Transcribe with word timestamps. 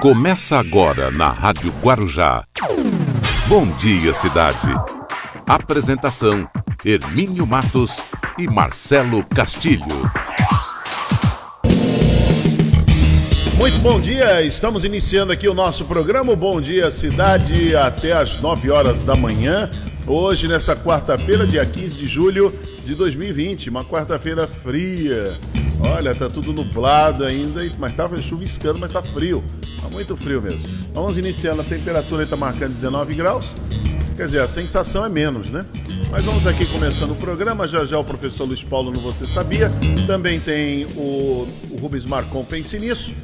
Começa 0.00 0.56
agora 0.56 1.10
na 1.10 1.32
Rádio 1.32 1.74
Guarujá. 1.82 2.44
Bom 3.48 3.66
dia, 3.78 4.14
cidade. 4.14 4.68
Apresentação: 5.44 6.48
Hermínio 6.84 7.44
Matos 7.44 7.98
e 8.38 8.46
Marcelo 8.46 9.24
Castilho. 9.24 10.08
Muito 13.58 13.80
bom 13.80 13.98
dia, 13.98 14.40
estamos 14.42 14.84
iniciando 14.84 15.32
aqui 15.32 15.48
o 15.48 15.54
nosso 15.54 15.84
programa 15.84 16.36
Bom 16.36 16.60
Dia 16.60 16.92
Cidade 16.92 17.74
até 17.74 18.12
às 18.12 18.40
9 18.40 18.70
horas 18.70 19.02
da 19.02 19.16
manhã. 19.16 19.68
Hoje, 20.06 20.46
nessa 20.46 20.76
quarta-feira, 20.76 21.44
dia 21.44 21.66
15 21.66 21.96
de 21.96 22.06
julho 22.06 22.54
de 22.84 22.94
2020, 22.94 23.68
uma 23.68 23.84
quarta-feira 23.84 24.46
fria. 24.46 25.24
Olha, 25.80 26.14
tá 26.14 26.28
tudo 26.28 26.52
nublado 26.52 27.24
ainda, 27.24 27.60
mas 27.78 27.92
tava 27.92 28.20
chuviscando, 28.20 28.78
mas 28.78 28.92
tá 28.92 29.02
frio. 29.02 29.42
Tá 29.80 29.88
muito 29.92 30.16
frio 30.16 30.42
mesmo. 30.42 30.60
Vamos 30.92 31.16
iniciando, 31.16 31.60
a 31.60 31.64
temperatura 31.64 32.22
está 32.22 32.36
marcando 32.36 32.72
19 32.72 33.14
graus. 33.14 33.54
Quer 34.16 34.26
dizer, 34.26 34.40
a 34.40 34.48
sensação 34.48 35.04
é 35.04 35.08
menos, 35.08 35.50
né? 35.50 35.64
Mas 36.10 36.24
vamos 36.24 36.46
aqui 36.46 36.66
começando 36.66 37.12
o 37.12 37.16
programa. 37.16 37.66
Já 37.66 37.84
já 37.84 37.98
o 37.98 38.04
professor 38.04 38.44
Luiz 38.44 38.64
Paulo 38.64 38.90
no 38.90 39.00
Você 39.00 39.24
Sabia. 39.24 39.68
Também 40.06 40.40
tem 40.40 40.86
o, 40.96 41.46
o 41.70 41.76
Rubens 41.80 42.04
Marcon 42.04 42.44
Pense 42.44 42.78
Nisso. 42.78 43.14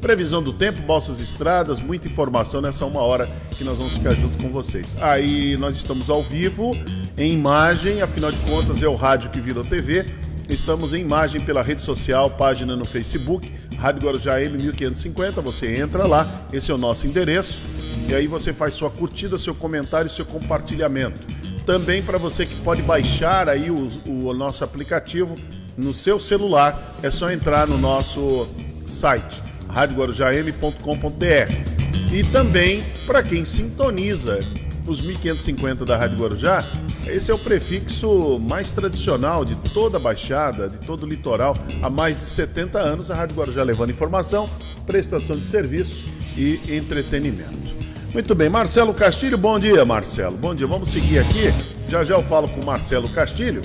Previsão 0.00 0.42
do 0.42 0.52
tempo, 0.52 0.82
bolsas 0.82 1.20
estradas, 1.20 1.80
muita 1.80 2.06
informação 2.06 2.60
nessa 2.60 2.84
uma 2.84 3.00
hora 3.00 3.26
que 3.56 3.64
nós 3.64 3.78
vamos 3.78 3.94
ficar 3.94 4.14
junto 4.14 4.36
com 4.42 4.50
vocês. 4.50 4.94
Aí 5.00 5.56
nós 5.56 5.76
estamos 5.76 6.10
ao 6.10 6.22
vivo, 6.22 6.72
em 7.16 7.32
imagem, 7.32 8.02
afinal 8.02 8.30
de 8.30 8.36
contas 8.50 8.82
é 8.82 8.86
o 8.86 8.94
rádio 8.94 9.30
que 9.30 9.40
virou 9.40 9.64
TV. 9.64 10.04
Estamos 10.48 10.92
em 10.92 11.00
imagem 11.00 11.40
pela 11.40 11.62
rede 11.62 11.80
social, 11.80 12.30
página 12.30 12.76
no 12.76 12.84
Facebook, 12.84 13.50
Rádio 13.78 14.02
Guarujá 14.02 14.38
M1550. 14.40 15.40
Você 15.42 15.80
entra 15.80 16.06
lá, 16.06 16.46
esse 16.52 16.70
é 16.70 16.74
o 16.74 16.78
nosso 16.78 17.06
endereço. 17.06 17.62
E 18.08 18.14
aí 18.14 18.26
você 18.26 18.52
faz 18.52 18.74
sua 18.74 18.90
curtida, 18.90 19.38
seu 19.38 19.54
comentário, 19.54 20.10
seu 20.10 20.26
compartilhamento. 20.26 21.20
Também 21.64 22.02
para 22.02 22.18
você 22.18 22.44
que 22.44 22.56
pode 22.56 22.82
baixar 22.82 23.48
aí 23.48 23.70
o, 23.70 23.88
o 24.06 24.34
nosso 24.34 24.62
aplicativo 24.62 25.34
no 25.76 25.94
seu 25.94 26.20
celular, 26.20 26.96
é 27.02 27.10
só 27.10 27.30
entrar 27.30 27.66
no 27.66 27.78
nosso 27.78 28.46
site 28.86 29.42
radioguarujam.com.br. 29.68 32.12
E 32.12 32.22
também 32.24 32.82
para 33.06 33.22
quem 33.22 33.44
sintoniza 33.44 34.38
os 34.86 35.02
1550 35.02 35.84
da 35.84 35.96
Rádio 35.96 36.18
Guarujá, 36.18 36.58
esse 37.06 37.30
é 37.30 37.34
o 37.34 37.38
prefixo 37.38 38.38
mais 38.38 38.72
tradicional 38.72 39.44
de 39.44 39.54
toda 39.72 39.98
a 39.98 40.00
Baixada, 40.00 40.68
de 40.68 40.78
todo 40.78 41.04
o 41.04 41.06
litoral. 41.06 41.56
Há 41.82 41.90
mais 41.90 42.18
de 42.18 42.24
70 42.24 42.78
anos, 42.78 43.10
a 43.10 43.14
Rádio 43.14 43.36
Guarujá 43.36 43.62
levando 43.62 43.90
informação, 43.90 44.48
prestação 44.86 45.36
de 45.36 45.44
serviços 45.46 46.04
e 46.36 46.60
entretenimento. 46.68 47.64
Muito 48.12 48.34
bem, 48.34 48.48
Marcelo 48.48 48.94
Castilho, 48.94 49.36
bom 49.36 49.58
dia, 49.58 49.84
Marcelo. 49.84 50.36
Bom 50.36 50.54
dia, 50.54 50.66
vamos 50.66 50.90
seguir 50.90 51.18
aqui. 51.18 51.52
Já 51.88 52.04
já 52.04 52.14
eu 52.14 52.22
falo 52.22 52.48
com 52.48 52.60
o 52.60 52.64
Marcelo 52.64 53.08
Castilho. 53.08 53.60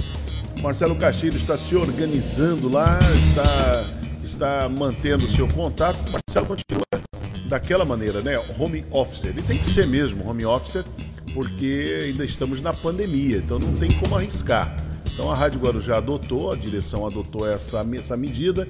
Marcelo 0.62 0.96
Castilho 0.96 1.38
está 1.38 1.58
se 1.58 1.76
organizando 1.76 2.70
lá, 2.70 3.00
está 3.00 4.00
está 4.40 4.70
mantendo 4.70 5.26
o 5.26 5.30
seu 5.30 5.48
contato, 5.48 5.98
o 6.08 6.12
Marcelo 6.14 6.46
continua 6.46 6.86
daquela 7.48 7.84
maneira, 7.84 8.22
né? 8.22 8.36
Home 8.58 8.86
office. 8.92 9.26
Ele 9.26 9.42
tem 9.42 9.58
que 9.58 9.66
ser 9.66 9.88
mesmo 9.88 10.28
home 10.28 10.46
office, 10.46 10.84
porque 11.34 12.00
ainda 12.04 12.26
estamos 12.26 12.62
na 12.62 12.74
pandemia, 12.74 13.38
então 13.38 13.60
não 13.60 13.74
tem 13.74 13.90
como 13.92 14.16
arriscar. 14.16 14.76
Então 15.14 15.32
a 15.32 15.36
Rádio 15.36 15.60
Guarujá 15.60 15.98
adotou, 15.98 16.52
a 16.52 16.56
direção 16.56 17.06
adotou 17.06 17.50
essa, 17.50 17.86
essa 17.94 18.16
medida. 18.16 18.68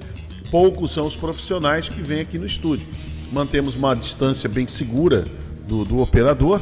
Poucos 0.50 0.92
são 0.92 1.06
os 1.06 1.16
profissionais 1.16 1.88
que 1.88 2.02
vêm 2.02 2.20
aqui 2.20 2.38
no 2.38 2.46
estúdio. 2.46 2.88
Mantemos 3.32 3.76
uma 3.76 3.94
distância 3.94 4.48
bem 4.48 4.66
segura 4.66 5.24
do, 5.68 5.84
do 5.84 6.02
operador. 6.02 6.60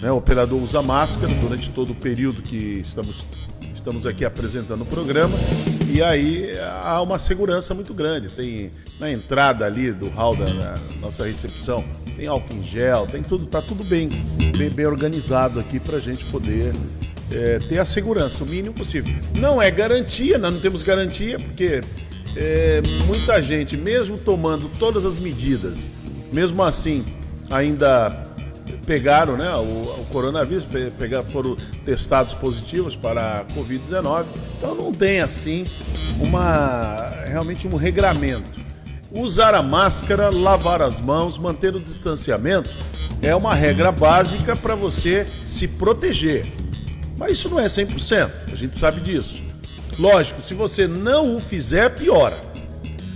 Né? 0.00 0.10
O 0.12 0.16
operador 0.16 0.62
usa 0.62 0.80
máscara 0.80 1.32
durante 1.34 1.68
todo 1.70 1.90
o 1.90 1.94
período 1.94 2.42
que 2.42 2.80
estamos 2.84 3.24
estamos 3.74 4.06
aqui 4.06 4.24
apresentando 4.24 4.82
o 4.82 4.86
programa 4.86 5.34
e 5.90 6.02
aí 6.02 6.52
há 6.82 7.00
uma 7.00 7.18
segurança 7.18 7.74
muito 7.74 7.94
grande. 7.94 8.28
Tem 8.28 8.70
na 9.00 9.10
entrada 9.10 9.64
ali 9.64 9.92
do 9.92 10.08
hall 10.08 10.36
da, 10.36 10.74
nossa 11.00 11.26
recepção, 11.26 11.84
tem 12.16 12.26
álcool 12.26 12.54
em 12.54 12.62
gel, 12.62 13.06
tem 13.06 13.22
tudo, 13.22 13.46
tá 13.46 13.62
tudo 13.62 13.84
bem, 13.84 14.08
bem, 14.56 14.70
bem 14.70 14.86
organizado 14.86 15.60
aqui 15.60 15.78
para 15.78 15.96
a 15.96 16.00
gente 16.00 16.24
poder 16.26 16.72
é, 17.30 17.58
ter 17.58 17.78
a 17.78 17.84
segurança, 17.84 18.44
o 18.44 18.48
mínimo 18.48 18.74
possível. 18.74 19.14
Não 19.38 19.62
é 19.62 19.70
garantia, 19.70 20.36
nós 20.38 20.54
não 20.54 20.60
temos 20.60 20.82
garantia, 20.82 21.38
porque 21.38 21.80
é, 22.36 22.82
muita 23.06 23.40
gente, 23.40 23.76
mesmo 23.76 24.18
tomando 24.18 24.68
todas 24.78 25.04
as 25.04 25.20
medidas, 25.20 25.90
mesmo 26.32 26.62
assim, 26.62 27.04
ainda 27.50 28.27
pegaram 28.86 29.36
né, 29.36 29.50
o, 29.54 30.00
o 30.00 30.06
coronavírus, 30.10 30.66
pegar, 30.98 31.22
foram 31.22 31.56
testados 31.84 32.34
positivos 32.34 32.96
para 32.96 33.40
a 33.40 33.44
Covid-19. 33.44 34.24
Então 34.56 34.74
não 34.74 34.92
tem 34.92 35.20
assim 35.20 35.64
uma 36.20 36.96
realmente 37.26 37.66
um 37.66 37.76
regramento. 37.76 38.58
Usar 39.10 39.54
a 39.54 39.62
máscara, 39.62 40.30
lavar 40.34 40.82
as 40.82 41.00
mãos, 41.00 41.38
manter 41.38 41.74
o 41.74 41.80
distanciamento 41.80 42.70
é 43.22 43.34
uma 43.34 43.54
regra 43.54 43.90
básica 43.90 44.54
para 44.54 44.74
você 44.74 45.24
se 45.44 45.66
proteger. 45.66 46.46
Mas 47.16 47.34
isso 47.34 47.48
não 47.48 47.58
é 47.58 47.66
100%, 47.66 48.30
a 48.52 48.56
gente 48.56 48.76
sabe 48.76 49.00
disso. 49.00 49.42
Lógico, 49.98 50.40
se 50.40 50.54
você 50.54 50.86
não 50.86 51.36
o 51.36 51.40
fizer, 51.40 51.88
piora. 51.90 52.38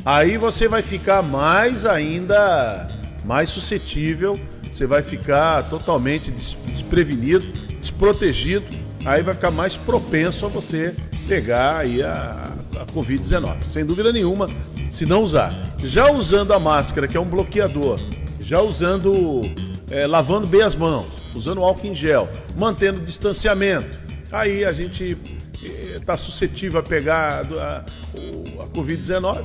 Aí 0.04 0.36
você 0.36 0.66
vai 0.66 0.82
ficar 0.82 1.22
mais 1.22 1.86
ainda 1.86 2.88
mais 3.24 3.50
suscetível 3.50 4.38
você 4.72 4.86
vai 4.86 5.02
ficar 5.02 5.68
totalmente 5.68 6.30
desprevenido, 6.30 7.46
desprotegido, 7.78 8.64
aí 9.04 9.22
vai 9.22 9.34
ficar 9.34 9.50
mais 9.50 9.76
propenso 9.76 10.46
a 10.46 10.48
você 10.48 10.96
pegar 11.28 11.78
aí 11.78 12.02
a, 12.02 12.50
a 12.80 12.86
Covid-19. 12.86 13.64
Sem 13.66 13.84
dúvida 13.84 14.10
nenhuma, 14.10 14.46
se 14.90 15.04
não 15.04 15.20
usar. 15.20 15.50
Já 15.78 16.10
usando 16.10 16.52
a 16.52 16.58
máscara, 16.58 17.06
que 17.06 17.18
é 17.18 17.20
um 17.20 17.28
bloqueador, 17.28 18.00
já 18.40 18.62
usando, 18.62 19.42
é, 19.90 20.06
lavando 20.06 20.46
bem 20.46 20.62
as 20.62 20.74
mãos, 20.74 21.06
usando 21.34 21.60
álcool 21.60 21.88
em 21.88 21.94
gel, 21.94 22.26
mantendo 22.56 22.98
distanciamento, 23.00 23.90
aí 24.32 24.64
a 24.64 24.72
gente 24.72 25.18
está 25.94 26.16
suscetível 26.16 26.80
a 26.80 26.82
pegar 26.82 27.44
a, 27.52 27.84
a 28.58 28.66
Covid-19. 28.68 29.44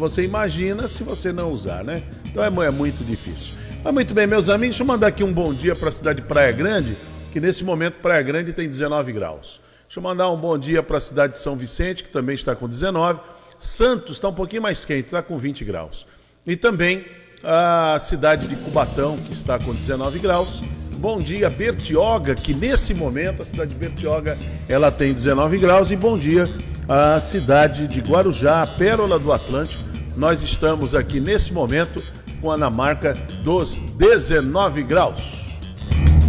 Você 0.00 0.22
imagina 0.22 0.88
se 0.88 1.04
você 1.04 1.32
não 1.32 1.52
usar, 1.52 1.84
né? 1.84 2.02
Então 2.30 2.42
é, 2.42 2.66
é 2.66 2.70
muito 2.70 3.04
difícil. 3.04 3.54
Mas 3.82 3.94
muito 3.94 4.12
bem, 4.12 4.26
meus 4.26 4.48
amigos, 4.48 4.76
deixa 4.76 4.82
eu 4.82 4.86
mandar 4.86 5.06
aqui 5.08 5.22
um 5.22 5.32
bom 5.32 5.54
dia 5.54 5.74
para 5.74 5.88
a 5.88 5.92
cidade 5.92 6.20
de 6.20 6.26
Praia 6.26 6.52
Grande, 6.52 6.96
que 7.32 7.40
nesse 7.40 7.64
momento 7.64 7.94
Praia 8.02 8.22
Grande 8.22 8.52
tem 8.52 8.68
19 8.68 9.12
graus. 9.12 9.60
Deixa 9.86 10.00
eu 10.00 10.02
mandar 10.02 10.30
um 10.30 10.36
bom 10.36 10.58
dia 10.58 10.82
para 10.82 10.98
a 10.98 11.00
cidade 11.00 11.34
de 11.34 11.38
São 11.38 11.56
Vicente, 11.56 12.04
que 12.04 12.10
também 12.10 12.34
está 12.34 12.54
com 12.54 12.68
19. 12.68 13.20
Santos 13.58 14.16
está 14.16 14.28
um 14.28 14.34
pouquinho 14.34 14.62
mais 14.62 14.84
quente, 14.84 15.06
está 15.06 15.22
com 15.22 15.38
20 15.38 15.64
graus. 15.64 16.06
E 16.46 16.56
também 16.56 17.06
a 17.42 17.98
cidade 18.00 18.48
de 18.48 18.56
Cubatão, 18.56 19.16
que 19.16 19.32
está 19.32 19.58
com 19.58 19.72
19 19.72 20.18
graus. 20.18 20.60
Bom 20.96 21.18
dia, 21.18 21.48
Bertioga, 21.48 22.34
que 22.34 22.52
nesse 22.52 22.92
momento 22.92 23.42
a 23.42 23.44
cidade 23.44 23.72
de 23.72 23.78
Bertioga 23.78 24.36
ela 24.68 24.90
tem 24.90 25.12
19 25.14 25.56
graus. 25.58 25.90
E 25.90 25.96
bom 25.96 26.18
dia 26.18 26.44
a 26.88 27.20
cidade 27.20 27.86
de 27.86 28.00
Guarujá, 28.00 28.66
Pérola 28.76 29.18
do 29.18 29.32
Atlântico. 29.32 29.84
Nós 30.16 30.42
estamos 30.42 30.94
aqui 30.94 31.20
nesse 31.20 31.52
momento 31.52 32.02
com 32.40 32.50
a 32.50 32.70
marca 32.70 33.12
dos 33.42 33.76
19 33.96 34.82
graus. 34.82 35.54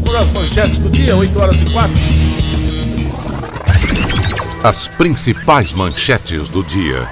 Vamos 0.06 0.16
às 0.16 0.32
manchetes 0.32 0.78
do 0.80 0.90
dia, 0.90 1.16
8 1.16 1.42
horas 1.42 1.56
e 1.62 1.72
4. 1.72 1.94
As 4.64 4.88
principais 4.88 5.72
manchetes 5.74 6.50
do 6.50 6.64
dia. 6.64 7.08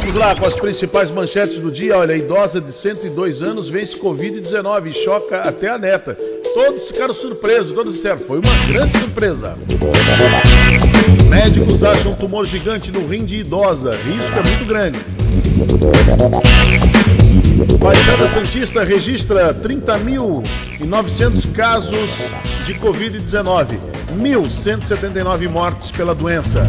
Vamos 0.00 0.16
lá 0.16 0.34
com 0.34 0.46
as 0.46 0.54
principais 0.54 1.10
manchetes 1.10 1.60
do 1.60 1.70
dia. 1.70 1.96
Olha, 1.96 2.14
a 2.14 2.18
idosa 2.18 2.60
de 2.60 2.72
102 2.72 3.40
anos 3.40 3.70
vence 3.70 3.98
Covid-19 3.98 4.88
e 4.88 4.92
choca 4.92 5.40
até 5.40 5.70
a 5.70 5.78
neta. 5.78 6.14
Todos 6.52 6.88
ficaram 6.88 7.14
surpresos, 7.14 7.74
todos 7.74 7.94
disseram, 7.94 8.20
foi 8.20 8.38
uma 8.38 8.66
grande 8.66 8.98
surpresa. 8.98 9.56
Médicos 11.28 11.82
acham 11.82 12.12
um 12.12 12.14
tumor 12.16 12.44
gigante 12.44 12.90
no 12.92 13.06
rim 13.06 13.24
de 13.24 13.36
idosa. 13.36 13.96
Risco 13.96 14.38
é 14.38 14.42
muito 14.42 14.64
grande. 14.66 14.98
Baixada 17.78 18.26
Santista 18.26 18.82
registra 18.82 19.54
30.900 19.54 21.52
casos 21.52 22.10
de 22.64 22.74
Covid-19, 22.74 23.78
1.179 24.18 25.48
mortes 25.48 25.92
pela 25.92 26.14
doença. 26.14 26.66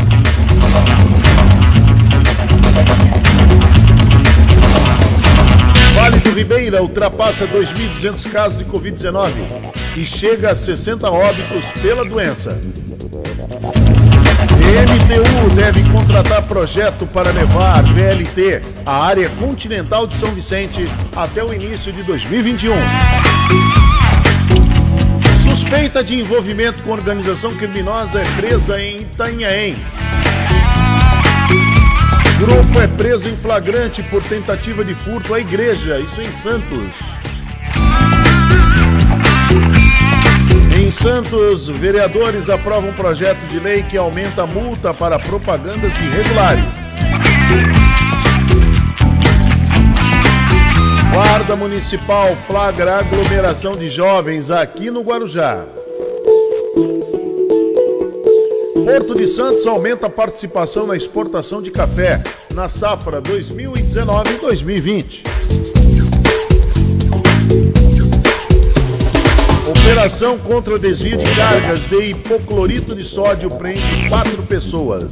Vale 5.96 6.20
do 6.20 6.32
Ribeira 6.32 6.84
ultrapassa 6.84 7.48
2.200 7.48 8.32
casos 8.32 8.58
de 8.60 8.66
Covid-19 8.66 9.32
e 9.96 10.06
chega 10.06 10.52
a 10.52 10.56
60 10.56 11.10
óbitos 11.10 11.72
pela 11.82 12.06
doença. 12.06 12.60
MTU 14.86 15.56
deve 15.56 15.82
contratar 15.90 16.44
projeto 16.44 17.08
para 17.08 17.32
levar 17.32 17.82
VLT 17.82 18.62
à 18.86 19.04
área 19.04 19.28
continental 19.30 20.06
de 20.06 20.16
São 20.16 20.30
Vicente 20.30 20.88
até 21.16 21.44
o 21.44 21.52
início 21.52 21.92
de 21.92 22.04
2021. 22.04 22.74
Suspeita 25.44 26.04
de 26.04 26.20
envolvimento 26.20 26.84
com 26.84 26.92
organização 26.92 27.56
criminosa 27.56 28.22
é 28.22 28.26
presa 28.40 28.80
em 28.80 29.00
Itanhaém. 29.00 29.76
Grupo 32.38 32.80
é 32.80 32.88
preso 32.88 33.28
em 33.28 33.36
flagrante 33.36 34.04
por 34.04 34.22
tentativa 34.22 34.86
de 34.86 34.94
furto 34.94 35.34
à 35.34 35.40
igreja, 35.40 36.00
isso 36.00 36.22
em 36.22 36.32
Santos. 36.32 36.92
Em 40.86 40.92
Santos, 40.92 41.68
vereadores 41.68 42.48
aprovam 42.48 42.92
um 42.92 42.94
projeto 42.94 43.40
de 43.48 43.60
lei 43.60 43.82
que 43.82 43.98
aumenta 43.98 44.44
a 44.44 44.46
multa 44.46 44.94
para 44.94 45.18
propagandas 45.18 45.92
irregulares. 45.98 46.64
Guarda 51.12 51.56
Municipal 51.56 52.36
flagra 52.46 53.00
aglomeração 53.00 53.72
de 53.72 53.90
jovens 53.90 54.52
aqui 54.52 54.92
no 54.92 55.02
Guarujá. 55.02 55.66
Porto 58.86 59.16
de 59.16 59.26
Santos 59.26 59.66
aumenta 59.66 60.06
a 60.06 60.12
participação 60.12 60.86
na 60.86 60.96
exportação 60.96 61.64
de 61.64 61.72
café 61.72 62.24
na 62.54 62.70
safra 62.70 63.20
2019-2020. 63.24 65.35
Operação 69.68 70.38
contra 70.38 70.78
desvio 70.78 71.18
de 71.18 71.36
cargas 71.36 71.80
de 71.90 72.12
hipoclorito 72.12 72.96
de 72.96 73.04
sódio 73.04 73.50
prende 73.50 74.08
quatro 74.08 74.44
pessoas. 74.44 75.06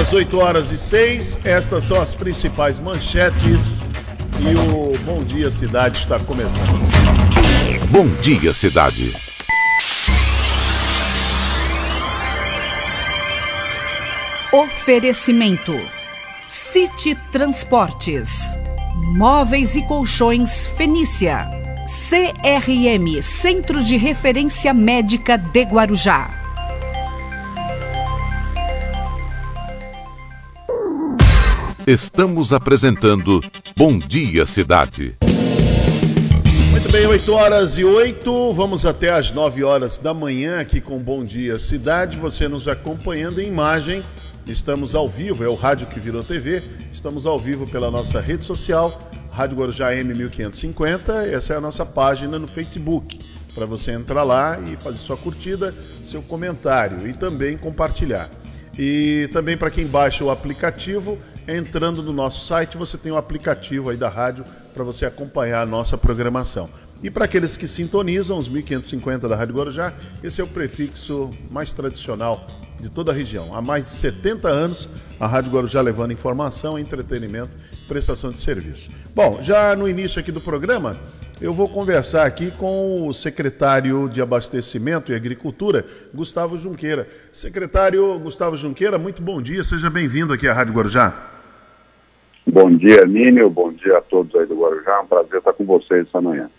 Às 0.00 0.12
8 0.12 0.38
horas 0.38 0.70
e 0.70 0.76
6, 0.76 1.38
estas 1.44 1.84
são 1.84 2.00
as 2.00 2.14
principais 2.14 2.78
manchetes 2.78 3.82
e 4.38 4.54
o 4.54 4.96
Bom 5.04 5.24
Dia 5.24 5.50
Cidade 5.50 5.98
está 5.98 6.18
começando. 6.20 6.80
Bom 7.90 8.06
Dia 8.20 8.52
Cidade. 8.52 9.12
Oferecimento: 14.52 15.76
City 16.48 17.16
Transportes, 17.32 18.56
Móveis 19.06 19.76
e 19.76 19.82
Colchões 19.82 20.66
Fenícia, 20.66 21.46
CRM 22.08 23.22
Centro 23.22 23.84
de 23.84 23.98
Referência 23.98 24.72
Médica 24.72 25.36
de 25.36 25.62
Guarujá. 25.62 26.30
Estamos 31.86 32.52
apresentando 32.54 33.44
Bom 33.76 33.98
Dia 33.98 34.46
Cidade. 34.46 35.14
Muito 36.70 36.90
bem, 36.90 37.06
8 37.06 37.32
horas 37.32 37.76
e 37.76 37.84
8, 37.84 38.54
vamos 38.54 38.86
até 38.86 39.10
às 39.10 39.30
9 39.30 39.62
horas 39.62 39.98
da 39.98 40.14
manhã 40.14 40.60
aqui 40.60 40.80
com 40.80 40.98
Bom 40.98 41.22
Dia 41.22 41.58
Cidade. 41.58 42.18
Você 42.18 42.48
nos 42.48 42.66
acompanhando 42.66 43.38
em 43.38 43.48
imagem 43.48 44.02
Estamos 44.46 44.94
ao 44.94 45.08
vivo, 45.08 45.42
é 45.42 45.48
o 45.48 45.54
rádio 45.54 45.86
que 45.86 45.98
virou 45.98 46.22
TV. 46.22 46.62
Estamos 46.92 47.24
ao 47.24 47.38
vivo 47.38 47.66
pela 47.66 47.90
nossa 47.90 48.20
rede 48.20 48.44
social, 48.44 49.10
Rádio 49.32 49.56
Guarujá 49.56 49.90
M1550. 49.92 51.32
Essa 51.32 51.54
é 51.54 51.56
a 51.56 51.60
nossa 51.62 51.86
página 51.86 52.38
no 52.38 52.46
Facebook, 52.46 53.18
para 53.54 53.64
você 53.64 53.92
entrar 53.92 54.22
lá 54.22 54.60
e 54.60 54.76
fazer 54.76 54.98
sua 54.98 55.16
curtida, 55.16 55.74
seu 56.02 56.20
comentário 56.20 57.08
e 57.08 57.14
também 57.14 57.56
compartilhar. 57.56 58.28
E 58.78 59.30
também 59.32 59.56
para 59.56 59.70
quem 59.70 59.86
baixa 59.86 60.22
o 60.22 60.30
aplicativo, 60.30 61.18
entrando 61.48 62.02
no 62.02 62.12
nosso 62.12 62.44
site, 62.44 62.76
você 62.76 62.98
tem 62.98 63.10
o 63.10 63.16
aplicativo 63.16 63.88
aí 63.88 63.96
da 63.96 64.10
rádio 64.10 64.44
para 64.74 64.84
você 64.84 65.06
acompanhar 65.06 65.62
a 65.62 65.66
nossa 65.66 65.96
programação. 65.96 66.68
E 67.02 67.10
para 67.10 67.24
aqueles 67.24 67.56
que 67.56 67.66
sintonizam, 67.66 68.36
os 68.36 68.48
1550 68.48 69.26
da 69.26 69.36
Rádio 69.36 69.54
Guarujá, 69.54 69.94
esse 70.22 70.40
é 70.40 70.44
o 70.44 70.46
prefixo 70.46 71.30
mais 71.50 71.72
tradicional 71.72 72.46
de 72.84 72.90
toda 72.90 73.12
a 73.12 73.14
região. 73.14 73.54
Há 73.54 73.62
mais 73.62 73.84
de 73.84 73.88
70 73.88 74.46
anos, 74.46 74.88
a 75.18 75.26
Rádio 75.26 75.50
Guarujá 75.50 75.80
levando 75.80 76.12
informação, 76.12 76.78
entretenimento, 76.78 77.50
prestação 77.88 78.28
de 78.28 78.38
serviço. 78.38 78.90
Bom, 79.14 79.38
já 79.42 79.74
no 79.74 79.88
início 79.88 80.20
aqui 80.20 80.30
do 80.30 80.40
programa, 80.40 80.92
eu 81.40 81.50
vou 81.54 81.66
conversar 81.66 82.26
aqui 82.26 82.50
com 82.50 83.08
o 83.08 83.14
secretário 83.14 84.06
de 84.10 84.20
Abastecimento 84.20 85.10
e 85.10 85.14
Agricultura, 85.14 85.86
Gustavo 86.12 86.58
Junqueira. 86.58 87.08
Secretário 87.32 88.18
Gustavo 88.18 88.54
Junqueira, 88.54 88.98
muito 88.98 89.22
bom 89.22 89.40
dia, 89.40 89.64
seja 89.64 89.88
bem-vindo 89.88 90.34
aqui 90.34 90.46
à 90.46 90.52
Rádio 90.52 90.74
Guarujá. 90.74 91.30
Bom 92.46 92.70
dia, 92.70 93.06
Nínio, 93.06 93.48
bom 93.48 93.72
dia 93.72 93.96
a 93.96 94.02
todos 94.02 94.34
aí 94.34 94.44
do 94.44 94.60
Guarujá, 94.60 94.92
é 94.92 95.00
um 95.00 95.06
prazer 95.06 95.38
estar 95.38 95.54
com 95.54 95.64
vocês 95.64 96.06
essa 96.06 96.20
manhã. 96.20 96.50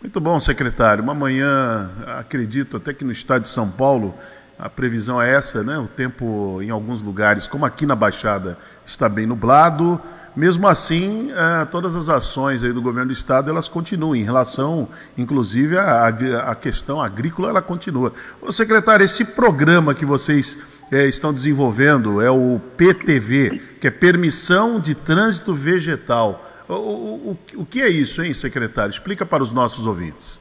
Muito 0.00 0.18
bom, 0.18 0.40
secretário. 0.40 1.04
Uma 1.04 1.14
manhã, 1.14 1.90
acredito, 2.18 2.78
até 2.78 2.94
que 2.94 3.04
no 3.04 3.12
estado 3.12 3.42
de 3.42 3.48
São 3.48 3.70
Paulo, 3.70 4.14
a 4.58 4.68
previsão 4.68 5.20
é 5.20 5.34
essa, 5.34 5.62
né? 5.62 5.78
O 5.78 5.86
tempo 5.86 6.60
em 6.62 6.70
alguns 6.70 7.02
lugares, 7.02 7.46
como 7.46 7.64
aqui 7.64 7.84
na 7.86 7.94
Baixada, 7.94 8.56
está 8.86 9.08
bem 9.08 9.26
nublado. 9.26 10.00
Mesmo 10.36 10.66
assim, 10.66 11.30
eh, 11.32 11.64
todas 11.66 11.94
as 11.94 12.08
ações 12.08 12.62
do 12.62 12.82
governo 12.82 13.08
do 13.08 13.12
estado 13.12 13.48
elas 13.50 13.68
continuam 13.68 14.16
em 14.16 14.24
relação, 14.24 14.88
inclusive 15.16 15.78
a 15.78 16.56
questão 16.60 17.00
agrícola, 17.00 17.50
ela 17.50 17.62
continua. 17.62 18.12
Secretário, 18.50 19.04
esse 19.04 19.24
programa 19.24 19.94
que 19.94 20.04
vocês 20.04 20.58
eh, 20.90 21.06
estão 21.06 21.32
desenvolvendo 21.32 22.20
é 22.20 22.30
o 22.30 22.60
PTV, 22.76 23.60
que 23.80 23.86
é 23.86 23.90
Permissão 23.90 24.80
de 24.80 24.94
Trânsito 24.94 25.54
Vegetal. 25.54 26.44
O, 26.68 26.74
o, 26.74 27.38
o, 27.56 27.66
que 27.66 27.80
é 27.82 27.88
isso, 27.88 28.22
hein, 28.22 28.34
secretário? 28.34 28.90
Explica 28.90 29.24
para 29.24 29.42
os 29.42 29.52
nossos 29.52 29.86
ouvintes. 29.86 30.40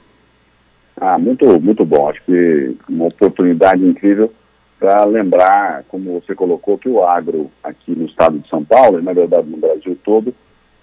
Ah, 0.99 1.17
muito, 1.17 1.59
muito 1.59 1.85
bom. 1.85 2.09
Acho 2.09 2.23
que 2.23 2.77
uma 2.87 3.05
oportunidade 3.05 3.83
incrível 3.83 4.31
para 4.79 5.03
lembrar, 5.05 5.83
como 5.87 6.19
você 6.19 6.35
colocou, 6.35 6.77
que 6.77 6.89
o 6.89 7.03
agro 7.03 7.49
aqui 7.63 7.91
no 7.95 8.05
estado 8.05 8.37
de 8.39 8.49
São 8.49 8.63
Paulo, 8.63 8.99
e 8.99 9.01
na 9.01 9.13
verdade 9.13 9.49
no 9.49 9.57
Brasil 9.57 9.97
todo, 10.03 10.33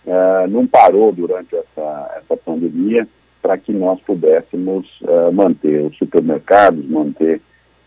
eh, 0.07 0.47
não 0.49 0.67
parou 0.67 1.13
durante 1.13 1.55
essa, 1.55 2.11
essa 2.17 2.37
pandemia 2.37 3.07
para 3.43 3.59
que 3.59 3.73
nós 3.73 4.01
pudéssemos 4.01 4.87
eh, 5.07 5.31
manter 5.31 5.83
os 5.83 5.97
supermercados, 5.99 6.83
manter 6.89 7.41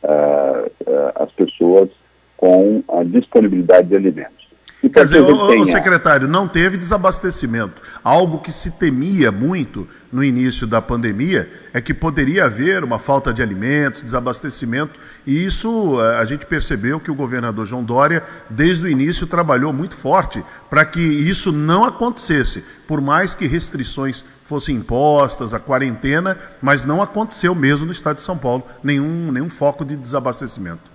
eh, 0.03 0.71
as 1.15 1.31
pessoas 1.31 1.89
com 2.37 2.83
a 2.87 3.03
disponibilidade 3.03 3.87
de 3.87 3.95
alimentos. 3.95 4.42
Quer 4.89 5.03
dizer, 5.05 5.21
o, 5.21 5.61
o, 5.61 5.65
secretário, 5.65 6.27
não 6.27 6.45
teve 6.45 6.75
desabastecimento. 6.75 7.81
Algo 8.03 8.39
que 8.39 8.51
se 8.51 8.71
temia 8.71 9.31
muito 9.31 9.87
no 10.11 10.21
início 10.21 10.67
da 10.67 10.81
pandemia 10.81 11.49
é 11.73 11.79
que 11.79 11.93
poderia 11.93 12.45
haver 12.45 12.83
uma 12.83 12.99
falta 12.99 13.33
de 13.33 13.41
alimentos, 13.41 14.03
desabastecimento, 14.03 14.99
e 15.25 15.45
isso 15.45 16.01
eh, 16.01 16.17
a 16.17 16.25
gente 16.25 16.45
percebeu 16.45 16.99
que 16.99 17.09
o 17.09 17.15
governador 17.15 17.65
João 17.65 17.81
Dória, 17.81 18.23
desde 18.49 18.85
o 18.85 18.89
início, 18.89 19.25
trabalhou 19.25 19.71
muito 19.71 19.95
forte 19.95 20.43
para 20.69 20.83
que 20.83 20.99
isso 20.99 21.51
não 21.53 21.85
acontecesse, 21.85 22.63
por 22.85 22.99
mais 22.99 23.33
que 23.33 23.47
restrições 23.47 24.25
fossem 24.43 24.75
impostas, 24.75 25.53
a 25.53 25.59
quarentena, 25.59 26.37
mas 26.61 26.83
não 26.83 27.01
aconteceu 27.01 27.55
mesmo 27.55 27.85
no 27.85 27.91
estado 27.93 28.15
de 28.15 28.21
São 28.21 28.37
Paulo 28.37 28.63
nenhum, 28.83 29.31
nenhum 29.31 29.49
foco 29.49 29.85
de 29.85 29.95
desabastecimento. 29.95 30.91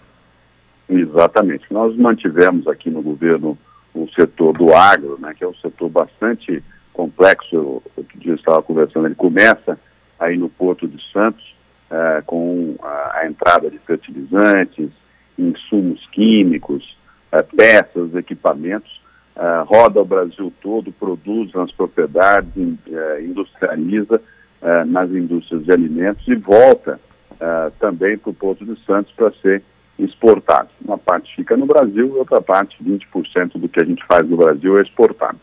Exatamente. 0.89 1.65
Nós 1.71 1.97
mantivemos 1.97 2.67
aqui 2.67 2.91
no 2.91 3.03
governo 3.03 3.59
o 3.95 4.09
setor 4.11 4.57
do 4.57 4.75
agro, 4.75 5.19
né, 5.21 5.35
que 5.37 5.45
é 5.45 5.49
um 5.49 5.55
setor 5.55 5.89
bastante 5.89 6.63
complexo, 6.93 7.83
dia 8.17 8.33
eu 8.33 8.37
estava 8.37 8.63
conversando, 8.63 9.07
ele 9.07 9.15
começa 9.15 9.79
aí 10.19 10.37
no 10.37 10.49
Porto 10.49 10.87
de 10.87 11.01
Santos, 11.13 11.55
é, 11.91 12.23
com 12.27 12.75
a, 12.83 13.21
a, 13.21 13.27
entrada 13.27 13.71
de 13.71 13.79
fertilizantes, 13.79 14.91
insumos 15.39 16.07
químicos, 16.13 16.97
é, 17.33 17.43
peças, 17.43 18.15
equipamentos, 18.15 19.01
é, 19.37 19.63
roda 19.65 20.01
o 20.01 20.05
Brasil 20.05 20.53
todo, 20.61 20.93
produz 20.93 21.53
nas 21.55 21.71
propriedades, 21.73 22.51
industrializa 23.21 24.21
nas 24.89 25.09
indústrias 25.11 25.65
de 25.65 25.71
alimentos 25.71 26.27
e 26.27 26.35
volta 26.35 26.99
também 27.79 28.19
para 28.19 28.31
o 28.31 28.35
Porto 28.35 28.65
de 28.65 28.77
Santos 28.85 29.13
para 29.13 29.31
ser 29.41 29.63
exportados. 29.99 30.71
Uma 30.85 30.97
parte 30.97 31.35
fica 31.35 31.57
no 31.57 31.67
Brasil 31.67 32.07
e 32.07 32.19
outra 32.19 32.41
parte, 32.41 32.77
20% 32.83 33.59
do 33.59 33.69
que 33.69 33.81
a 33.81 33.85
gente 33.85 34.05
faz 34.07 34.29
no 34.29 34.37
Brasil 34.37 34.79
é 34.79 34.83
exportado. 34.83 35.39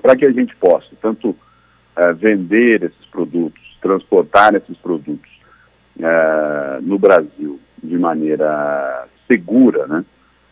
Para 0.00 0.16
que 0.16 0.24
a 0.24 0.32
gente 0.32 0.54
possa 0.56 0.88
tanto 1.00 1.30
uh, 1.30 2.14
vender 2.16 2.84
esses 2.84 3.06
produtos, 3.06 3.60
transportar 3.80 4.54
esses 4.54 4.76
produtos 4.78 5.30
uh, 5.98 6.80
no 6.82 6.98
Brasil 6.98 7.60
de 7.82 7.98
maneira 7.98 9.08
segura, 9.26 9.86
né? 9.86 10.04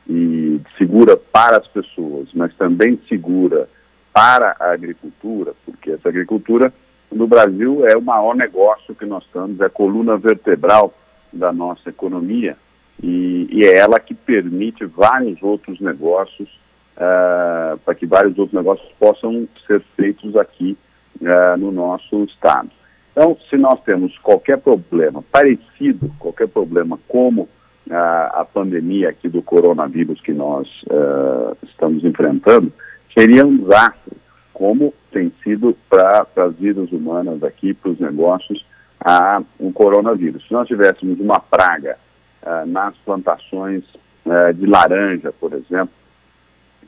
E 0.08 0.60
segura 0.76 1.16
para 1.16 1.58
as 1.58 1.68
pessoas, 1.68 2.28
mas 2.34 2.52
também 2.56 3.00
segura 3.08 3.68
para 4.12 4.56
a 4.58 4.72
agricultura, 4.72 5.54
porque 5.64 5.92
essa 5.92 6.08
agricultura 6.08 6.72
no 7.12 7.28
Brasil 7.28 7.86
é 7.86 7.96
o 7.96 8.02
maior 8.02 8.34
negócio 8.34 8.94
que 8.94 9.06
nós 9.06 9.24
temos, 9.32 9.60
é 9.60 9.66
a 9.66 9.70
coluna 9.70 10.16
vertebral 10.16 10.92
da 11.32 11.52
nossa 11.52 11.90
economia 11.90 12.56
e, 13.02 13.48
e 13.50 13.64
é 13.64 13.78
ela 13.78 13.98
que 13.98 14.14
permite 14.14 14.84
vários 14.84 15.42
outros 15.42 15.80
negócios, 15.80 16.48
uh, 16.96 17.78
para 17.78 17.94
que 17.94 18.06
vários 18.06 18.38
outros 18.38 18.56
negócios 18.56 18.90
possam 18.98 19.48
ser 19.66 19.82
feitos 19.96 20.36
aqui 20.36 20.76
uh, 21.20 21.56
no 21.56 21.72
nosso 21.72 22.24
estado. 22.24 22.70
Então, 23.12 23.36
se 23.48 23.56
nós 23.56 23.80
temos 23.82 24.16
qualquer 24.18 24.58
problema 24.58 25.22
parecido, 25.32 26.10
qualquer 26.18 26.48
problema 26.48 26.98
como 27.08 27.48
a, 27.90 28.40
a 28.40 28.44
pandemia 28.44 29.08
aqui 29.10 29.28
do 29.28 29.42
coronavírus 29.42 30.20
que 30.20 30.32
nós 30.32 30.68
uh, 30.84 31.56
estamos 31.64 32.04
enfrentando, 32.04 32.72
seria 33.16 33.44
um 33.44 33.56
desastre, 33.56 34.16
como 34.52 34.94
tem 35.10 35.32
sido 35.42 35.76
para 35.88 36.26
as 36.36 36.54
vidas 36.54 36.92
humanas 36.92 37.42
aqui, 37.42 37.74
para 37.74 37.90
os 37.90 37.98
negócios, 37.98 38.64
a 39.00 39.42
um 39.58 39.72
coronavírus. 39.72 40.46
Se 40.46 40.52
nós 40.52 40.68
tivéssemos 40.68 41.18
uma 41.18 41.40
praga 41.40 41.98
uh, 42.42 42.66
nas 42.66 42.96
plantações 42.98 43.84
uh, 44.24 44.52
de 44.54 44.66
laranja, 44.66 45.32
por 45.32 45.52
exemplo, 45.52 45.94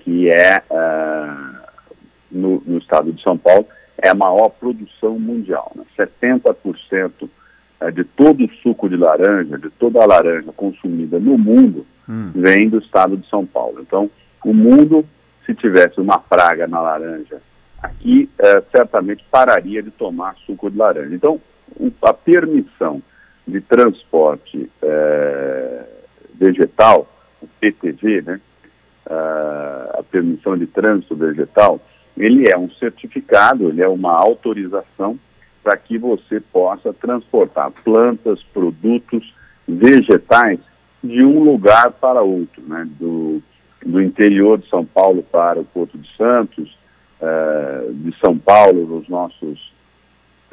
que 0.01 0.29
é 0.29 0.63
no, 2.31 2.61
no, 2.67 2.79
estado 2.79 3.13
de 3.13 3.23
São 3.23 3.39
Paulo, 3.39 3.67
é 3.97 4.09
a 4.09 4.15
maior 4.15 4.49
produção 4.49 5.17
mundial. 5.17 5.71
Né? 5.77 5.85
70% 5.97 7.29
é, 7.79 7.91
de 7.93 8.03
todo 8.03 8.45
o 8.45 8.51
suco 8.63 8.89
de 8.89 8.97
laranja, 8.97 9.57
de 9.57 9.71
toda 9.71 10.03
a 10.03 10.07
laranja 10.07 10.51
consumida 10.57 11.21
no 11.21 11.39
mundo, 11.39 11.87
hum. 12.09 12.33
vem 12.35 12.69
do 12.69 12.79
estado 12.79 13.17
de 13.17 13.29
São 13.29 13.47
Paulo. 13.47 13.81
Então, 13.81 14.11
o 14.45 14.53
mundo, 14.53 15.05
se 15.47 15.55
tivesse 15.55 16.01
uma 16.01 16.19
praga 16.19 16.67
na 16.67 16.81
laranja 16.81 17.41
aqui, 17.81 18.29
certamente 18.73 19.25
pararia 19.31 19.85
de 19.85 19.93
tomar 19.93 20.35
suco 20.47 20.69
de 20.69 20.77
laranja. 20.79 21.15
Então, 21.15 21.41
a 22.03 22.13
permissão 22.13 23.01
de 23.47 23.61
transporte 23.61 24.71
é, 24.81 25.22
vegetal, 26.63 27.09
o 27.41 27.47
PTV, 27.61 28.23
né, 28.23 28.41
a 29.07 30.03
permissão 30.11 30.57
de 30.57 30.67
trânsito 30.67 31.17
vegetal, 31.17 31.81
ele 32.17 32.51
é 32.51 32.57
um 32.57 32.71
certificado, 32.73 33.69
ele 33.69 33.83
é 33.83 33.89
uma 33.89 34.13
autorização 34.13 35.19
para 35.63 35.77
que 35.77 35.97
você 35.99 36.41
possa 36.41 36.93
transportar 36.93 37.71
plantas, 37.85 38.43
produtos, 38.53 39.33
vegetais 39.67 40.59
de 41.03 41.25
um 41.25 41.41
lugar 41.41 41.93
para 41.93 42.21
outro, 42.21 42.63
né? 42.67 42.87
do, 42.99 43.41
do 43.85 44.03
interior 44.03 44.59
de 44.59 44.69
São 44.69 44.85
Paulo 44.85 45.23
para 45.23 45.61
o 45.61 45.65
Porto 45.65 45.97
de 45.97 46.09
Santos, 46.17 46.77
uh, 47.21 47.93
de 47.93 48.17
São 48.19 48.37
Paulo, 48.37 48.87
nos 48.87 49.09
nossos 49.09 49.73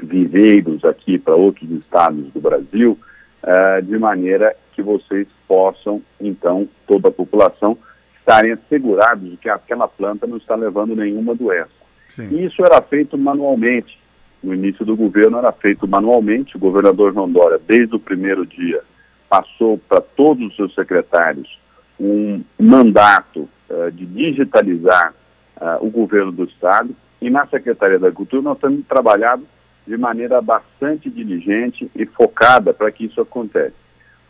viveiros 0.01 0.85
aqui 0.85 1.17
para 1.17 1.35
outros 1.35 1.69
estados 1.71 2.31
do 2.31 2.39
Brasil, 2.39 2.97
uh, 3.43 3.81
de 3.81 3.97
maneira 3.97 4.55
que 4.79 4.81
vocês 4.81 5.27
possam, 5.47 6.01
então, 6.19 6.67
toda 6.87 7.09
a 7.09 7.11
população, 7.11 7.77
estarem 8.19 8.53
assegurados 8.53 9.29
de 9.29 9.37
que 9.37 9.49
aquela 9.49 9.87
planta 9.87 10.25
não 10.25 10.37
está 10.37 10.55
levando 10.55 10.95
nenhuma 10.95 11.35
doença. 11.35 11.69
Sim. 12.09 12.45
Isso 12.45 12.63
era 12.63 12.81
feito 12.81 13.17
manualmente 13.17 13.99
no 14.41 14.53
início 14.53 14.85
do 14.85 14.95
governo 14.95 15.37
era 15.37 15.51
feito 15.51 15.87
manualmente. 15.87 16.55
O 16.55 16.59
governador 16.59 17.13
João 17.13 17.29
Dória, 17.29 17.59
desde 17.65 17.95
o 17.95 17.99
primeiro 17.99 18.45
dia, 18.45 18.81
passou 19.29 19.77
para 19.77 20.01
todos 20.01 20.47
os 20.47 20.55
seus 20.55 20.73
secretários 20.73 21.59
um 21.99 22.41
mandato 22.57 23.49
uh, 23.69 23.91
de 23.91 24.05
digitalizar 24.05 25.13
uh, 25.57 25.85
o 25.85 25.89
governo 25.89 26.31
do 26.31 26.45
Estado. 26.45 26.95
E 27.21 27.29
na 27.29 27.45
Secretaria 27.47 27.99
da 27.99 28.07
Agricultura 28.07 28.41
nós 28.41 28.59
temos 28.59 28.85
trabalhado 28.87 29.45
de 29.85 29.97
maneira 29.97 30.41
bastante 30.41 31.09
diligente 31.09 31.91
e 31.93 32.05
focada 32.05 32.73
para 32.73 32.91
que 32.91 33.05
isso 33.05 33.19
aconteça. 33.19 33.73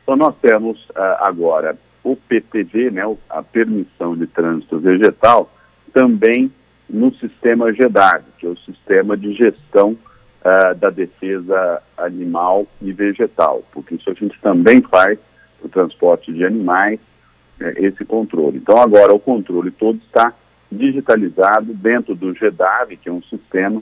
Então 0.10 0.18
nós 0.18 0.36
temos 0.42 0.84
uh, 0.90 1.20
agora 1.20 1.78
o 2.04 2.16
PTV, 2.16 2.90
né, 2.90 3.04
a 3.30 3.44
permissão 3.44 4.18
de 4.18 4.26
trânsito 4.26 4.80
vegetal, 4.80 5.54
também 5.94 6.52
no 6.90 7.14
sistema 7.14 7.72
GEDAG, 7.72 8.24
que 8.40 8.48
é 8.48 8.50
o 8.50 8.58
sistema 8.58 9.16
de 9.16 9.36
gestão 9.36 9.92
uh, 9.92 10.74
da 10.80 10.90
defesa 10.90 11.84
animal 11.96 12.66
e 12.82 12.92
vegetal, 12.92 13.64
porque 13.72 13.94
isso 13.94 14.10
a 14.10 14.16
gente 14.16 14.36
também 14.42 14.82
faz 14.82 15.20
o 15.62 15.70
transporte 15.70 16.34
de 16.34 16.44
animais, 16.44 17.00
né, 17.60 17.76
esse 17.78 18.04
controle. 18.04 18.58
Então 18.58 18.80
agora 18.80 19.14
o 19.14 19.20
controle 19.20 19.70
todo 19.70 20.00
está 20.08 20.34
digitalizado 20.72 21.72
dentro 21.72 22.16
do 22.16 22.34
GEDAV, 22.34 22.98
que 22.98 23.10
é 23.10 23.12
um 23.12 23.22
sistema, 23.22 23.80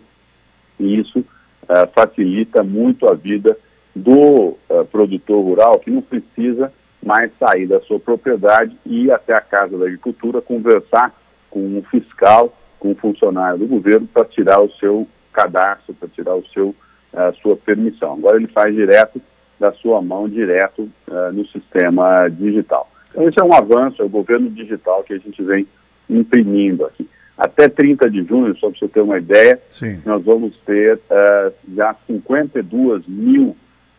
e 0.77 0.99
isso 0.99 1.19
uh, 1.19 1.87
facilita 1.95 2.65
muito 2.65 3.07
a 3.07 3.13
vida 3.13 3.57
do 3.97 4.57
uh, 4.69 4.85
produtor 4.91 5.43
rural 5.43 5.79
que 5.79 5.91
não 5.91 6.01
precisa 6.01 6.71
mais 7.03 7.31
sair 7.39 7.67
da 7.67 7.79
sua 7.81 7.99
propriedade 7.99 8.77
e 8.85 9.05
ir 9.05 9.11
até 9.11 9.33
a 9.33 9.41
Casa 9.41 9.77
da 9.77 9.85
Agricultura 9.85 10.41
conversar 10.41 11.13
com 11.49 11.59
um 11.59 11.83
fiscal 11.83 12.53
com 12.79 12.91
um 12.91 12.95
funcionário 12.95 13.59
do 13.59 13.67
governo 13.67 14.07
para 14.07 14.25
tirar 14.25 14.61
o 14.61 14.71
seu 14.73 15.07
cadastro, 15.33 15.93
para 15.93 16.07
tirar 16.09 16.35
o 16.35 16.45
seu, 16.47 16.75
a 17.13 17.33
sua 17.33 17.55
permissão. 17.57 18.13
Agora 18.13 18.37
ele 18.37 18.47
faz 18.47 18.73
direto 18.73 19.21
da 19.59 19.71
sua 19.73 20.01
mão, 20.01 20.29
direto 20.29 20.89
uh, 21.07 21.31
no 21.33 21.45
sistema 21.47 22.27
digital. 22.29 22.89
Então 23.09 23.27
esse 23.27 23.39
é 23.39 23.43
um 23.43 23.53
avanço, 23.53 24.01
é 24.01 24.05
o 24.05 24.09
governo 24.09 24.49
digital 24.49 25.03
que 25.03 25.13
a 25.13 25.17
gente 25.17 25.41
vem 25.43 25.67
imprimindo 26.09 26.85
aqui. 26.85 27.09
Até 27.37 27.67
30 27.67 28.09
de 28.09 28.23
junho, 28.23 28.55
só 28.57 28.69
para 28.69 28.79
você 28.79 28.87
ter 28.87 29.01
uma 29.01 29.17
ideia, 29.17 29.61
Sim. 29.71 30.01
nós 30.05 30.23
vamos 30.23 30.55
ter 30.65 30.95
uh, 30.95 31.53
já 31.75 31.95
52 32.07 33.07
mil 33.07 33.55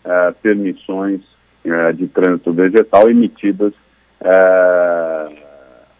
uh, 0.08 0.34
permissões 0.42 1.20
de 1.96 2.06
trânsito 2.06 2.50
vegetal 2.50 3.10
emitidas 3.10 3.74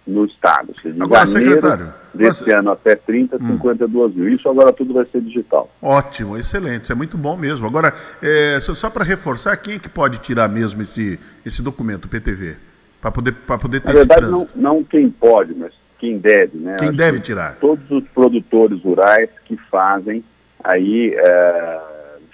no 0.09 0.25
Estado. 0.25 0.75
Seja, 0.81 1.05
agora, 1.05 1.27
secretário, 1.27 1.93
desse 2.15 2.45
você... 2.45 2.53
ano 2.53 2.71
até 2.71 2.97
30, 2.97 3.37
hum. 3.37 3.49
52 3.53 4.15
mil. 4.15 4.29
Isso 4.31 4.49
agora 4.49 4.73
tudo 4.73 4.95
vai 4.95 5.05
ser 5.07 5.21
digital. 5.21 5.71
Ótimo, 5.81 6.37
excelente, 6.37 6.85
isso 6.85 6.93
é 6.93 6.95
muito 6.95 7.19
bom 7.19 7.37
mesmo. 7.37 7.67
Agora, 7.67 7.93
é, 8.23 8.59
só, 8.61 8.75
só 8.75 8.91
para 8.91 9.05
reforçar, 9.05 9.57
quem 9.59 9.75
é 9.75 9.79
que 9.79 9.89
pode 9.89 10.19
tirar 10.19 10.49
mesmo 10.49 10.81
esse, 10.81 11.21
esse 11.45 11.63
documento, 11.63 12.09
PTV? 12.09 12.57
Para 13.01 13.13
poder, 13.13 13.33
poder 13.33 13.81
ter 13.81 13.87
Na 13.87 13.93
verdade, 13.93 14.23
não, 14.23 14.49
não 14.57 14.83
quem 14.83 15.09
pode, 15.11 15.55
mas 15.55 15.73
quem 15.99 16.19
deve, 16.19 16.59
né? 16.59 16.77
Quem 16.79 16.89
Acho 16.89 16.97
deve 16.97 17.21
tirar? 17.21 17.57
Todos 17.61 17.89
os 17.91 18.03
produtores 18.09 18.83
rurais 18.83 19.29
que 19.45 19.57
fazem 19.71 20.25
aí 20.65 21.15
é, 21.15 21.81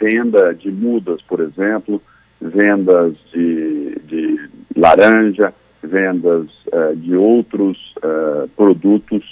venda 0.04 0.54
de 0.54 0.70
mudas, 0.70 1.22
por 1.22 1.40
exemplo, 1.40 2.00
vendas 2.40 3.14
de, 3.32 3.98
de 4.04 4.50
laranja, 4.76 5.54
vendas 5.82 6.46
uh, 6.72 6.94
de 6.94 7.16
outros 7.16 7.78
uh, 7.98 8.46
produtos 8.48 9.22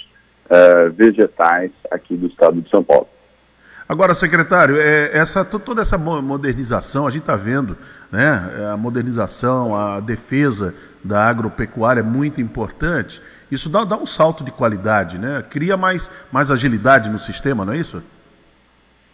uh, 0.45 0.91
vegetais 0.93 1.71
aqui 1.91 2.15
do 2.15 2.27
estado 2.27 2.59
de 2.59 2.69
São 2.69 2.83
Paulo. 2.83 3.07
Agora, 3.87 4.15
secretário, 4.15 4.77
é, 4.77 5.11
essa, 5.13 5.43
toda 5.43 5.81
essa 5.81 5.97
modernização, 5.97 7.05
a 7.05 7.11
gente 7.11 7.23
está 7.23 7.35
vendo, 7.35 7.77
né, 8.09 8.69
a 8.73 8.77
modernização, 8.77 9.75
a 9.75 9.99
defesa 9.99 10.73
da 11.03 11.25
agropecuária 11.25 11.99
é 11.99 12.03
muito 12.03 12.39
importante. 12.39 13.21
Isso 13.51 13.69
dá, 13.69 13.83
dá 13.83 13.97
um 13.97 14.07
salto 14.07 14.43
de 14.43 14.51
qualidade, 14.51 15.19
né? 15.19 15.43
cria 15.47 15.75
mais, 15.75 16.09
mais 16.31 16.49
agilidade 16.49 17.09
no 17.09 17.19
sistema, 17.19 17.65
não 17.65 17.73
é 17.73 17.77
isso? 17.77 18.01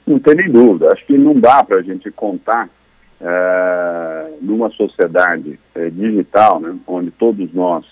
Não 0.10 0.18
tem 0.18 0.34
nem 0.34 0.52
dúvida. 0.52 0.92
Acho 0.92 1.06
que 1.06 1.16
não 1.16 1.40
dá 1.40 1.64
para 1.64 1.78
a 1.78 1.82
gente 1.84 2.10
contar 2.10 2.68
é, 3.22 4.32
numa 4.42 4.72
sociedade 4.72 5.60
é, 5.76 5.88
digital, 5.92 6.60
né, 6.60 6.76
onde 6.88 7.12
todos 7.12 7.54
nós 7.54 7.86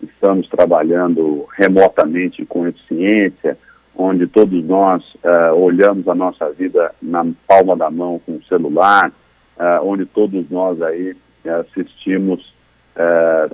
estamos 0.00 0.48
trabalhando 0.48 1.48
remotamente 1.56 2.46
com 2.46 2.68
eficiência, 2.68 3.58
onde 3.96 4.28
todos 4.28 4.64
nós 4.64 5.02
é, 5.24 5.50
olhamos 5.50 6.06
a 6.06 6.14
nossa 6.14 6.48
vida 6.52 6.94
na 7.02 7.26
palma 7.44 7.76
da 7.76 7.90
mão 7.90 8.20
com 8.24 8.36
o 8.36 8.44
celular, 8.44 9.10
é, 9.58 9.80
onde 9.80 10.06
todos 10.06 10.48
nós 10.48 10.80
aí 10.80 11.16
assistimos 11.44 12.54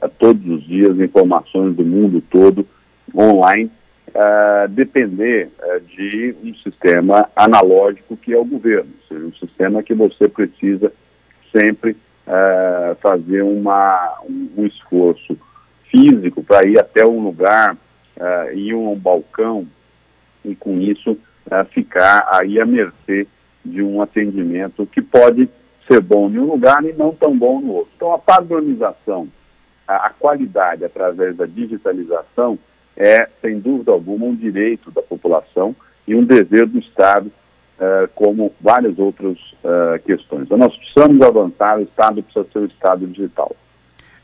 a 0.02 0.08
todos 0.18 0.46
os 0.46 0.62
dias 0.64 1.00
informações 1.00 1.74
do 1.74 1.82
mundo 1.82 2.22
todo 2.30 2.66
online, 3.16 3.70
depender 4.70 5.50
de 5.86 6.34
um 6.42 6.54
sistema 6.56 7.28
analógico 7.34 8.16
que 8.16 8.32
é 8.32 8.38
o 8.38 8.44
governo, 8.44 8.90
ou 9.02 9.08
seja, 9.08 9.26
um 9.26 9.34
sistema 9.34 9.82
que 9.82 9.94
você 9.94 10.28
precisa 10.28 10.92
sempre 11.56 11.96
uh, 12.26 12.94
fazer 13.00 13.42
uma, 13.42 14.20
um, 14.28 14.66
esforço 14.66 15.36
físico 15.90 16.42
para 16.42 16.66
ir 16.66 16.78
até 16.78 17.04
um 17.04 17.20
lugar, 17.20 17.74
uh, 17.74 18.56
ir 18.56 18.74
um 18.74 18.96
balcão 18.96 19.66
e 20.44 20.54
com 20.54 20.80
isso 20.80 21.12
uh, 21.12 21.64
ficar 21.72 22.28
aí 22.32 22.60
à 22.60 22.66
mercê 22.66 23.26
de 23.64 23.82
um 23.82 24.00
atendimento 24.00 24.86
que 24.86 25.02
pode 25.02 25.48
ser 25.88 26.00
bom 26.00 26.30
em 26.30 26.38
um 26.38 26.46
lugar 26.46 26.84
e 26.84 26.92
não 26.92 27.12
tão 27.12 27.36
bom 27.36 27.60
no 27.60 27.72
outro. 27.74 27.92
Então 27.96 28.12
a 28.12 28.18
padronização, 28.18 29.28
a, 29.86 30.06
a 30.06 30.10
qualidade 30.10 30.84
através 30.84 31.36
da 31.36 31.46
digitalização 31.46 32.58
é, 32.96 33.28
sem 33.40 33.58
dúvida 33.58 33.92
alguma, 33.92 34.26
um 34.26 34.34
direito 34.34 34.90
da 34.90 35.02
população 35.02 35.74
e 36.06 36.14
um 36.14 36.24
dever 36.24 36.66
do 36.66 36.78
Estado 36.78 37.26
uh, 37.78 38.08
como 38.14 38.52
várias 38.60 38.98
outras 38.98 39.38
uh, 39.64 39.98
questões. 40.04 40.42
Então, 40.42 40.58
nós 40.58 40.76
precisamos 40.76 41.20
avançar, 41.22 41.78
o 41.78 41.82
Estado 41.82 42.22
precisa 42.22 42.46
ser 42.52 42.58
o 42.58 42.66
Estado 42.66 43.06
digital. 43.06 43.54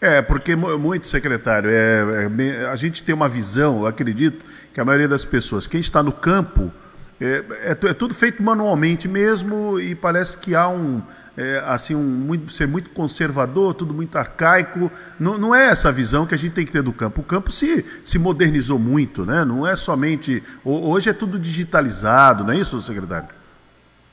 É, 0.01 0.21
porque 0.21 0.55
muito, 0.55 1.07
secretário, 1.07 1.71
é, 1.71 2.29
é, 2.39 2.67
a 2.67 2.77
gente 2.77 3.03
tem 3.03 3.15
uma 3.15 3.29
visão, 3.29 3.87
acredito 3.87 4.45
que 4.75 4.81
a 4.81 4.85
maioria 4.85 5.09
das 5.09 5.25
pessoas, 5.25 5.67
quem 5.67 5.81
está 5.81 6.03
no 6.03 6.13
campo, 6.13 6.71
é, 7.19 7.43
é, 7.63 7.71
é 7.71 7.95
tudo 7.95 8.13
feito 8.13 8.43
manualmente 8.43 9.09
mesmo 9.09 9.81
e 9.81 9.95
parece 9.95 10.37
que 10.37 10.55
há 10.55 10.69
um, 10.69 11.01
é, 11.37 11.63
assim, 11.67 11.95
um, 11.95 12.03
muito, 12.03 12.51
ser 12.51 12.67
muito 12.67 12.91
conservador, 12.91 13.75
tudo 13.75 13.93
muito 13.93 14.17
arcaico. 14.17 14.91
Não, 15.21 15.37
não 15.37 15.55
é 15.55 15.67
essa 15.67 15.93
visão 15.93 16.27
que 16.27 16.35
a 16.35 16.39
gente 16.39 16.55
tem 16.55 16.65
que 16.65 16.73
ter 16.73 16.83
do 16.83 16.93
campo. 16.93 17.21
O 17.21 17.25
campo 17.25 17.53
se, 17.53 17.85
se 18.05 18.19
modernizou 18.19 18.79
muito, 18.79 19.27
né? 19.27 19.45
não 19.45 19.67
é 19.67 19.77
somente. 19.77 20.43
Hoje 20.65 21.11
é 21.11 21.13
tudo 21.13 21.39
digitalizado, 21.39 22.45
não 22.45 22.53
é 22.53 22.57
isso, 22.57 22.81
secretário? 22.81 23.29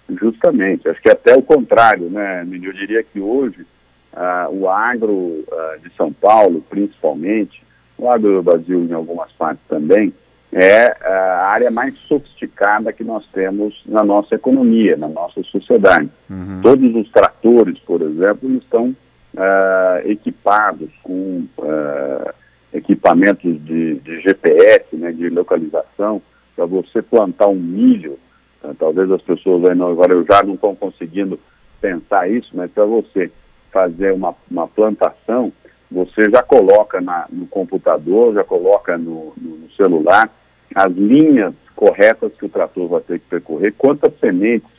Justamente, 0.10 0.88
acho 0.90 1.02
que 1.02 1.10
é 1.10 1.14
até 1.14 1.34
o 1.34 1.42
contrário, 1.42 2.10
né, 2.10 2.42
Eu 2.42 2.74
diria 2.74 3.02
que 3.04 3.20
hoje 3.20 3.66
ah, 4.14 4.48
o 4.52 4.70
agro 4.70 5.44
ah, 5.50 5.78
de 5.82 5.92
São 5.96 6.12
Paulo, 6.12 6.64
principalmente, 6.70 7.64
o 7.98 8.10
agro 8.10 8.36
do 8.36 8.44
Brasil 8.44 8.84
em 8.84 8.94
algumas 8.94 9.32
partes 9.32 9.64
também, 9.68 10.14
é 10.54 10.96
a 11.04 11.48
área 11.48 11.72
mais 11.72 11.98
sofisticada 12.08 12.94
que 12.94 13.04
nós 13.04 13.26
temos 13.34 13.82
na 13.88 14.04
nossa 14.04 14.36
economia, 14.36 14.96
na 14.96 15.08
nossa 15.08 15.42
sociedade. 15.44 16.10
Uhum. 16.30 16.62
Todos 16.62 16.96
os 16.96 17.12
tratores, 17.12 17.80
por 17.80 18.02
exemplo, 18.04 18.52
estão 18.58 18.90
uh, 18.90 20.08
equipados 20.08 20.90
com 21.02 21.48
uh, 21.58 22.34
equipamentos 22.72 23.64
de, 23.66 23.96
de, 23.96 24.22
GPS, 24.22 24.96
né, 24.96 25.12
de 25.12 25.28
localização, 25.30 26.22
para 26.56 26.66
você 26.66 27.02
plantar 27.02 27.48
um 27.48 27.56
milho. 27.56 28.20
Uh, 28.64 28.76
talvez 28.76 29.10
as 29.10 29.22
pessoas 29.24 29.68
aí 29.68 29.76
não, 29.76 29.90
agora 29.90 30.14
eu 30.14 30.24
já 30.24 30.44
não 30.44 30.54
estão 30.54 30.76
conseguindo 30.76 31.40
pensar 31.82 32.30
isso, 32.30 32.52
mas 32.54 32.70
para 32.70 32.86
você 32.86 33.32
fazer 33.72 34.14
uma, 34.14 34.36
uma 34.52 34.68
plantação, 34.68 35.52
você 35.90 36.30
já 36.30 36.44
coloca 36.44 37.02
na, 37.02 37.26
no 37.32 37.48
computador, 37.48 38.36
já 38.36 38.44
coloca 38.44 39.00
no, 39.00 39.34
no, 39.36 39.58
no 39.58 39.72
celular 39.72 40.30
as 40.76 40.92
linhas 40.94 41.54
corretas 41.76 42.32
que 42.38 42.46
o 42.46 42.50
trator 42.50 42.88
vai 42.88 43.02
ter 43.02 43.20
que 43.20 43.26
percorrer, 43.28 43.74
quantas 43.78 44.18
sementes 44.20 44.70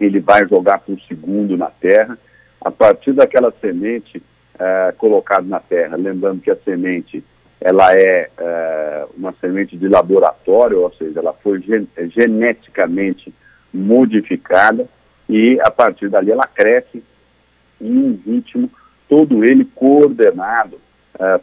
ele 0.00 0.20
vai 0.20 0.46
jogar 0.48 0.78
por 0.78 0.98
segundo 1.02 1.56
na 1.56 1.70
terra, 1.70 2.18
a 2.60 2.70
partir 2.70 3.12
daquela 3.12 3.52
semente 3.60 4.22
é, 4.58 4.94
colocada 4.96 5.42
na 5.42 5.60
terra, 5.60 5.96
lembrando 5.96 6.40
que 6.40 6.50
a 6.50 6.56
semente 6.56 7.22
ela 7.60 7.94
é, 7.94 8.30
é, 8.36 9.06
uma 9.16 9.32
semente 9.40 9.76
de 9.76 9.88
laboratório, 9.88 10.80
ou 10.80 10.92
seja, 10.94 11.20
ela 11.20 11.32
foi 11.32 11.60
gen 11.62 11.88
geneticamente 12.08 13.34
modificada 13.72 14.86
e 15.28 15.58
a 15.60 15.70
partir 15.70 16.08
dali 16.08 16.30
ela 16.30 16.46
cresce 16.46 17.02
em 17.80 17.96
um 17.98 18.20
ritmo 18.24 18.70
todo 19.08 19.44
ele 19.44 19.64
coordenado 19.74 20.78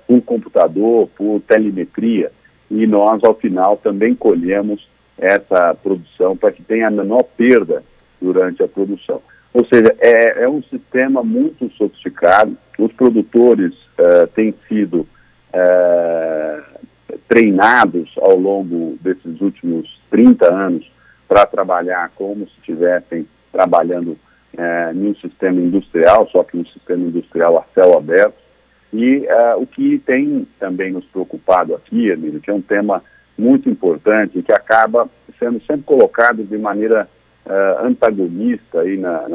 por 0.06 0.22
computador, 0.24 1.08
por 1.16 1.40
telemetria 1.42 2.32
e 2.72 2.88
nós, 2.88 3.22
ao 3.24 3.36
final, 3.36 3.76
também 3.78 4.16
colhemos 4.16 4.88
essa 5.18 5.76
produção 5.76 6.38
para 6.38 6.54
que 6.54 6.64
tenha 6.64 6.88
a 6.88 6.92
menor 6.92 7.24
perda 7.24 7.84
durante 8.20 8.64
a 8.64 8.68
produção. 8.68 9.22
Ou 9.54 9.66
seja, 9.66 9.94
é, 10.00 10.44
é 10.44 10.50
um 10.50 10.64
sistema 10.64 11.22
muito 11.22 11.70
sofisticado, 11.74 12.58
os 12.80 12.92
produtores 12.94 13.74
uh, 14.00 14.26
têm 14.34 14.56
sido 14.70 15.02
uh, 15.54 16.64
treinados 17.28 18.10
ao 18.18 18.38
longo 18.38 18.98
desses 19.02 19.42
últimos 19.42 20.00
30 20.10 20.52
anos 20.52 20.90
para 21.28 21.46
trabalhar 21.46 22.12
como 22.16 22.48
se 22.48 22.54
estivessem 22.60 23.28
trabalhando 23.52 24.18
uh, 24.54 24.96
em 24.96 25.10
um 25.10 25.16
sistema 25.16 25.60
industrial, 25.60 26.30
só 26.32 26.44
que 26.44 26.56
um 26.56 26.66
sistema 26.68 27.04
industrial 27.04 27.58
a 27.58 27.66
céu 27.74 27.98
aberto, 27.98 28.36
e 28.94 29.20
uh, 29.20 29.62
o 29.62 29.66
que 29.66 30.00
tem 30.00 30.46
também 30.60 30.92
nos 30.92 31.06
preocupado 31.06 31.76
aqui, 31.76 32.10
Emílio, 32.10 32.42
que 32.42 32.50
é 32.50 32.54
um 32.54 32.62
tema 32.62 33.02
muito 33.38 33.70
importante 33.70 34.42
que 34.42 34.52
acaba 34.52 35.10
sendo 35.40 35.62
sempre 35.62 35.84
colocado 35.84 36.44
de 36.44 36.58
maneira 36.58 37.08
uh, 37.46 37.86
antagonista 37.86 38.82
aí 38.82 38.98
na, 38.98 39.30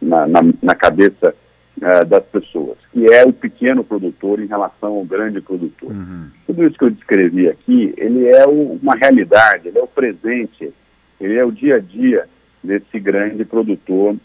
na, 0.00 0.26
na, 0.26 0.40
na 0.60 0.74
cabeça 0.74 1.34
uh, 1.76 2.04
das 2.04 2.24
pessoas, 2.24 2.76
que 2.92 3.06
é 3.12 3.24
o 3.24 3.32
pequeno 3.32 3.84
produtor 3.84 4.40
em 4.40 4.46
relação 4.46 4.94
ao 4.94 5.04
grande 5.04 5.40
produtor. 5.40 5.92
Uhum. 5.92 6.28
Tudo 6.46 6.66
isso 6.66 6.76
que 6.76 6.84
eu 6.84 6.90
descrevi 6.90 7.48
aqui, 7.48 7.94
ele 7.96 8.26
é 8.26 8.44
o, 8.44 8.78
uma 8.82 8.96
realidade, 8.96 9.68
ele 9.68 9.78
é 9.78 9.82
o 9.82 9.86
presente, 9.86 10.72
ele 11.20 11.36
é 11.36 11.44
o 11.44 11.52
dia 11.52 11.76
a 11.76 11.80
dia 11.80 12.28
desse 12.62 12.98
grande 12.98 13.44
produtor 13.44 14.16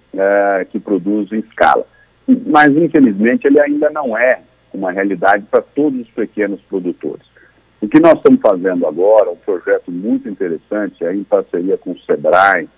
que 0.72 0.80
produz 0.80 1.32
em 1.32 1.40
escala 1.40 1.86
mas 2.28 2.76
infelizmente 2.76 3.48
ele 3.48 3.60
ainda 3.60 3.90
não 3.90 4.18
é 4.18 4.42
uma 4.74 4.92
realidade 4.92 5.46
para 5.50 5.62
todos 5.62 6.02
os 6.02 6.10
pequenos 6.10 6.60
produtores. 6.62 7.26
O 7.82 7.88
que 7.88 8.00
nós 8.00 8.14
estamos 8.14 8.40
fazendo 8.42 8.88
agora, 8.88 9.30
um 9.30 9.36
projeto 9.36 9.92
muito 9.92 10.30
interessante, 10.30 11.04
é 11.04 11.14
em 11.14 11.24
parceria 11.24 11.78
com 11.78 11.92
o 11.92 12.00
SEBRAE, 12.00 12.70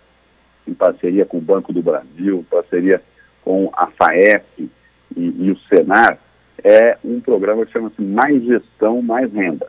em 0.68 0.74
parceria 0.74 1.26
com 1.26 1.38
o 1.38 1.42
Banco 1.42 1.72
do 1.72 1.82
Brasil, 1.82 2.40
em 2.40 2.44
parceria 2.44 3.02
com 3.44 3.70
a 3.74 3.88
FAEP 3.88 4.70
e, 5.16 5.46
e 5.46 5.52
o 5.52 5.58
Senar, 5.70 6.18
é 6.64 6.98
um 7.04 7.20
programa 7.20 7.66
que 7.66 7.72
chama-se 7.72 8.02
Mais 8.02 8.44
Gestão, 8.44 9.02
Mais 9.02 9.32
Renda. 9.32 9.68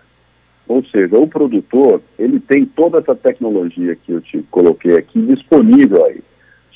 Ou 0.67 0.83
seja, 0.87 1.17
o 1.19 1.29
produtor, 1.29 2.01
ele 2.19 2.41
tem 2.41 2.65
toda 2.65 2.99
essa 2.99 3.15
tecnologia 3.15 3.95
que 3.95 4.13
eu 4.13 4.21
te 4.21 4.43
coloquei 4.51 4.97
aqui 4.97 5.21
disponível 5.21 6.05
aí. 6.07 6.23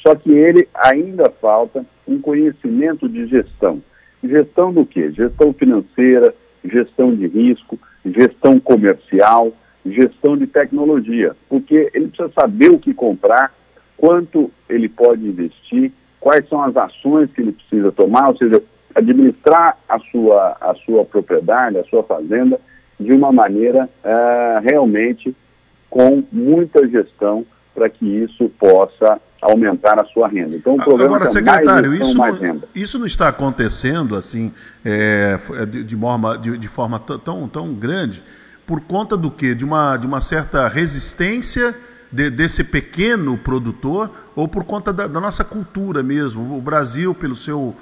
Só 0.02 0.14
que 0.14 0.30
ele 0.30 0.68
ainda 0.74 1.30
falta 1.40 1.84
um 2.06 2.20
conhecimento 2.20 3.08
de 3.08 3.26
gestão. 3.26 3.82
Gestão 4.22 4.72
do 4.72 4.84
quê? 4.84 5.10
Gestão 5.12 5.52
financeira, 5.52 6.34
gestão 6.64 7.14
de 7.14 7.26
risco, 7.26 7.78
gestão 8.04 8.58
comercial, 8.58 9.52
gestão 9.84 10.36
de 10.36 10.46
tecnologia, 10.46 11.34
porque 11.48 11.90
ele 11.94 12.08
precisa 12.08 12.30
saber 12.38 12.70
o 12.70 12.78
que 12.78 12.92
comprar, 12.92 13.52
quanto 13.96 14.50
ele 14.68 14.88
pode 14.88 15.26
investir, 15.26 15.92
quais 16.18 16.46
são 16.48 16.62
as 16.62 16.76
ações 16.76 17.30
que 17.32 17.40
ele 17.40 17.52
precisa 17.52 17.90
tomar, 17.92 18.28
ou 18.28 18.36
seja, 18.36 18.62
administrar 18.94 19.78
a 19.88 19.98
sua, 19.98 20.56
a 20.60 20.74
sua 20.86 21.04
propriedade, 21.04 21.78
a 21.78 21.84
sua 21.84 22.02
fazenda, 22.02 22.60
de 22.98 23.12
uma 23.12 23.32
maneira 23.32 23.88
uh, 24.04 24.62
realmente 24.62 25.34
com 25.88 26.22
muita 26.30 26.86
gestão 26.86 27.46
para 27.74 27.88
que 27.88 28.04
isso 28.04 28.50
possa 28.58 29.20
aumentar 29.40 30.00
a 30.00 30.04
sua 30.04 30.28
renda. 30.28 30.56
Então, 30.56 30.74
o 30.74 30.76
programa 30.76 31.16
Agora, 31.16 31.30
secretário, 31.30 31.94
isso 31.94 32.14
não, 32.14 32.62
isso 32.74 32.98
não 32.98 33.06
está 33.06 33.28
acontecendo 33.28 34.16
assim 34.16 34.52
é, 34.84 35.38
de, 35.68 35.84
de, 35.84 35.96
forma, 35.96 36.38
de, 36.38 36.58
de 36.58 36.68
forma 36.68 36.98
tão, 36.98 37.48
tão 37.48 37.74
grande 37.74 38.22
por 38.66 38.80
conta 38.82 39.16
do 39.16 39.30
quê? 39.30 39.54
De 39.54 39.64
uma, 39.64 39.96
de 39.96 40.06
uma 40.06 40.20
certa 40.20 40.68
resistência 40.68 41.74
de, 42.12 42.30
desse 42.30 42.62
pequeno 42.62 43.36
produtor 43.36 44.10
ou 44.36 44.46
por 44.46 44.64
conta 44.64 44.92
da, 44.92 45.06
da 45.06 45.20
nossa 45.20 45.42
cultura 45.42 46.02
mesmo? 46.02 46.56
O 46.56 46.60
Brasil, 46.60 47.14
pelo 47.14 47.34
seu 47.34 47.74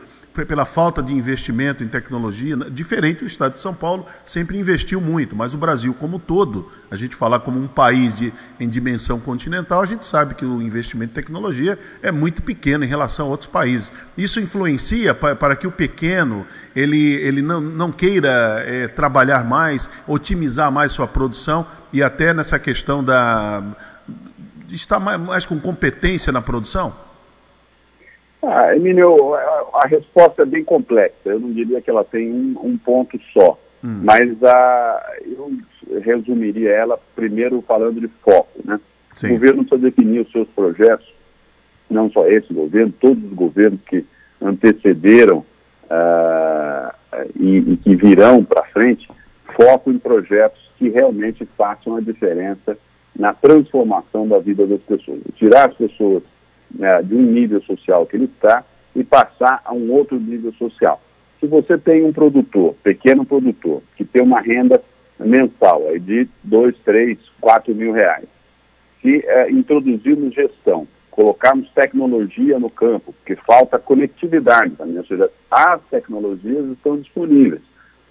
pela 0.46 0.64
falta 0.64 1.02
de 1.02 1.12
investimento 1.12 1.82
em 1.82 1.88
tecnologia, 1.88 2.56
né, 2.56 2.66
diferente 2.70 3.20
do 3.20 3.26
estado 3.26 3.52
de 3.52 3.58
São 3.58 3.74
Paulo, 3.74 4.06
sempre 4.24 4.58
investiu 4.58 5.00
muito, 5.00 5.34
mas 5.34 5.54
o 5.54 5.58
Brasil 5.58 5.92
como 5.94 6.18
todo, 6.18 6.70
a 6.90 6.96
gente 6.96 7.16
falar 7.16 7.40
como 7.40 7.60
um 7.60 7.66
país 7.66 8.16
de, 8.16 8.32
em 8.60 8.68
dimensão 8.68 9.18
continental, 9.18 9.80
a 9.80 9.86
gente 9.86 10.04
sabe 10.04 10.34
que 10.34 10.44
o 10.44 10.62
investimento 10.62 11.12
em 11.12 11.14
tecnologia 11.14 11.78
é 12.02 12.12
muito 12.12 12.42
pequeno 12.42 12.84
em 12.84 12.88
relação 12.88 13.26
a 13.26 13.28
outros 13.30 13.50
países. 13.50 13.90
Isso 14.16 14.40
influencia 14.40 15.14
para, 15.14 15.34
para 15.34 15.56
que 15.56 15.66
o 15.66 15.72
pequeno 15.72 16.46
ele, 16.74 17.14
ele 17.14 17.42
não, 17.42 17.60
não 17.60 17.90
queira 17.90 18.62
é, 18.66 18.86
trabalhar 18.86 19.44
mais, 19.44 19.90
otimizar 20.06 20.70
mais 20.70 20.92
sua 20.92 21.06
produção 21.06 21.66
e 21.92 22.02
até 22.02 22.32
nessa 22.32 22.58
questão 22.58 23.02
da, 23.02 23.62
de 24.66 24.76
estar 24.76 25.00
mais, 25.00 25.20
mais 25.20 25.46
com 25.46 25.58
competência 25.58 26.32
na 26.32 26.42
produção? 26.42 27.07
Ah, 28.42 28.74
Emílio, 28.74 29.34
a, 29.34 29.86
resposta 29.86 30.42
é 30.42 30.46
bem 30.46 30.64
complexa. 30.64 31.16
Eu 31.24 31.40
não 31.40 31.52
diria 31.52 31.80
que 31.80 31.90
ela 31.90 32.04
tem 32.04 32.30
um, 32.30 32.56
um 32.62 32.78
ponto 32.78 33.18
só. 33.32 33.58
Hum. 33.82 34.00
Mas 34.04 34.42
a, 34.42 35.12
eu 35.24 35.52
resumiria 36.00 36.70
ela 36.70 36.98
primeiro 37.14 37.62
falando 37.62 38.00
de 38.00 38.08
foco. 38.22 38.60
Né? 38.64 38.78
O 39.22 39.28
governo 39.28 39.64
precisa 39.64 39.90
definir 39.90 40.20
os 40.20 40.30
seus 40.30 40.48
projetos, 40.48 41.06
não 41.90 42.10
só 42.10 42.26
esse 42.28 42.52
governo, 42.52 42.92
todos 43.00 43.22
os 43.24 43.32
governos 43.32 43.80
que 43.88 44.04
antecederam 44.40 45.38
uh, 45.38 46.94
e, 47.34 47.56
e, 47.72 47.76
que 47.78 47.96
virão 47.96 48.44
para 48.44 48.64
frente, 48.66 49.08
foco 49.56 49.90
em 49.90 49.98
projetos 49.98 50.60
que 50.78 50.88
realmente 50.88 51.48
façam 51.56 51.96
a 51.96 52.00
diferença 52.00 52.78
na 53.18 53.34
transformação 53.34 54.28
da 54.28 54.38
vida 54.38 54.64
das 54.66 54.80
pessoas. 54.82 55.20
Tirar 55.34 55.70
as 55.70 55.76
pessoas 55.76 56.22
né, 56.74 57.02
de 57.02 57.14
um 57.14 57.22
nível 57.22 57.62
social 57.62 58.06
que 58.06 58.16
ele 58.16 58.24
está 58.24 58.64
e 58.94 59.04
passar 59.04 59.60
a 59.64 59.72
um 59.72 59.90
outro 59.92 60.18
nível 60.18 60.52
social. 60.54 61.00
Se 61.40 61.46
você 61.46 61.78
tem 61.78 62.04
um 62.04 62.12
produtor, 62.12 62.74
pequeno 62.82 63.24
produtor, 63.24 63.82
que 63.96 64.04
tem 64.04 64.22
uma 64.22 64.40
renda 64.40 64.82
mensal 65.18 65.86
aí 65.88 66.00
de 66.00 66.28
2, 66.44 66.74
3, 66.84 67.18
4 67.40 67.74
mil 67.74 67.92
reais, 67.92 68.26
se 69.00 69.24
é, 69.24 69.50
introduzirmos 69.50 70.34
gestão 70.34 70.86
colocarmos 71.18 71.68
tecnologia 71.70 72.60
no 72.60 72.70
campo, 72.70 73.12
porque 73.12 73.34
falta 73.44 73.76
conectividade 73.76 74.76
também, 74.76 74.98
ou 74.98 75.04
seja, 75.04 75.28
as 75.50 75.80
tecnologias 75.90 76.64
estão 76.66 76.96
disponíveis. 76.96 77.60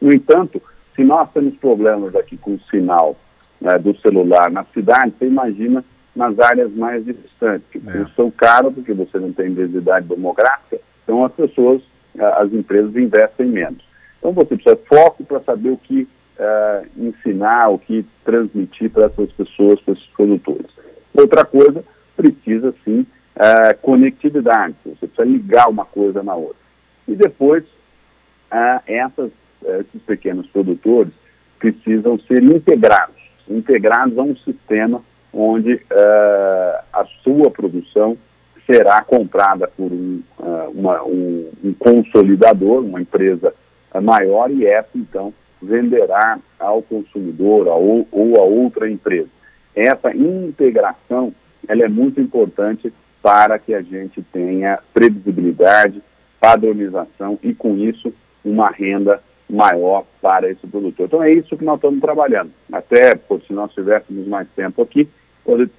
No 0.02 0.12
entanto, 0.12 0.62
se 0.94 1.06
nós 1.06 1.32
temos 1.32 1.56
problemas 1.56 2.14
aqui 2.18 2.36
com 2.36 2.56
o 2.56 2.60
sinal 2.70 3.16
né, 3.62 3.78
do 3.78 3.98
celular 4.02 4.52
na 4.52 4.66
cidade, 4.74 5.14
você 5.18 5.26
imagina 5.26 5.86
nas 6.18 6.38
áreas 6.40 6.74
mais 6.74 7.06
distantes, 7.06 7.68
é. 7.88 8.06
são 8.16 8.32
caras 8.32 8.74
porque 8.74 8.92
você 8.92 9.20
não 9.20 9.32
tem 9.32 9.54
densidade 9.54 10.08
demográfica, 10.08 10.80
então 11.04 11.24
as 11.24 11.32
pessoas, 11.32 11.82
as 12.18 12.52
empresas 12.52 12.96
investem 12.96 13.46
menos. 13.46 13.86
Então 14.18 14.34
você 14.34 14.56
precisa 14.56 14.76
de 14.76 14.88
foco 14.88 15.24
para 15.24 15.40
saber 15.42 15.70
o 15.70 15.78
que 15.78 16.02
uh, 16.40 16.88
ensinar, 16.98 17.70
o 17.70 17.78
que 17.78 18.04
transmitir 18.26 18.90
para 18.90 19.06
essas 19.06 19.32
pessoas, 19.34 19.80
para 19.82 19.94
esses 19.94 20.08
produtores. 20.08 20.66
Outra 21.14 21.46
coisa, 21.46 21.84
precisa 22.16 22.74
sim 22.84 23.02
uh, 23.36 23.78
conectividade, 23.84 24.74
você 24.84 25.06
precisa 25.06 25.24
ligar 25.24 25.70
uma 25.70 25.86
coisa 25.86 26.24
na 26.24 26.34
outra. 26.34 26.58
E 27.08 27.16
depois, 27.16 27.64
uh, 27.64 28.82
essas, 28.88 29.30
esses 29.62 30.02
pequenos 30.02 30.48
produtores 30.48 31.14
precisam 31.60 32.20
ser 32.22 32.42
integrados, 32.42 33.16
integrados 33.48 34.18
a 34.18 34.24
um 34.24 34.36
sistema 34.38 35.04
onde 35.34 35.82
a 35.92 37.06
sua 37.24 37.52
produção 37.52 38.18
será 38.66 39.02
comprada 39.02 39.68
por 39.68 39.92
um, 39.92 40.22
uma, 40.74 41.04
um, 41.04 41.50
um 41.64 41.74
consolidador, 41.74 42.84
uma 42.84 43.02
empresa 43.02 43.54
maior, 44.02 44.52
e 44.52 44.66
essa, 44.66 44.90
então, 44.96 45.34
venderá 45.62 46.40
ao 46.60 46.82
consumidor 46.82 47.68
ou, 47.68 48.08
ou 48.12 48.38
a 48.38 48.44
outra 48.44 48.90
empresa. 48.90 49.30
Essa 49.76 50.16
integração 50.16 51.34
ela 51.68 51.84
é 51.84 51.88
muito 51.88 52.20
importante 52.20 52.94
para 53.22 53.60
que 53.60 53.74
a 53.74 53.82
gente 53.82 54.22
tenha 54.32 54.80
previsibilidade, 54.94 56.02
padronização 56.40 57.38
e, 57.44 57.54
com 57.54 57.78
isso, 57.78 58.14
uma 58.44 58.70
renda 58.70 59.22
maior 59.50 60.06
para 60.22 60.50
esse 60.50 60.66
produtor. 60.68 61.06
Então, 61.06 61.24
é 61.24 61.32
isso 61.32 61.56
que 61.56 61.64
nós 61.64 61.76
estamos 61.76 62.02
trabalhando. 62.02 62.52
Até, 62.72 63.16
por, 63.16 63.42
se 63.44 63.54
nós 63.54 63.74
tivéssemos 63.74 64.28
mais 64.28 64.48
tempo 64.56 64.82
aqui, 64.82 65.08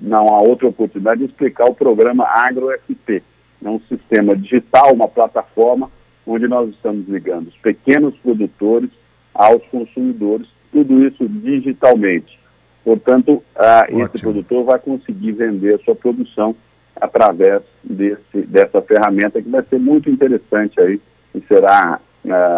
não 0.01 0.29
há 0.29 0.43
outra 0.43 0.69
oportunidade 0.69 1.21
de 1.21 1.27
explicar 1.27 1.67
o 1.67 1.75
programa 1.75 2.25
AgroFP. 2.27 3.23
É 3.63 3.69
um 3.69 3.81
sistema 3.81 4.35
digital, 4.35 4.95
uma 4.95 5.09
plataforma 5.09 5.91
onde 6.27 6.47
nós 6.47 6.71
estamos 6.71 7.09
ligando 7.09 7.49
os 7.49 7.57
pequenos 7.57 8.15
produtores 8.19 8.91
aos 9.35 9.63
consumidores, 9.67 10.47
tudo 10.73 11.07
isso 11.07 11.27
digitalmente. 11.29 12.39
Portanto, 12.85 13.43
esse 13.89 14.23
produtor 14.23 14.65
vai 14.65 14.79
conseguir 14.79 15.33
vender 15.33 15.75
a 15.75 15.79
sua 15.85 15.95
produção 15.95 16.55
através 16.97 17.63
desse, 17.85 18.43
dessa 18.47 18.81
ferramenta 18.83 19.41
que 19.41 19.49
vai 19.49 19.63
ser 19.63 19.79
muito 19.79 20.11
interessante 20.11 20.81
aí 20.81 21.01
e 21.35 21.41
será 21.43 22.01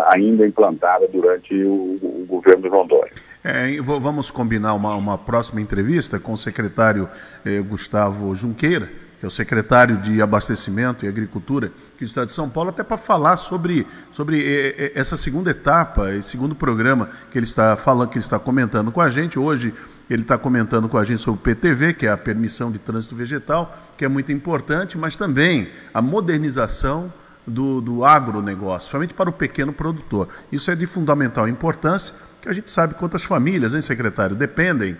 ainda 0.09 0.46
implantada 0.46 1.07
durante 1.09 1.55
o, 1.64 1.96
o 2.03 2.27
governo 2.27 2.68
João 2.68 2.87
Dória. 2.87 3.12
É, 3.42 3.81
vamos 3.81 4.31
combinar 4.31 4.75
uma, 4.75 4.94
uma 4.94 5.16
próxima 5.16 5.62
entrevista 5.62 6.20
com 6.20 6.35
o 6.35 6.37
secretário 6.37 7.09
eh, 7.42 7.59
Gustavo 7.61 8.35
Junqueira, 8.35 8.90
que 9.18 9.25
é 9.25 9.29
o 9.29 9.31
secretário 9.31 9.96
de 9.96 10.20
Abastecimento 10.20 11.07
e 11.07 11.09
Agricultura 11.09 11.73
do 11.99 12.05
Estado 12.05 12.27
de 12.27 12.33
São 12.33 12.51
Paulo, 12.51 12.68
até 12.68 12.83
para 12.83 12.99
falar 12.99 13.38
sobre, 13.38 13.87
sobre 14.12 14.42
eh, 14.42 14.75
eh, 14.77 14.92
essa 14.94 15.16
segunda 15.16 15.53
etapa, 15.53 16.12
esse 16.12 16.29
segundo 16.29 16.55
programa 16.55 17.09
que 17.31 17.38
ele 17.38 17.46
está 17.46 17.77
falando, 17.77 18.11
que 18.11 18.18
ele 18.18 18.25
está 18.25 18.38
comentando 18.38 18.92
com 18.92 19.01
a 19.01 19.09
gente. 19.09 19.38
Hoje 19.38 19.73
ele 20.11 20.20
está 20.20 20.37
comentando 20.37 20.87
com 20.87 20.99
a 20.99 21.05
gente 21.05 21.23
sobre 21.23 21.40
o 21.40 21.42
PTV, 21.42 21.94
que 21.94 22.07
é 22.07 22.11
a 22.11 22.18
permissão 22.18 22.70
de 22.70 22.79
trânsito 22.79 23.16
vegetal, 23.16 23.75
que 23.96 24.05
é 24.05 24.09
muito 24.09 24.31
importante, 24.31 24.99
mas 24.99 25.16
também 25.16 25.70
a 25.94 26.03
modernização 26.03 27.11
do, 27.46 27.81
do 27.81 28.05
agronegócio, 28.05 28.88
principalmente 28.88 29.14
para 29.14 29.31
o 29.31 29.33
pequeno 29.33 29.72
produtor. 29.72 30.29
Isso 30.50 30.70
é 30.70 30.76
de 30.76 30.87
fundamental 30.87 31.48
importância, 31.48 32.14
que 32.40 32.48
a 32.48 32.53
gente 32.53 32.70
sabe 32.70 32.94
quantas 32.94 33.22
famílias, 33.22 33.74
hein, 33.74 33.81
secretário, 33.81 34.37
dependem 34.37 34.96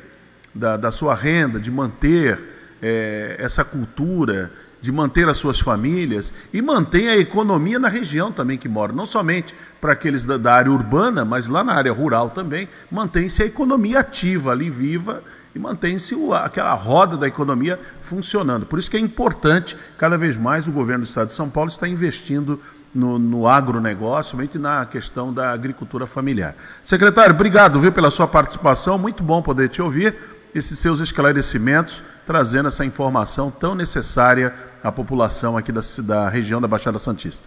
da, 0.55 0.77
da 0.77 0.91
sua 0.91 1.15
renda, 1.15 1.59
de 1.61 1.71
manter 1.71 2.41
é, 2.83 3.37
essa 3.39 3.65
cultura 3.65 4.51
de 4.81 4.91
manter 4.91 5.29
as 5.29 5.37
suas 5.37 5.61
famílias 5.61 6.33
e 6.53 6.63
mantém 6.63 7.09
a 7.09 7.17
economia 7.17 7.79
na 7.79 7.89
região 7.89 8.33
também 8.33 8.57
que 8.57 8.69
mora, 8.69 8.93
não 8.93 9.07
somente 9.07 9.55
para 9.81 9.93
aqueles 9.93 10.25
da, 10.25 10.37
da, 10.37 10.55
área 10.55 10.73
urbana, 10.73 11.25
mas 11.25 11.49
lá 11.49 11.63
na 11.63 11.75
área 11.75 11.93
rural 11.93 12.31
também, 12.31 12.69
mantém-se 12.91 13.43
a 13.43 13.47
economia 13.47 14.01
ativa 14.01 14.53
ali, 14.53 14.71
viva, 14.71 15.23
e 15.55 15.59
mantém-se 15.59 16.15
aquela 16.35 16.75
roda 16.75 17.17
da 17.17 17.27
economia 17.27 17.79
funcionando. 18.01 18.67
Por 18.67 18.79
isso 18.79 18.91
que 18.91 18.97
é 18.97 19.01
importante, 19.01 19.77
cada 19.99 20.17
vez 20.17 20.37
mais, 20.37 20.69
o 20.69 20.73
governo 20.73 21.05
do 21.05 21.09
Estado 21.09 21.29
de 21.29 21.33
São 21.35 21.51
Paulo 21.51 21.71
está 21.71 21.89
investindo 21.89 22.61
no, 22.95 23.19
no 23.19 23.47
agronegócio, 23.47 24.33
somente 24.33 24.59
na 24.59 24.85
questão 24.87 25.33
da 25.33 25.53
agricultura 25.53 26.07
familiar. 26.07 26.55
Secretário, 26.83 27.35
obrigado 27.35 27.81
viu, 27.81 27.93
pela 27.93 28.11
sua 28.11 28.27
participação, 28.27 28.99
muito 28.99 29.23
bom 29.23 29.43
poder 29.43 29.69
te 29.69 29.81
ouvir 29.81 30.15
esses 30.55 30.79
seus 30.79 31.01
esclarecimentos, 31.01 32.03
trazendo 32.27 32.69
essa 32.69 32.85
informação 32.85 33.51
tão 33.51 33.75
necessária 33.75 34.53
à 34.83 34.91
população 34.91 35.57
aqui 35.57 35.71
da, 35.71 35.81
da 36.03 36.29
região 36.29 36.61
da 36.61 36.67
Baixada 36.67 36.99
Santista. 36.99 37.47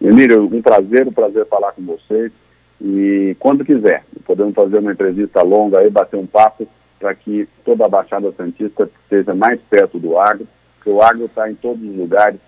Emílio, 0.00 0.44
um 0.44 0.62
prazer, 0.62 1.06
um 1.06 1.12
prazer 1.12 1.46
falar 1.46 1.72
com 1.72 1.84
vocês. 1.84 2.32
E 2.80 3.36
quando 3.38 3.64
quiser, 3.64 4.04
podemos 4.24 4.54
fazer 4.54 4.78
uma 4.78 4.92
entrevista 4.92 5.42
longa 5.42 5.78
aí, 5.78 5.90
bater 5.90 6.16
um 6.16 6.26
papo, 6.26 6.66
para 6.98 7.14
que 7.14 7.48
toda 7.64 7.84
a 7.84 7.88
Baixada 7.88 8.32
Santista 8.36 8.88
esteja 9.02 9.34
mais 9.34 9.60
perto 9.68 9.98
do 9.98 10.18
agro, 10.18 10.46
porque 10.76 10.90
o 10.90 11.02
agro 11.02 11.26
está 11.26 11.50
em 11.50 11.54
todos 11.54 11.82
os 11.82 11.96
lugares, 11.96 12.38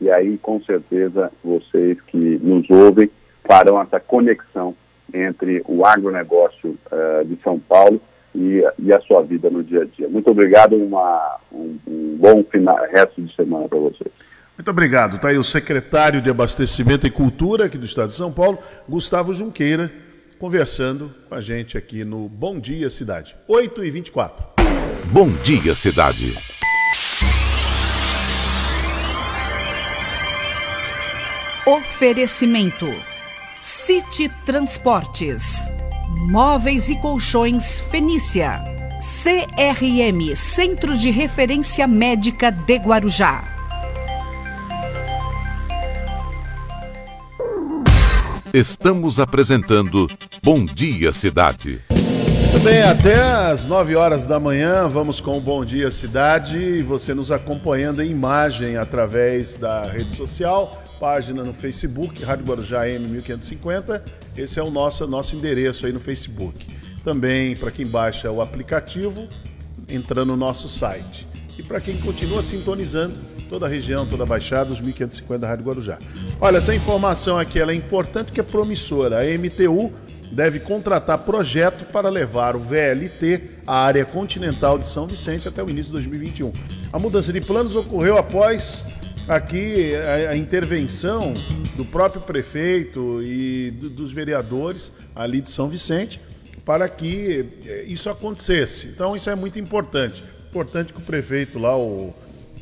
e 0.00 0.10
aí 0.10 0.38
com 0.38 0.60
certeza 0.62 1.32
vocês 1.42 2.00
que 2.02 2.16
nos 2.16 2.68
ouvem 2.70 3.10
farão 3.44 3.80
essa 3.80 3.98
conexão 3.98 4.74
entre 5.14 5.62
o 5.66 5.84
agronegócio 5.86 6.76
uh, 6.90 7.24
de 7.24 7.40
São 7.42 7.58
Paulo 7.58 8.00
e, 8.34 8.62
e, 8.78 8.92
a 8.92 9.00
sua 9.00 9.22
vida 9.22 9.48
no 9.48 9.62
dia 9.62 9.82
a 9.82 9.84
dia. 9.84 10.08
Muito 10.08 10.30
obrigado, 10.30 10.76
um, 10.76 11.78
um 11.86 12.16
bom 12.18 12.44
final, 12.44 12.76
resto 12.92 13.22
de 13.22 13.34
semana 13.34 13.68
para 13.68 13.78
vocês. 13.78 14.10
Muito 14.56 14.70
obrigado. 14.70 15.16
Está 15.16 15.28
aí 15.28 15.38
o 15.38 15.44
secretário 15.44 16.22
de 16.22 16.30
Abastecimento 16.30 17.06
e 17.06 17.10
Cultura 17.10 17.66
aqui 17.66 17.76
do 17.76 17.84
Estado 17.84 18.08
de 18.08 18.14
São 18.14 18.32
Paulo, 18.32 18.58
Gustavo 18.88 19.34
Junqueira, 19.34 19.92
conversando 20.38 21.14
com 21.28 21.34
a 21.34 21.40
gente 21.40 21.76
aqui 21.76 22.04
no 22.04 22.28
Bom 22.28 22.58
Dia 22.58 22.88
Cidade. 22.88 23.36
8 23.46 23.84
e 23.84 23.90
24 23.90 24.46
Bom 25.12 25.28
Dia 25.44 25.74
Cidade. 25.74 26.34
Oferecimento: 31.66 32.86
City 33.62 34.30
Transportes. 34.44 35.70
Móveis 36.30 36.88
e 36.88 36.96
Colchões 37.00 37.80
Fenícia. 37.80 38.62
CRM 39.00 40.34
Centro 40.34 40.96
de 40.96 41.10
Referência 41.10 41.86
Médica 41.86 42.50
de 42.50 42.76
Guarujá. 42.76 43.55
Estamos 48.56 49.20
apresentando 49.20 50.10
Bom 50.42 50.64
Dia 50.64 51.12
Cidade. 51.12 51.82
Muito 51.90 52.64
bem, 52.64 52.80
até 52.80 53.22
às 53.22 53.66
9 53.66 53.94
horas 53.96 54.24
da 54.24 54.40
manhã, 54.40 54.88
vamos 54.88 55.20
com 55.20 55.36
o 55.36 55.40
Bom 55.42 55.62
Dia 55.62 55.90
Cidade 55.90 56.56
e 56.56 56.82
você 56.82 57.12
nos 57.12 57.30
acompanhando 57.30 58.02
em 58.02 58.10
imagem 58.10 58.78
através 58.78 59.56
da 59.56 59.82
rede 59.82 60.10
social 60.14 60.82
página 60.98 61.44
no 61.44 61.52
Facebook, 61.52 62.24
Rádio 62.24 62.46
Guarujá 62.46 62.86
M1550. 62.86 64.00
Esse 64.38 64.58
é 64.58 64.62
o 64.62 64.70
nosso, 64.70 65.06
nosso 65.06 65.36
endereço 65.36 65.84
aí 65.84 65.92
no 65.92 66.00
Facebook. 66.00 66.66
Também 67.04 67.54
para 67.54 67.70
quem 67.70 67.86
baixa 67.86 68.30
o 68.30 68.40
aplicativo, 68.40 69.28
entrando 69.86 70.28
no 70.28 70.36
nosso 70.36 70.66
site. 70.66 71.28
E 71.58 71.62
para 71.62 71.78
quem 71.78 71.98
continua 71.98 72.40
sintonizando, 72.40 73.16
toda 73.48 73.66
a 73.66 73.68
região, 73.68 74.06
toda 74.06 74.24
a 74.24 74.26
Baixada, 74.26 74.72
os 74.72 74.80
1550 74.80 75.38
da 75.38 75.48
Rádio 75.48 75.64
Guarujá. 75.64 75.98
Olha, 76.40 76.58
essa 76.58 76.74
informação 76.74 77.38
aqui 77.38 77.60
é 77.60 77.74
importante 77.74 78.32
que 78.32 78.40
é 78.40 78.42
promissora. 78.42 79.18
A 79.18 79.38
MTU 79.38 79.92
deve 80.30 80.60
contratar 80.60 81.18
projeto 81.18 81.84
para 81.92 82.08
levar 82.08 82.56
o 82.56 82.58
VLT 82.58 83.42
à 83.66 83.84
área 83.84 84.04
continental 84.04 84.78
de 84.78 84.88
São 84.88 85.06
Vicente 85.06 85.48
até 85.48 85.62
o 85.62 85.70
início 85.70 85.86
de 85.86 86.02
2021. 86.02 86.52
A 86.92 86.98
mudança 86.98 87.32
de 87.32 87.40
planos 87.40 87.76
ocorreu 87.76 88.16
após 88.16 88.84
aqui 89.28 89.94
a, 89.94 90.30
a, 90.30 90.36
intervenção 90.36 91.32
do 91.76 91.84
próprio 91.84 92.20
prefeito 92.20 93.22
e 93.22 93.70
do, 93.72 93.90
dos 93.90 94.12
vereadores 94.12 94.92
ali 95.14 95.40
de 95.40 95.50
São 95.50 95.68
Vicente 95.68 96.20
para 96.64 96.88
que 96.88 97.46
eh, 97.64 97.84
isso 97.86 98.10
acontecesse. 98.10 98.88
Então 98.88 99.14
isso 99.14 99.30
é 99.30 99.36
muito 99.36 99.58
importante. 99.58 100.22
Importante 100.48 100.92
que 100.92 100.98
o 100.98 101.02
prefeito 101.02 101.58
lá, 101.58 101.76
o, 101.76 102.12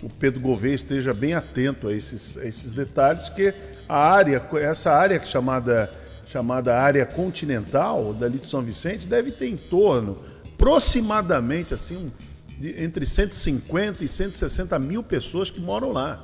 o 0.04 0.08
Pedro 0.18 0.38
Gouveia, 0.38 0.74
esteja 0.74 1.14
bem 1.14 1.32
atento 1.32 1.88
a 1.88 1.94
esses, 1.94 2.36
a 2.36 2.44
esses 2.44 2.74
detalhes, 2.74 3.30
que 3.30 3.54
a 3.88 3.96
área, 3.96 4.42
essa 4.60 4.92
área 4.92 5.24
chamada, 5.24 5.90
chamada 6.26 6.76
área 6.76 7.06
continental 7.06 8.12
dali 8.12 8.36
de 8.36 8.46
São 8.46 8.60
Vicente 8.60 9.06
deve 9.06 9.32
ter 9.32 9.48
em 9.48 9.56
torno, 9.56 10.22
aproximadamente 10.46 11.72
assim, 11.72 12.12
de 12.58 12.84
entre 12.84 13.06
150 13.06 14.04
e 14.04 14.08
160 14.08 14.78
mil 14.78 15.02
pessoas 15.02 15.50
que 15.50 15.58
moram 15.58 15.90
lá. 15.90 16.22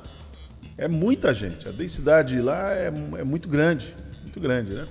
É 0.77 0.87
muita 0.87 1.33
gente. 1.33 1.67
A 1.67 1.71
densidade 1.71 2.37
lá 2.37 2.71
é, 2.71 2.93
é 3.17 3.23
muito 3.23 3.49
grande, 3.49 3.95
muito 4.21 4.39
grande, 4.39 4.75
né? 4.75 4.85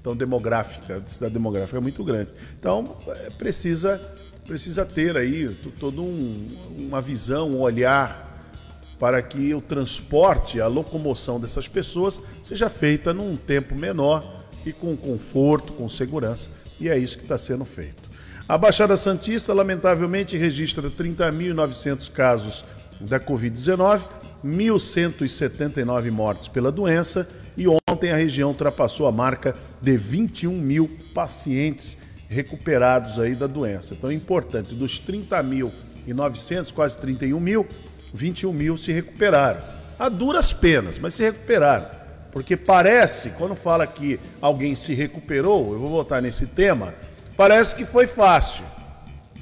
Então, 0.00 0.16
demográfica, 0.16 0.96
a 0.96 0.98
densidade 0.98 1.34
demográfica 1.34 1.76
é 1.76 1.80
muito 1.80 2.02
grande. 2.02 2.30
Então, 2.58 2.96
é, 3.08 3.28
precisa, 3.30 4.00
precisa 4.46 4.84
ter 4.84 5.16
aí 5.16 5.48
toda 5.78 6.00
um, 6.00 6.48
uma 6.78 7.00
visão, 7.00 7.50
um 7.50 7.60
olhar 7.60 8.30
para 8.98 9.20
que 9.20 9.52
o 9.52 9.60
transporte, 9.60 10.60
a 10.60 10.66
locomoção 10.66 11.40
dessas 11.40 11.66
pessoas 11.66 12.20
seja 12.42 12.68
feita 12.68 13.12
num 13.12 13.36
tempo 13.36 13.74
menor 13.74 14.24
e 14.64 14.72
com 14.72 14.96
conforto, 14.96 15.72
com 15.72 15.88
segurança. 15.88 16.50
E 16.78 16.88
é 16.88 16.96
isso 16.96 17.16
que 17.16 17.24
está 17.24 17.36
sendo 17.36 17.64
feito. 17.64 18.10
A 18.48 18.58
Baixada 18.58 18.96
Santista, 18.96 19.52
lamentavelmente, 19.52 20.36
registra 20.36 20.90
30.900 20.90 22.10
casos 22.10 22.64
da 23.00 23.18
Covid-19, 23.18 24.02
1.179 24.44 26.10
mortes 26.10 26.48
pela 26.48 26.70
doença 26.70 27.26
e 27.56 27.66
ontem 27.88 28.10
a 28.10 28.16
região 28.16 28.50
ultrapassou 28.50 29.06
a 29.06 29.12
marca 29.12 29.54
de 29.80 29.96
21 29.96 30.52
mil 30.52 30.90
pacientes 31.14 31.96
recuperados 32.32 33.18
aí 33.18 33.34
da 33.34 33.46
doença. 33.46 33.94
Então 33.94 34.10
é 34.10 34.14
importante, 34.14 34.74
dos 34.74 35.00
30.900, 35.00 36.72
quase 36.72 36.98
31 36.98 37.38
mil, 37.38 37.66
21 38.12 38.52
mil 38.52 38.76
se 38.76 38.92
recuperaram. 38.92 39.60
A 39.98 40.08
duras 40.08 40.52
penas, 40.52 40.98
mas 40.98 41.14
se 41.14 41.22
recuperaram. 41.22 41.86
Porque 42.32 42.56
parece, 42.56 43.30
quando 43.30 43.54
fala 43.54 43.86
que 43.86 44.18
alguém 44.40 44.74
se 44.74 44.94
recuperou, 44.94 45.74
eu 45.74 45.78
vou 45.78 45.90
voltar 45.90 46.22
nesse 46.22 46.46
tema, 46.46 46.94
parece 47.36 47.76
que 47.76 47.84
foi 47.84 48.06
fácil. 48.06 48.64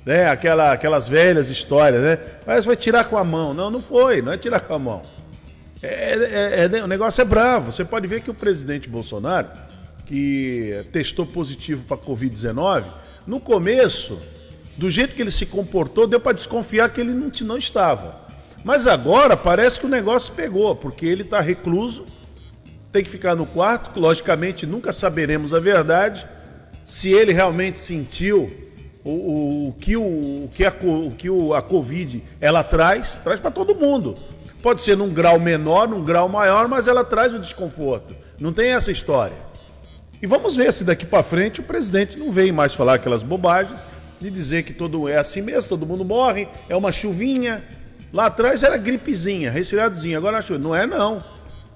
Né? 0.04 0.28
Aquela, 0.28 0.72
aquelas 0.72 1.08
velhas 1.08 1.50
histórias, 1.50 2.02
né? 2.02 2.16
Parece 2.44 2.62
que 2.62 2.68
vai 2.68 2.76
tirar 2.76 3.04
com 3.04 3.16
a 3.16 3.22
mão. 3.22 3.54
Não, 3.54 3.70
não 3.70 3.80
foi, 3.80 4.20
não 4.20 4.32
é 4.32 4.36
tirar 4.36 4.60
com 4.60 4.74
a 4.74 4.78
mão. 4.78 5.02
É, 5.82 6.64
é, 6.64 6.78
é, 6.78 6.84
o 6.84 6.86
negócio 6.86 7.22
é 7.22 7.24
bravo. 7.24 7.72
Você 7.72 7.84
pode 7.84 8.06
ver 8.06 8.20
que 8.20 8.30
o 8.30 8.34
presidente 8.34 8.88
Bolsonaro, 8.88 9.48
que 10.10 10.84
testou 10.90 11.24
positivo 11.24 11.84
para 11.84 11.96
Covid-19, 11.96 12.82
no 13.24 13.38
começo, 13.38 14.18
do 14.76 14.90
jeito 14.90 15.14
que 15.14 15.22
ele 15.22 15.30
se 15.30 15.46
comportou, 15.46 16.04
deu 16.04 16.18
para 16.18 16.32
desconfiar 16.32 16.88
que 16.88 17.00
ele 17.00 17.12
não, 17.12 17.30
não 17.42 17.56
estava. 17.56 18.20
Mas 18.64 18.88
agora 18.88 19.36
parece 19.36 19.78
que 19.78 19.86
o 19.86 19.88
negócio 19.88 20.34
pegou, 20.34 20.74
porque 20.74 21.06
ele 21.06 21.22
está 21.22 21.40
recluso, 21.40 22.04
tem 22.90 23.04
que 23.04 23.08
ficar 23.08 23.36
no 23.36 23.46
quarto. 23.46 24.00
Logicamente, 24.00 24.66
nunca 24.66 24.90
saberemos 24.90 25.54
a 25.54 25.60
verdade 25.60 26.26
se 26.84 27.12
ele 27.12 27.32
realmente 27.32 27.78
sentiu 27.78 28.50
o, 29.04 29.10
o, 29.10 29.68
o 29.68 29.72
que, 29.74 29.96
o, 29.96 30.02
o, 30.02 30.50
que, 30.52 30.64
a, 30.64 30.74
o 30.82 31.12
que 31.12 31.28
a 31.56 31.62
Covid 31.62 32.20
ela 32.40 32.64
traz, 32.64 33.18
traz 33.22 33.38
para 33.38 33.52
todo 33.52 33.76
mundo. 33.76 34.14
Pode 34.60 34.82
ser 34.82 34.96
num 34.96 35.10
grau 35.10 35.38
menor, 35.38 35.86
num 35.86 36.02
grau 36.02 36.28
maior, 36.28 36.66
mas 36.66 36.88
ela 36.88 37.04
traz 37.04 37.32
o 37.32 37.38
desconforto. 37.38 38.16
Não 38.40 38.52
tem 38.52 38.72
essa 38.72 38.90
história. 38.90 39.49
E 40.22 40.26
vamos 40.26 40.56
ver 40.56 40.72
se 40.72 40.84
daqui 40.84 41.06
para 41.06 41.22
frente 41.22 41.60
o 41.60 41.62
presidente 41.62 42.18
não 42.18 42.30
vem 42.30 42.52
mais 42.52 42.74
falar 42.74 42.94
aquelas 42.94 43.22
bobagens 43.22 43.86
de 44.18 44.30
dizer 44.30 44.64
que 44.64 44.74
todo 44.74 45.08
é 45.08 45.16
assim 45.16 45.40
mesmo, 45.40 45.68
todo 45.68 45.86
mundo 45.86 46.04
morre, 46.04 46.46
é 46.68 46.76
uma 46.76 46.92
chuvinha. 46.92 47.64
Lá 48.12 48.26
atrás 48.26 48.62
era 48.62 48.76
gripezinha, 48.76 49.50
resfriadozinha, 49.50 50.18
agora 50.18 50.44
não 50.58 50.76
é 50.76 50.86
não. 50.86 51.18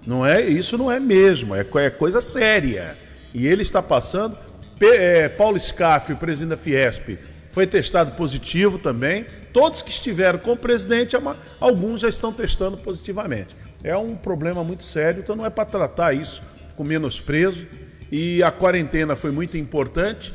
Não 0.06 0.26
é, 0.26 0.42
isso 0.42 0.76
não 0.76 0.92
é 0.92 1.00
mesmo, 1.00 1.54
é, 1.54 1.64
é 1.76 1.90
coisa 1.90 2.20
séria. 2.20 2.98
E 3.32 3.46
ele 3.46 3.62
está 3.62 3.82
passando 3.82 4.36
é, 4.80 5.28
Paulo 5.28 5.58
Scaff, 5.58 6.12
o 6.12 6.16
presidente 6.16 6.50
da 6.50 6.56
Fiesp, 6.56 7.18
foi 7.50 7.66
testado 7.66 8.12
positivo 8.12 8.78
também. 8.78 9.24
Todos 9.52 9.80
que 9.80 9.90
estiveram 9.90 10.38
com 10.38 10.52
o 10.52 10.56
presidente, 10.56 11.16
alguns 11.60 12.00
já 12.00 12.08
estão 12.08 12.32
testando 12.32 12.76
positivamente. 12.76 13.56
É 13.82 13.96
um 13.96 14.16
problema 14.16 14.64
muito 14.64 14.82
sério, 14.82 15.20
então 15.20 15.36
não 15.36 15.46
é 15.46 15.50
para 15.50 15.64
tratar 15.64 16.12
isso 16.12 16.42
com 16.76 16.84
menosprezo. 16.84 17.66
E 18.16 18.44
a 18.44 18.52
quarentena 18.52 19.16
foi 19.16 19.32
muito 19.32 19.56
importante, 19.56 20.32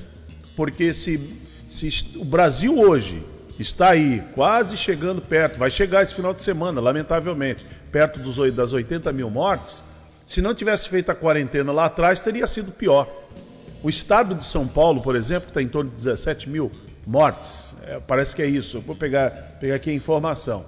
porque 0.54 0.94
se, 0.94 1.18
se 1.70 2.12
o 2.18 2.26
Brasil 2.26 2.78
hoje 2.78 3.24
está 3.58 3.92
aí, 3.92 4.22
quase 4.36 4.76
chegando 4.76 5.22
perto, 5.22 5.58
vai 5.58 5.72
chegar 5.72 6.04
esse 6.04 6.14
final 6.14 6.34
de 6.34 6.42
semana, 6.42 6.82
lamentavelmente, 6.82 7.66
perto 7.90 8.20
dos, 8.20 8.54
das 8.54 8.74
80 8.74 9.14
mil 9.14 9.30
mortes. 9.30 9.82
Se 10.28 10.42
não 10.42 10.54
tivesse 10.54 10.90
feito 10.90 11.10
a 11.10 11.16
quarentena 11.16 11.72
lá 11.72 11.86
atrás, 11.86 12.22
teria 12.22 12.46
sido 12.48 12.70
pior. 12.70 13.10
O 13.82 13.90
estado 13.90 14.36
de 14.36 14.44
São 14.44 14.68
Paulo, 14.68 15.02
por 15.02 15.16
exemplo, 15.16 15.48
está 15.48 15.62
em 15.62 15.70
torno 15.70 15.90
de 15.90 15.96
17 15.96 16.50
mil 16.50 16.70
mortes. 17.08 17.68
É, 17.84 17.98
parece 17.98 18.36
que 18.36 18.42
é 18.42 18.46
isso. 18.46 18.82
vou 18.82 18.94
pegar, 18.94 19.30
pegar 19.58 19.76
aqui 19.76 19.90
a 19.90 19.94
informação. 19.94 20.66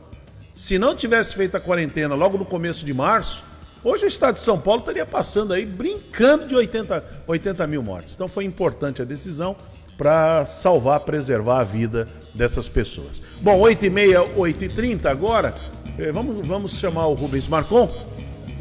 Se 0.56 0.80
não 0.80 0.95
tivesse 0.95 1.36
feito 1.36 1.58
a 1.58 1.60
quarentena 1.60 2.15
logo 2.15 2.38
no 2.38 2.45
começo 2.45 2.86
de 2.86 2.93
março, 2.93 3.51
hoje 3.84 4.06
o 4.06 4.08
estado 4.08 4.36
de 4.36 4.41
São 4.41 4.60
Paulo 4.60 4.80
estaria 4.80 5.06
passando 5.06 5.54
aí, 5.54 5.65
brincando 5.65 6.48
de 6.48 6.56
80, 6.56 7.04
80 7.28 7.67
mil 7.67 7.84
mortes. 7.84 8.13
Então 8.15 8.28
foi 8.28 8.46
importante 8.46 9.02
a 9.02 9.06
decisão 9.06 9.56
para 9.98 10.46
salvar, 10.46 11.02
preservar 11.02 11.60
a 11.60 11.63
vida 11.63 12.08
dessas 12.34 12.67
pessoas. 12.67 13.22
Bom, 13.39 13.60
8h30, 13.60 14.36
8h30 14.36 15.06
agora, 15.06 15.54
eh, 16.00 16.12
vamos, 16.12 16.48
vamos 16.48 16.72
chamar 16.74 17.08
o 17.08 17.13
Rubens 17.13 17.48
Marcon. 17.48 17.88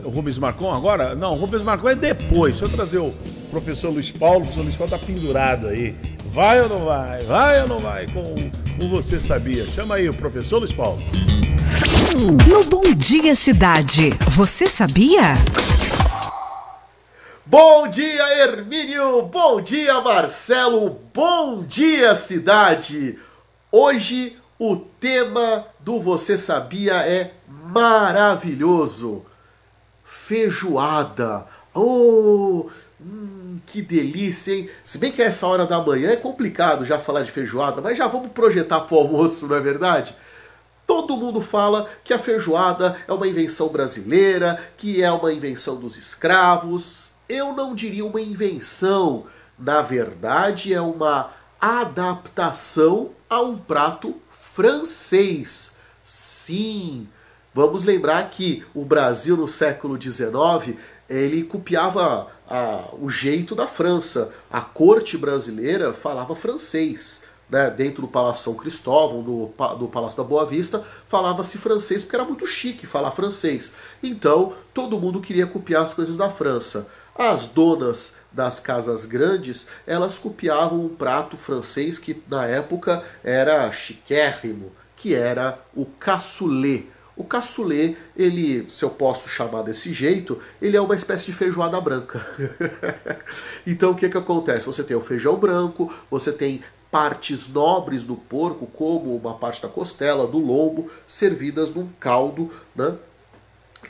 O 0.04 0.08
Rubens 0.08 0.38
Marcon 0.38 0.72
agora? 0.72 1.14
Não, 1.14 1.30
o 1.30 1.36
Rubens 1.36 1.64
Marcon 1.64 1.90
é 1.90 1.94
depois. 1.94 2.58
Deixa 2.58 2.64
eu 2.66 2.76
trazer 2.76 2.98
o 2.98 3.14
professor 3.50 3.90
Luiz 3.90 4.10
Paulo, 4.10 4.38
o 4.38 4.42
professor 4.42 4.64
Luiz 4.64 4.76
Paulo 4.76 4.90
tá 4.90 4.98
pendurado 4.98 5.68
aí. 5.68 5.96
Vai 6.26 6.60
ou 6.60 6.68
não 6.68 6.84
vai? 6.84 7.20
Vai 7.20 7.62
ou 7.62 7.68
não 7.68 7.78
vai 7.78 8.06
com 8.12 8.34
o 8.84 8.88
Você 8.88 9.18
Sabia? 9.18 9.66
Chama 9.66 9.96
aí 9.96 10.08
o 10.08 10.14
professor 10.14 10.58
Luiz 10.58 10.72
Paulo. 10.72 10.98
No 12.44 12.60
Bom 12.68 12.92
Dia 12.94 13.34
Cidade, 13.34 14.10
você 14.28 14.66
sabia? 14.66 15.20
Bom 17.46 17.86
dia, 17.88 18.42
Hermínio! 18.42 19.22
Bom 19.22 19.60
dia, 19.60 20.00
Marcelo! 20.00 21.00
Bom 21.14 21.62
dia, 21.62 22.14
cidade! 22.14 23.18
Hoje 23.70 24.36
o 24.58 24.76
tema 24.76 25.66
do 25.78 26.00
Você 26.00 26.36
Sabia 26.36 26.94
é 27.06 27.34
maravilhoso. 27.48 29.24
Feijoada. 30.04 31.46
Oh, 31.72 32.68
Hum, 33.02 33.58
que 33.66 33.80
delícia, 33.80 34.52
hein? 34.52 34.68
Se 34.84 34.98
bem 34.98 35.10
que 35.10 35.22
a 35.22 35.26
essa 35.26 35.46
hora 35.46 35.64
da 35.64 35.80
manhã 35.80 36.10
é 36.10 36.16
complicado 36.16 36.84
já 36.84 36.98
falar 36.98 37.22
de 37.22 37.30
feijoada, 37.30 37.80
mas 37.80 37.96
já 37.96 38.06
vamos 38.06 38.30
projetar 38.32 38.80
para 38.80 38.94
o 38.94 38.98
almoço, 38.98 39.48
não 39.48 39.56
é 39.56 39.60
verdade? 39.60 40.14
Todo 40.90 41.16
mundo 41.16 41.40
fala 41.40 41.88
que 42.02 42.12
a 42.12 42.18
feijoada 42.18 42.96
é 43.06 43.12
uma 43.12 43.28
invenção 43.28 43.68
brasileira, 43.68 44.60
que 44.76 45.00
é 45.00 45.08
uma 45.12 45.32
invenção 45.32 45.76
dos 45.76 45.96
escravos. 45.96 47.14
Eu 47.28 47.52
não 47.52 47.76
diria 47.76 48.04
uma 48.04 48.20
invenção, 48.20 49.26
na 49.56 49.82
verdade 49.82 50.74
é 50.74 50.80
uma 50.80 51.30
adaptação 51.60 53.10
a 53.28 53.40
um 53.40 53.56
prato 53.56 54.20
francês. 54.52 55.76
Sim, 56.02 57.06
vamos 57.54 57.84
lembrar 57.84 58.28
que 58.28 58.66
o 58.74 58.84
Brasil 58.84 59.36
no 59.36 59.46
século 59.46 59.96
XIX 59.96 60.76
ele 61.08 61.44
copiava 61.44 62.26
a, 62.48 62.88
o 62.98 63.08
jeito 63.08 63.54
da 63.54 63.68
França. 63.68 64.34
A 64.50 64.60
corte 64.60 65.16
brasileira 65.16 65.92
falava 65.92 66.34
francês. 66.34 67.29
Né? 67.50 67.70
Dentro 67.70 68.02
do 68.02 68.08
Palácio 68.08 68.44
São 68.44 68.54
Cristóvão, 68.54 69.22
do, 69.22 69.50
do 69.78 69.88
Palácio 69.88 70.18
da 70.18 70.24
Boa 70.24 70.46
Vista, 70.46 70.84
falava-se 71.08 71.58
francês 71.58 72.02
porque 72.02 72.16
era 72.16 72.24
muito 72.24 72.46
chique 72.46 72.86
falar 72.86 73.10
francês. 73.10 73.72
Então, 74.02 74.54
todo 74.72 74.98
mundo 74.98 75.20
queria 75.20 75.46
copiar 75.46 75.82
as 75.82 75.92
coisas 75.94 76.16
da 76.16 76.30
França. 76.30 76.88
As 77.14 77.48
donas 77.48 78.16
das 78.32 78.60
casas 78.60 79.04
grandes, 79.04 79.66
elas 79.86 80.18
copiavam 80.18 80.84
um 80.84 80.88
prato 80.88 81.36
francês 81.36 81.98
que 81.98 82.22
na 82.28 82.46
época 82.46 83.02
era 83.22 83.70
chiquérrimo, 83.72 84.72
que 84.96 85.14
era 85.14 85.58
o 85.74 85.84
cassoulet 85.84 86.88
o 87.20 87.24
cassoulet, 87.24 87.98
ele, 88.16 88.66
se 88.70 88.82
eu 88.82 88.88
posso 88.88 89.28
chamar 89.28 89.60
desse 89.60 89.92
jeito, 89.92 90.38
ele 90.60 90.74
é 90.74 90.80
uma 90.80 90.94
espécie 90.94 91.26
de 91.26 91.34
feijoada 91.34 91.78
branca. 91.78 92.26
então 93.66 93.90
o 93.90 93.94
que, 93.94 94.08
que 94.08 94.16
acontece? 94.16 94.64
Você 94.64 94.82
tem 94.82 94.96
o 94.96 95.02
feijão 95.02 95.36
branco, 95.36 95.92
você 96.10 96.32
tem 96.32 96.62
partes 96.90 97.48
nobres 97.48 98.04
do 98.04 98.16
porco, 98.16 98.66
como 98.66 99.14
uma 99.16 99.34
parte 99.34 99.62
da 99.62 99.68
costela, 99.68 100.26
do 100.26 100.38
lombo, 100.38 100.90
servidas 101.06 101.74
num 101.74 101.88
caldo, 101.98 102.50
né? 102.74 102.96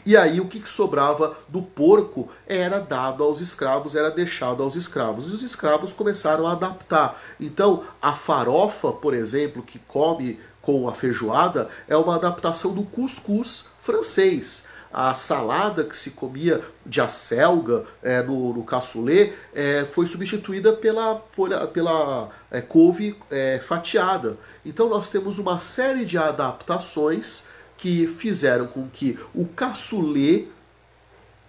E 0.05 0.17
aí 0.17 0.41
o 0.41 0.49
que, 0.49 0.67
sobrava 0.69 1.37
do 1.49 1.63
porco 1.63 2.29
era 2.47 2.79
dado 2.79 3.23
aos 3.23 3.41
escravos, 3.41 3.95
era 3.95 4.11
deixado 4.11 4.63
aos 4.63 4.77
escravos. 4.77 5.31
E 5.31 5.35
os 5.35 5.43
escravos 5.43 5.93
começaram 5.93 6.47
a 6.47 6.53
adaptar. 6.53 7.21
Então, 7.39 7.83
a 8.01 8.13
farofa, 8.13 8.93
por 8.93 9.15
exemplo, 9.15 9.63
que 9.63 9.79
come 9.79 10.39
com 10.63 10.89
a 10.89 10.95
feijoada 10.95 11.69
é 11.89 11.97
uma 11.97 12.17
adaptação 12.17 12.73
do 12.73 12.83
cuscuz 12.85 13.69
francês. 13.83 14.65
A 14.93 15.15
salada 15.15 15.85
que 15.85 15.97
se 15.97 16.11
comia 16.11 16.61
de 16.85 17.01
acelga 17.01 17.85
é, 18.03 18.23
no, 18.23 18.53
no 18.53 18.65
cassoulet 18.65 19.33
é, 19.55 19.87
foi 19.91 20.07
substituída 20.07 20.73
pela, 20.73 21.23
folha, 21.33 21.67
pela 21.67 22.29
é, 22.51 22.61
couve 22.61 23.17
é, 23.31 23.61
fatiada. 23.61 24.37
Então 24.65 24.89
nós 24.89 25.09
temos 25.09 25.39
uma 25.39 25.59
série 25.59 26.05
de 26.05 26.19
adaptações 26.19 27.47
que 27.77 28.07
fizeram 28.07 28.67
com 28.67 28.89
que 28.89 29.19
o 29.35 29.47
cassoulet 29.47 30.49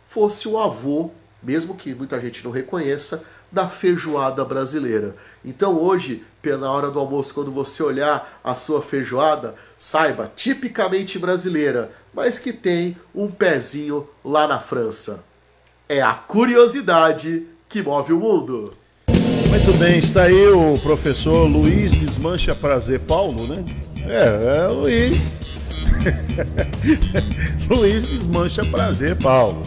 fosse 0.06 0.48
o 0.48 0.60
avô, 0.60 1.12
mesmo 1.42 1.76
que 1.76 1.96
muita 1.96 2.20
gente 2.22 2.44
não 2.44 2.52
reconheça, 2.52 3.26
da 3.52 3.68
feijoada 3.68 4.46
brasileira. 4.46 5.16
Então 5.44 5.78
hoje, 5.78 6.24
na 6.44 6.72
hora 6.72 6.90
do 6.90 7.00
almoço, 7.00 7.34
quando 7.34 7.52
você 7.52 7.84
olhar 7.84 8.40
a 8.44 8.56
sua 8.56 8.82
feijoada, 8.82 9.56
saiba, 9.78 10.32
tipicamente 10.36 11.20
brasileira, 11.20 11.92
mas 12.14 12.38
que 12.38 12.52
tem 12.52 12.98
um 13.14 13.30
pezinho 13.30 14.08
lá 14.24 14.48
na 14.48 14.60
França. 14.60 15.24
É 15.88 16.02
a 16.02 16.14
curiosidade 16.14 17.48
que 17.68 17.82
move 17.82 18.14
o 18.14 18.20
mundo. 18.20 18.74
Muito 19.50 19.74
bem, 19.78 20.00
está 20.00 20.24
aí 20.24 20.48
o 20.48 20.80
professor 20.80 21.48
Luiz 21.48 21.92
Desmancha 21.92 22.56
Prazer 22.56 23.00
Paulo, 23.02 23.48
né? 23.48 23.66
É, 24.04 24.66
é 24.66 24.68
Luiz. 24.68 25.40
Luiz 27.70 28.08
Desmancha 28.08 28.64
Prazer 28.66 29.16
Paulo. 29.18 29.64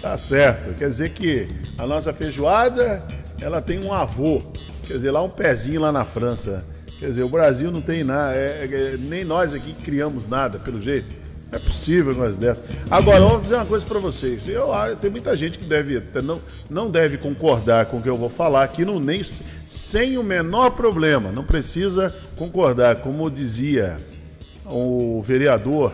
Tá 0.00 0.18
certo. 0.18 0.74
Quer 0.76 0.88
dizer 0.90 1.10
que 1.10 1.48
a 1.78 1.86
nossa 1.86 2.12
feijoada 2.12 3.02
ela 3.40 3.60
tem 3.60 3.84
um 3.84 3.92
avô, 3.92 4.42
quer 4.86 4.94
dizer, 4.94 5.10
lá 5.10 5.22
um 5.22 5.30
pezinho 5.30 5.80
lá 5.80 5.90
na 5.90 6.04
França. 6.04 6.64
Quer 6.98 7.06
dizer, 7.06 7.22
o 7.22 7.28
Brasil 7.28 7.72
não 7.72 7.80
tem 7.80 8.04
nada, 8.04 8.36
é, 8.36 8.68
é, 8.70 8.96
nem 8.96 9.24
nós 9.24 9.52
aqui 9.54 9.72
criamos 9.72 10.28
nada, 10.28 10.58
pelo 10.58 10.80
jeito. 10.80 11.21
Não 11.52 11.58
é 11.58 11.62
possível 11.62 12.14
coisa 12.14 12.34
dessa. 12.34 12.64
Agora, 12.90 13.20
vou 13.20 13.38
dizer 13.38 13.56
uma 13.56 13.66
coisa 13.66 13.84
para 13.84 13.98
vocês. 14.00 14.48
Eu, 14.48 14.72
ah, 14.72 14.96
tem 14.96 15.10
muita 15.10 15.36
gente 15.36 15.58
que 15.58 15.66
deve, 15.66 16.02
não, 16.24 16.40
não 16.70 16.90
deve 16.90 17.18
concordar 17.18 17.84
com 17.86 17.98
o 17.98 18.02
que 18.02 18.08
eu 18.08 18.16
vou 18.16 18.30
falar 18.30 18.64
aqui, 18.64 18.86
no, 18.86 18.98
nem, 18.98 19.22
sem 19.22 20.16
o 20.16 20.24
menor 20.24 20.70
problema. 20.70 21.30
Não 21.30 21.44
precisa 21.44 22.14
concordar. 22.38 23.02
Como 23.02 23.30
dizia 23.30 23.98
o 24.64 25.20
vereador 25.20 25.92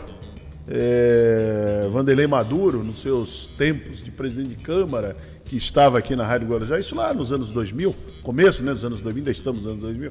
é, 0.68 1.88
Vanderlei 1.90 2.29
Maduro, 2.29 2.85
nos 2.85 3.03
seus 3.03 3.49
tempos 3.49 4.05
de 4.05 4.12
presidente 4.12 4.55
de 4.55 4.62
Câmara, 4.62 5.16
que 5.48 5.56
estava 5.56 5.98
aqui 5.98 6.14
na 6.14 6.26
Rádio 6.26 6.48
Guarujá, 6.48 6.78
isso 6.78 6.94
lá 6.94 7.12
nos 7.14 7.32
anos 7.32 7.52
2000, 7.52 7.94
começo 8.22 8.62
né, 8.62 8.72
dos 8.72 8.84
anos 8.84 9.00
2000, 9.00 9.20
ainda 9.20 9.30
estamos 9.30 9.62
nos 9.62 9.72
anos 9.72 9.82
2000, 9.82 10.11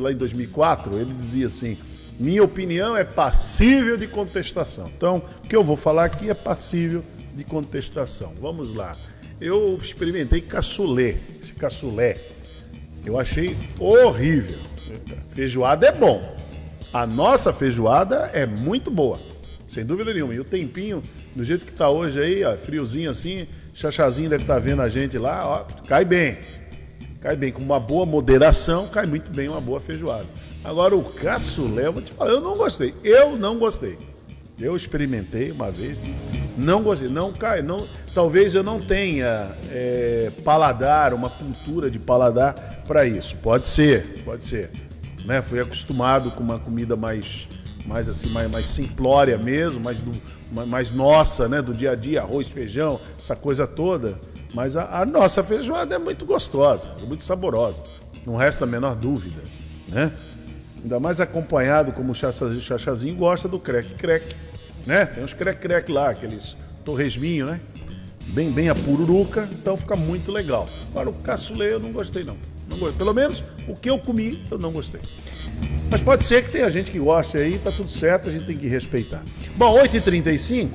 lá 0.00 0.12
em 0.12 0.16
2004, 0.16 0.98
ele 0.98 1.12
dizia 1.14 1.46
assim, 1.46 1.78
minha 2.18 2.42
opinião 2.42 2.96
é 2.96 3.04
passível 3.04 3.96
de 3.96 4.06
contestação. 4.06 4.84
Então, 4.94 5.22
o 5.44 5.48
que 5.48 5.56
eu 5.56 5.64
vou 5.64 5.76
falar 5.76 6.04
aqui 6.04 6.28
é 6.28 6.34
passível 6.34 7.02
de 7.34 7.44
contestação. 7.44 8.34
Vamos 8.40 8.74
lá. 8.74 8.92
Eu 9.40 9.78
experimentei 9.80 10.40
caçulé, 10.40 11.16
esse 11.40 11.52
caçulé. 11.52 12.16
Eu 13.06 13.18
achei 13.18 13.56
horrível. 13.78 14.58
Feijoada 15.30 15.86
é 15.86 15.92
bom. 15.92 16.36
A 16.92 17.06
nossa 17.06 17.52
feijoada 17.52 18.30
é 18.34 18.44
muito 18.44 18.90
boa. 18.90 19.18
Sem 19.68 19.84
dúvida 19.84 20.12
nenhuma. 20.12 20.34
E 20.34 20.40
o 20.40 20.44
tempinho, 20.44 21.00
do 21.36 21.44
jeito 21.44 21.64
que 21.64 21.70
está 21.70 21.88
hoje 21.88 22.20
aí, 22.20 22.42
ó, 22.42 22.56
friozinho 22.56 23.10
assim, 23.10 23.46
Chachazinho 23.78 24.28
deve 24.28 24.42
estar 24.42 24.54
tá 24.54 24.60
vendo 24.60 24.82
a 24.82 24.88
gente 24.88 25.16
lá, 25.16 25.46
ó, 25.46 25.86
cai 25.86 26.04
bem. 26.04 26.36
Cai 27.20 27.36
bem, 27.36 27.52
com 27.52 27.62
uma 27.62 27.78
boa 27.78 28.04
moderação, 28.04 28.88
cai 28.88 29.06
muito 29.06 29.30
bem 29.30 29.48
uma 29.48 29.60
boa 29.60 29.78
feijoada. 29.78 30.26
Agora 30.64 30.96
o 30.96 31.04
caçulé, 31.04 31.86
eu 31.86 31.92
vou 31.92 32.02
te 32.02 32.10
falar, 32.10 32.32
eu 32.32 32.40
não 32.40 32.56
gostei. 32.56 32.92
Eu 33.04 33.36
não 33.36 33.56
gostei. 33.56 33.96
Eu 34.60 34.76
experimentei 34.76 35.52
uma 35.52 35.70
vez, 35.70 35.96
não 36.56 36.82
gostei. 36.82 37.08
Não 37.08 37.32
cai, 37.32 37.62
não. 37.62 37.76
Talvez 38.12 38.56
eu 38.56 38.64
não 38.64 38.80
tenha 38.80 39.52
é, 39.70 40.32
paladar, 40.44 41.14
uma 41.14 41.30
cultura 41.30 41.88
de 41.88 42.00
paladar 42.00 42.54
para 42.84 43.06
isso. 43.06 43.36
Pode 43.36 43.68
ser, 43.68 44.24
pode 44.24 44.44
ser. 44.44 44.70
Né? 45.24 45.40
Fui 45.40 45.60
acostumado 45.60 46.32
com 46.32 46.42
uma 46.42 46.58
comida 46.58 46.96
mais, 46.96 47.46
mais 47.86 48.08
assim, 48.08 48.30
mais, 48.30 48.50
mais 48.50 48.66
simplória 48.66 49.38
mesmo, 49.38 49.84
mais 49.84 50.02
do, 50.02 50.10
mais 50.50 50.90
nossa, 50.90 51.48
né, 51.48 51.60
do 51.60 51.72
dia 51.72 51.92
a 51.92 51.94
dia, 51.94 52.22
arroz, 52.22 52.48
feijão, 52.48 53.00
essa 53.18 53.36
coisa 53.36 53.66
toda. 53.66 54.18
Mas 54.54 54.76
a, 54.76 55.02
a 55.02 55.06
nossa 55.06 55.42
feijoada 55.42 55.94
é 55.94 55.98
muito 55.98 56.24
gostosa, 56.24 56.90
é 57.02 57.04
muito 57.04 57.24
saborosa, 57.24 57.82
não 58.24 58.36
resta 58.36 58.64
a 58.64 58.66
menor 58.66 58.96
dúvida, 58.96 59.42
né? 59.90 60.10
Ainda 60.82 61.00
mais 61.00 61.20
acompanhado, 61.20 61.92
como 61.92 62.12
o 62.12 62.14
chachazinho, 62.14 62.62
chachazinho 62.62 63.14
gosta 63.16 63.48
do 63.48 63.58
creque-creque, 63.58 64.34
né? 64.86 65.04
Tem 65.04 65.22
uns 65.22 65.34
creque-creque 65.34 65.92
lá, 65.92 66.10
aqueles 66.10 66.56
torresminho, 66.84 67.46
né? 67.46 67.60
Bem, 68.28 68.50
bem 68.50 68.68
a 68.68 68.74
pururuca, 68.74 69.48
então 69.52 69.76
fica 69.76 69.96
muito 69.96 70.30
legal. 70.30 70.66
Agora 70.90 71.10
o 71.10 71.14
caçulê 71.14 71.72
eu 71.72 71.80
não 71.80 71.92
gostei 71.92 72.24
não. 72.24 72.36
não 72.70 72.78
gostei. 72.78 72.98
Pelo 72.98 73.12
menos 73.12 73.42
o 73.66 73.74
que 73.74 73.90
eu 73.90 73.98
comi 73.98 74.42
eu 74.50 74.58
não 74.58 74.70
gostei. 74.70 75.00
Mas 75.90 76.00
pode 76.00 76.24
ser 76.24 76.44
que 76.44 76.50
tenha 76.50 76.70
gente 76.70 76.90
que 76.90 76.98
goste 76.98 77.40
aí, 77.40 77.58
tá 77.58 77.72
tudo 77.72 77.90
certo, 77.90 78.28
a 78.28 78.32
gente 78.32 78.44
tem 78.44 78.56
que 78.56 78.68
respeitar. 78.68 79.22
Bom, 79.56 79.78
8h35, 79.82 80.68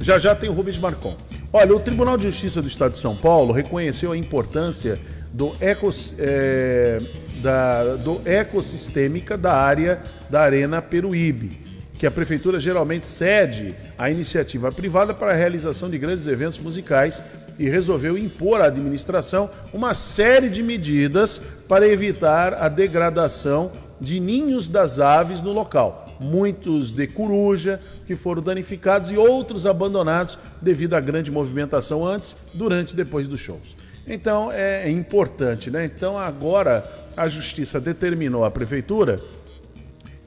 já 0.00 0.18
já 0.18 0.34
tem 0.34 0.50
o 0.50 0.52
Rubens 0.52 0.78
Marcon. 0.78 1.16
Olha, 1.52 1.74
o 1.74 1.80
Tribunal 1.80 2.16
de 2.16 2.24
Justiça 2.24 2.60
do 2.60 2.68
Estado 2.68 2.92
de 2.92 2.98
São 2.98 3.16
Paulo 3.16 3.52
reconheceu 3.52 4.12
a 4.12 4.16
importância 4.16 4.98
do, 5.32 5.54
ecos, 5.60 6.12
é, 6.18 6.98
da, 7.40 7.96
do 7.96 8.20
ecossistêmica 8.24 9.36
da 9.36 9.54
área 9.54 10.00
da 10.28 10.42
Arena 10.42 10.82
Peruíbe, 10.82 11.60
que 11.94 12.06
a 12.06 12.10
Prefeitura 12.10 12.60
geralmente 12.60 13.06
cede 13.06 13.74
à 13.96 14.10
iniciativa 14.10 14.70
privada 14.70 15.14
para 15.14 15.32
a 15.32 15.34
realização 15.34 15.88
de 15.88 15.98
grandes 15.98 16.26
eventos 16.26 16.58
musicais 16.58 17.22
e 17.58 17.68
resolveu 17.68 18.16
impor 18.16 18.60
à 18.60 18.66
administração 18.66 19.50
uma 19.72 19.94
série 19.94 20.48
de 20.48 20.62
medidas 20.62 21.40
para 21.66 21.88
evitar 21.88 22.54
a 22.54 22.68
degradação 22.68 23.70
de 24.00 24.20
ninhos 24.20 24.68
das 24.68 25.00
aves 25.00 25.42
no 25.42 25.52
local. 25.52 26.06
Muitos 26.22 26.90
de 26.90 27.06
coruja 27.06 27.78
que 28.06 28.16
foram 28.16 28.42
danificados 28.42 29.10
e 29.10 29.16
outros 29.16 29.66
abandonados 29.66 30.38
devido 30.60 30.94
à 30.94 31.00
grande 31.00 31.30
movimentação 31.30 32.06
antes, 32.06 32.34
durante 32.54 32.92
e 32.92 32.96
depois 32.96 33.26
dos 33.28 33.40
shows. 33.40 33.76
Então 34.06 34.50
é 34.52 34.88
importante, 34.90 35.70
né? 35.70 35.84
Então 35.84 36.18
agora 36.18 36.82
a 37.16 37.28
justiça 37.28 37.80
determinou 37.80 38.44
à 38.44 38.50
prefeitura 38.50 39.16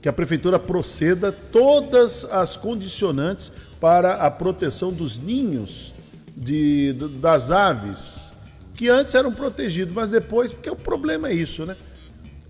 que 0.01 0.09
a 0.09 0.13
prefeitura 0.13 0.57
proceda 0.57 1.31
todas 1.31 2.25
as 2.25 2.57
condicionantes 2.57 3.51
para 3.79 4.13
a 4.15 4.31
proteção 4.31 4.91
dos 4.91 5.17
ninhos 5.17 5.93
de, 6.35 6.93
das 7.19 7.51
aves 7.51 8.33
que 8.75 8.89
antes 8.89 9.13
eram 9.13 9.31
protegidos, 9.31 9.93
mas 9.93 10.09
depois, 10.09 10.51
porque 10.51 10.69
o 10.69 10.75
problema 10.75 11.29
é 11.29 11.33
isso, 11.33 11.65
né? 11.65 11.75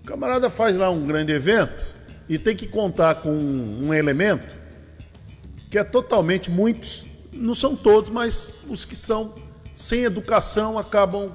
O 0.02 0.04
camarada 0.04 0.50
faz 0.50 0.76
lá 0.76 0.90
um 0.90 1.04
grande 1.04 1.32
evento 1.32 1.86
e 2.28 2.36
tem 2.36 2.56
que 2.56 2.66
contar 2.66 3.16
com 3.16 3.30
um 3.30 3.94
elemento 3.94 4.46
que 5.70 5.78
é 5.78 5.84
totalmente 5.84 6.50
muitos, 6.50 7.04
não 7.32 7.54
são 7.54 7.76
todos, 7.76 8.10
mas 8.10 8.52
os 8.68 8.84
que 8.84 8.96
são 8.96 9.34
sem 9.74 10.02
educação 10.02 10.76
acabam 10.76 11.30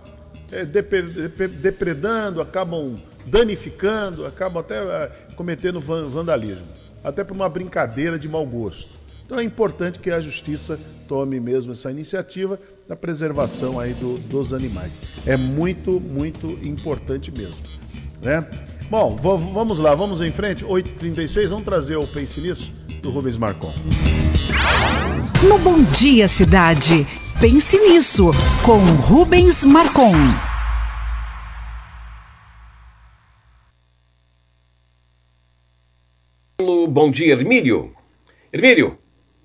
é, 0.52 0.66
depredando, 0.66 2.42
acabam 2.42 2.96
danificando, 3.26 4.26
acabam 4.26 4.60
até 4.60 4.78
é, 4.78 5.12
cometendo 5.36 5.80
vandalismo, 5.80 6.68
até 7.04 7.24
por 7.24 7.36
uma 7.36 7.50
brincadeira 7.50 8.20
de 8.20 8.28
mau 8.28 8.46
gosto. 8.46 8.90
Então 9.26 9.40
é 9.40 9.44
importante 9.44 9.98
que 9.98 10.12
a 10.12 10.20
justiça 10.20 10.78
tome 11.08 11.40
mesmo 11.40 11.72
essa 11.72 11.90
iniciativa 11.90 12.60
da 12.88 12.96
preservação 12.96 13.80
aí 13.80 13.94
do, 13.94 14.18
dos 14.20 14.54
animais. 14.54 15.02
É 15.26 15.36
muito, 15.36 16.00
muito 16.00 16.48
importante 16.66 17.32
mesmo 17.36 17.77
né? 18.24 18.46
Bom, 18.90 19.16
vamos 19.16 19.80
lá, 19.80 19.94
vamos 19.96 20.22
em 20.22 20.32
frente. 20.32 20.64
8h36, 20.66 21.48
vamos 21.48 21.66
trazer 21.66 21.98
o 21.98 22.08
Pense 22.08 22.40
Nisso 22.40 22.72
do 23.02 23.10
Rubens 23.12 23.38
Marcon. 23.38 23.74
No 25.48 25.60
Bom 25.60 25.84
Dia 25.84 26.28
Cidade, 26.28 27.06
Pense 27.40 27.78
Nisso, 27.78 28.32
com 28.66 28.78
Rubens 28.78 29.64
Marcon. 29.64 30.14
Bom 36.90 37.12
dia, 37.12 37.34
Hermílio. 37.34 37.94
Hermílio, 38.52 38.98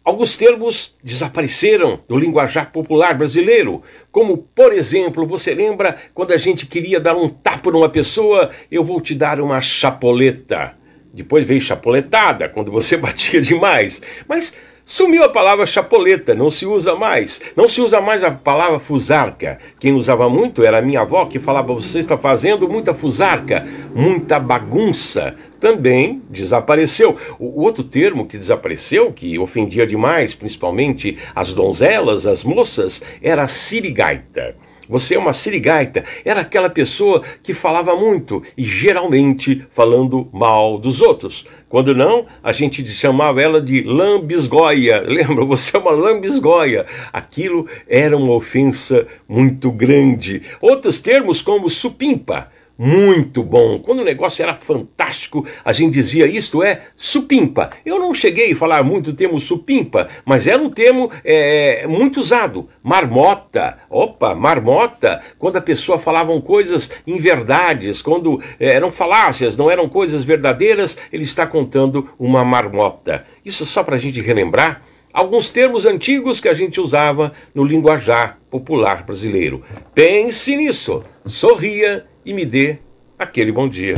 Alguns 0.05 0.37
termos 0.37 0.97
desapareceram 1.03 2.01
do 2.09 2.19
linguajar 2.19 2.73
popular 2.73 3.17
brasileiro, 3.17 3.83
como, 4.11 4.37
por 4.37 4.73
exemplo, 4.73 5.25
você 5.25 5.55
lembra 5.55 5.97
quando 6.13 6.33
a 6.33 6.37
gente 6.37 6.67
queria 6.67 6.99
dar 6.99 7.17
um 7.17 7.29
tapa 7.29 7.71
numa 7.71 7.89
pessoa, 7.89 8.51
eu 8.69 8.83
vou 8.83 9.01
te 9.01 9.15
dar 9.15 9.41
uma 9.41 9.61
chapoleta. 9.61 10.75
Depois 11.15 11.47
veio 11.47 11.61
chapoletada, 11.61 12.49
quando 12.49 12.73
você 12.73 12.97
batia 12.99 13.41
demais. 13.41 14.03
Mas 14.27 14.53
Sumiu 14.85 15.23
a 15.23 15.29
palavra 15.29 15.65
chapoleta, 15.65 16.35
não 16.35 16.51
se 16.51 16.67
usa 16.67 16.95
mais. 16.97 17.41
Não 17.57 17.69
se 17.69 17.81
usa 17.81 18.01
mais 18.01 18.25
a 18.25 18.33
palavra 18.33 18.81
fusarca. 18.81 19.59
Quem 19.79 19.93
usava 19.93 20.29
muito 20.29 20.65
era 20.65 20.79
a 20.79 20.83
minha 20.83 21.01
avó 21.01 21.25
que 21.27 21.39
falava: 21.39 21.73
você 21.73 22.01
está 22.01 22.19
fazendo 22.19 22.69
muita 22.69 22.93
fusarca, 22.93 23.67
muita 23.95 24.41
bagunça. 24.41 25.37
Também 25.61 26.21
desapareceu. 26.29 27.17
O 27.39 27.63
outro 27.63 27.85
termo 27.85 28.27
que 28.27 28.37
desapareceu, 28.37 29.13
que 29.13 29.39
ofendia 29.39 29.87
demais, 29.87 30.35
principalmente 30.35 31.17
as 31.35 31.55
donzelas, 31.55 32.27
as 32.27 32.43
moças, 32.43 33.01
era 33.23 33.47
sirigaita. 33.47 34.57
Você 34.89 35.15
é 35.15 35.19
uma 35.19 35.33
sirigaita. 35.33 36.05
Era 36.25 36.41
aquela 36.41 36.71
pessoa 36.71 37.23
que 37.43 37.55
falava 37.55 37.95
muito 37.95 38.43
e 38.57 38.65
geralmente 38.65 39.65
falando 39.71 40.29
mal 40.33 40.79
dos 40.79 41.01
outros. 41.01 41.47
Quando 41.69 41.95
não, 41.95 42.27
a 42.43 42.53
gente 42.53 42.87
chamava 42.87 43.41
ela 43.41 43.61
de 43.61 43.83
lambisgoia. 43.83 45.01
Lembra? 45.09 45.45
Você 45.45 45.77
é 45.77 45.81
uma 45.81 45.91
lambisgoia. 45.91 46.87
Aquilo 47.13 47.67
era 47.89 48.17
uma 48.17 48.33
ofensa 48.33 49.07
muito 49.29 49.71
grande. 49.71 50.43
Outros 50.61 51.01
termos 51.01 51.41
como 51.41 51.71
supimpa 51.71 52.51
muito 52.85 53.45
bom. 53.45 53.79
Quando 53.79 54.01
o 54.01 54.05
negócio 54.05 54.43
era 54.43 54.57
fantástico, 54.57 55.47
a 55.65 55.73
gente 55.73 55.95
dizia 55.95 56.27
isto 56.27 56.65
é 56.65 56.87
supimpa. 56.97 57.71
Eu 57.87 58.01
não 58.01 58.13
cheguei 58.13 58.51
a 58.51 58.57
falar 58.57 58.83
muito 58.83 59.11
o 59.11 59.13
termo 59.13 59.39
supimpa, 59.39 60.09
mas 60.25 60.49
era 60.49 60.61
um 60.61 60.69
termo 60.69 61.09
é, 61.25 61.87
muito 61.87 62.19
usado. 62.19 62.69
Marmota, 62.83 63.79
opa, 63.89 64.35
marmota, 64.35 65.23
quando 65.39 65.59
a 65.59 65.63
pessoa 65.63 65.97
falavam 65.97 66.41
coisas 66.41 66.91
em 67.07 67.19
verdades, 67.19 68.03
quando 68.03 68.43
é, 68.59 68.71
eram 68.75 68.91
falácias, 68.91 69.57
não 69.57 69.71
eram 69.71 69.89
coisas 69.89 70.25
verdadeiras, 70.25 70.99
ele 71.13 71.23
está 71.23 71.47
contando 71.47 72.11
uma 72.19 72.45
marmota. 72.45 73.25
Isso 73.45 73.65
só 73.65 73.85
para 73.85 73.95
a 73.95 73.99
gente 73.99 74.21
relembrar 74.21 74.83
alguns 75.13 75.51
termos 75.51 75.87
antigos 75.87 76.41
que 76.41 76.49
a 76.49 76.55
gente 76.55 76.81
usava 76.81 77.33
no 77.55 77.63
linguajar 77.63 78.39
popular 78.51 79.05
brasileiro. 79.05 79.63
Pense 79.95 80.57
nisso, 80.57 81.05
sorria 81.25 82.07
e 82.25 82.33
me 82.33 82.47
dê 82.47 82.79
aquele 83.19 83.53
bom 83.53 83.69
dia. 83.69 83.95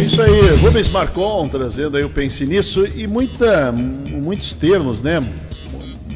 Isso 0.00 0.20
aí, 0.20 0.40
Rubens 0.60 0.88
Marcon 0.90 1.48
trazendo 1.48 1.96
aí 1.96 2.04
o 2.04 2.10
Pense 2.10 2.44
Nisso 2.44 2.86
e 2.86 3.06
muita, 3.06 3.72
muitos 3.72 4.52
termos, 4.52 5.00
né? 5.00 5.20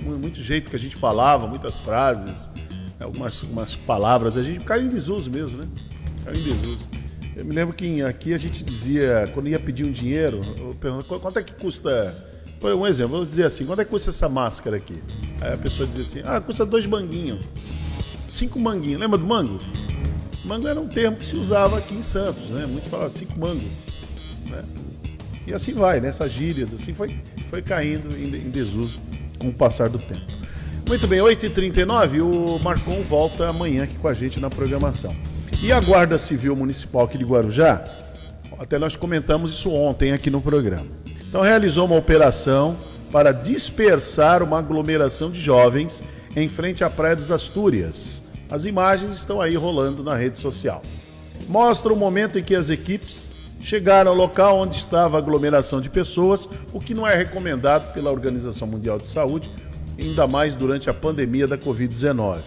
Muito 0.04 0.40
jeito 0.40 0.68
que 0.68 0.76
a 0.76 0.78
gente 0.78 0.96
falava, 0.96 1.46
muitas 1.46 1.80
frases, 1.80 2.50
algumas, 3.00 3.42
algumas 3.42 3.74
palavras, 3.74 4.36
a 4.36 4.42
gente 4.42 4.64
caiu 4.64 4.86
em 4.86 4.88
desuso 4.88 5.30
mesmo, 5.30 5.58
né? 5.58 5.68
Caiu 6.24 6.38
em 6.38 6.44
desuso. 6.44 6.88
Eu 7.36 7.44
me 7.44 7.54
lembro 7.54 7.72
que 7.72 8.02
aqui 8.02 8.34
a 8.34 8.38
gente 8.38 8.64
dizia, 8.64 9.24
quando 9.32 9.48
ia 9.48 9.60
pedir 9.60 9.86
um 9.86 9.92
dinheiro, 9.92 10.40
eu 10.58 10.74
perguntava, 10.74 11.20
quanto 11.20 11.38
é 11.38 11.42
que 11.42 11.52
custa 11.52 12.26
um 12.62 12.86
exemplo, 12.86 13.16
vou 13.16 13.24
dizer 13.24 13.44
assim, 13.44 13.64
quanto 13.64 13.80
é 13.80 13.84
que 13.84 13.90
custa 13.90 14.10
essa 14.10 14.28
máscara 14.28 14.76
aqui? 14.76 15.00
Aí 15.40 15.54
a 15.54 15.56
pessoa 15.56 15.86
dizia 15.86 16.04
assim, 16.04 16.20
ah, 16.24 16.40
custa 16.40 16.66
dois 16.66 16.86
manguinhos. 16.86 17.38
Cinco 18.26 18.58
manguinhos, 18.58 19.00
lembra 19.00 19.16
do 19.16 19.24
mango? 19.24 19.58
Mango 20.48 20.66
era 20.66 20.80
um 20.80 20.88
termo 20.88 21.18
que 21.18 21.26
se 21.26 21.36
usava 21.36 21.76
aqui 21.76 21.94
em 21.94 22.00
Santos, 22.00 22.48
né? 22.48 22.64
Muito 22.66 22.88
falava 22.88 23.10
cinco 23.10 23.38
mangos. 23.38 23.68
Né? 24.48 24.64
E 25.46 25.52
assim 25.52 25.74
vai, 25.74 26.00
né? 26.00 26.10
gírias, 26.26 26.72
assim 26.72 26.94
foi, 26.94 27.20
foi 27.50 27.60
caindo 27.60 28.16
em, 28.16 28.34
em 28.34 28.50
desuso 28.50 28.98
com 29.38 29.48
o 29.48 29.52
passar 29.52 29.90
do 29.90 29.98
tempo. 29.98 30.22
Muito 30.88 31.06
bem, 31.06 31.20
8h39, 31.20 32.22
o 32.22 32.58
Marcon 32.60 33.02
volta 33.02 33.50
amanhã 33.50 33.84
aqui 33.84 33.98
com 33.98 34.08
a 34.08 34.14
gente 34.14 34.40
na 34.40 34.48
programação. 34.48 35.14
E 35.62 35.70
a 35.70 35.80
Guarda 35.82 36.16
Civil 36.16 36.56
Municipal 36.56 37.04
aqui 37.04 37.18
de 37.18 37.24
Guarujá, 37.24 37.84
até 38.58 38.78
nós 38.78 38.96
comentamos 38.96 39.50
isso 39.52 39.70
ontem 39.70 40.12
aqui 40.12 40.30
no 40.30 40.40
programa. 40.40 40.86
Então 41.28 41.42
realizou 41.42 41.84
uma 41.84 41.96
operação 41.96 42.74
para 43.12 43.32
dispersar 43.32 44.42
uma 44.42 44.58
aglomeração 44.58 45.30
de 45.30 45.38
jovens 45.38 46.02
em 46.34 46.48
frente 46.48 46.82
à 46.82 46.88
Praia 46.88 47.16
das 47.16 47.30
Astúrias. 47.30 48.22
As 48.50 48.64
imagens 48.64 49.12
estão 49.12 49.40
aí 49.40 49.54
rolando 49.54 50.02
na 50.02 50.14
rede 50.14 50.38
social. 50.38 50.82
Mostra 51.48 51.92
o 51.92 51.96
momento 51.96 52.38
em 52.38 52.42
que 52.42 52.54
as 52.54 52.70
equipes 52.70 53.28
chegaram 53.60 54.10
ao 54.10 54.16
local 54.16 54.58
onde 54.58 54.76
estava 54.76 55.16
a 55.16 55.20
aglomeração 55.20 55.80
de 55.80 55.90
pessoas, 55.90 56.48
o 56.72 56.80
que 56.80 56.94
não 56.94 57.06
é 57.06 57.14
recomendado 57.14 57.92
pela 57.92 58.10
Organização 58.10 58.66
Mundial 58.66 58.98
de 58.98 59.06
Saúde, 59.06 59.50
ainda 60.02 60.26
mais 60.26 60.54
durante 60.54 60.88
a 60.88 60.94
pandemia 60.94 61.46
da 61.46 61.58
Covid-19. 61.58 62.40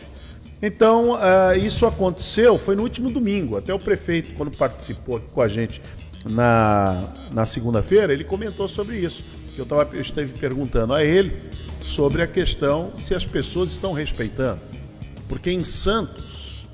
Então, 0.61 1.13
uh, 1.13 1.55
isso 1.57 1.85
aconteceu, 1.85 2.57
foi 2.57 2.75
no 2.75 2.83
último 2.83 3.11
domingo. 3.11 3.57
Até 3.57 3.73
o 3.73 3.79
prefeito, 3.79 4.33
quando 4.35 4.55
participou 4.55 5.17
aqui 5.17 5.29
com 5.31 5.41
a 5.41 5.47
gente 5.47 5.81
na, 6.29 7.03
na 7.31 7.45
segunda-feira, 7.45 8.13
ele 8.13 8.23
comentou 8.23 8.67
sobre 8.67 8.97
isso. 8.97 9.25
Eu, 9.57 9.65
tava, 9.65 9.89
eu 9.93 10.01
esteve 10.01 10.37
perguntando 10.39 10.93
a 10.93 11.03
ele 11.03 11.35
sobre 11.79 12.21
a 12.21 12.27
questão 12.27 12.93
se 12.95 13.13
as 13.15 13.25
pessoas 13.25 13.71
estão 13.71 13.91
respeitando. 13.91 14.61
Porque 15.31 15.49
em 15.49 15.63
Santos, 15.63 16.67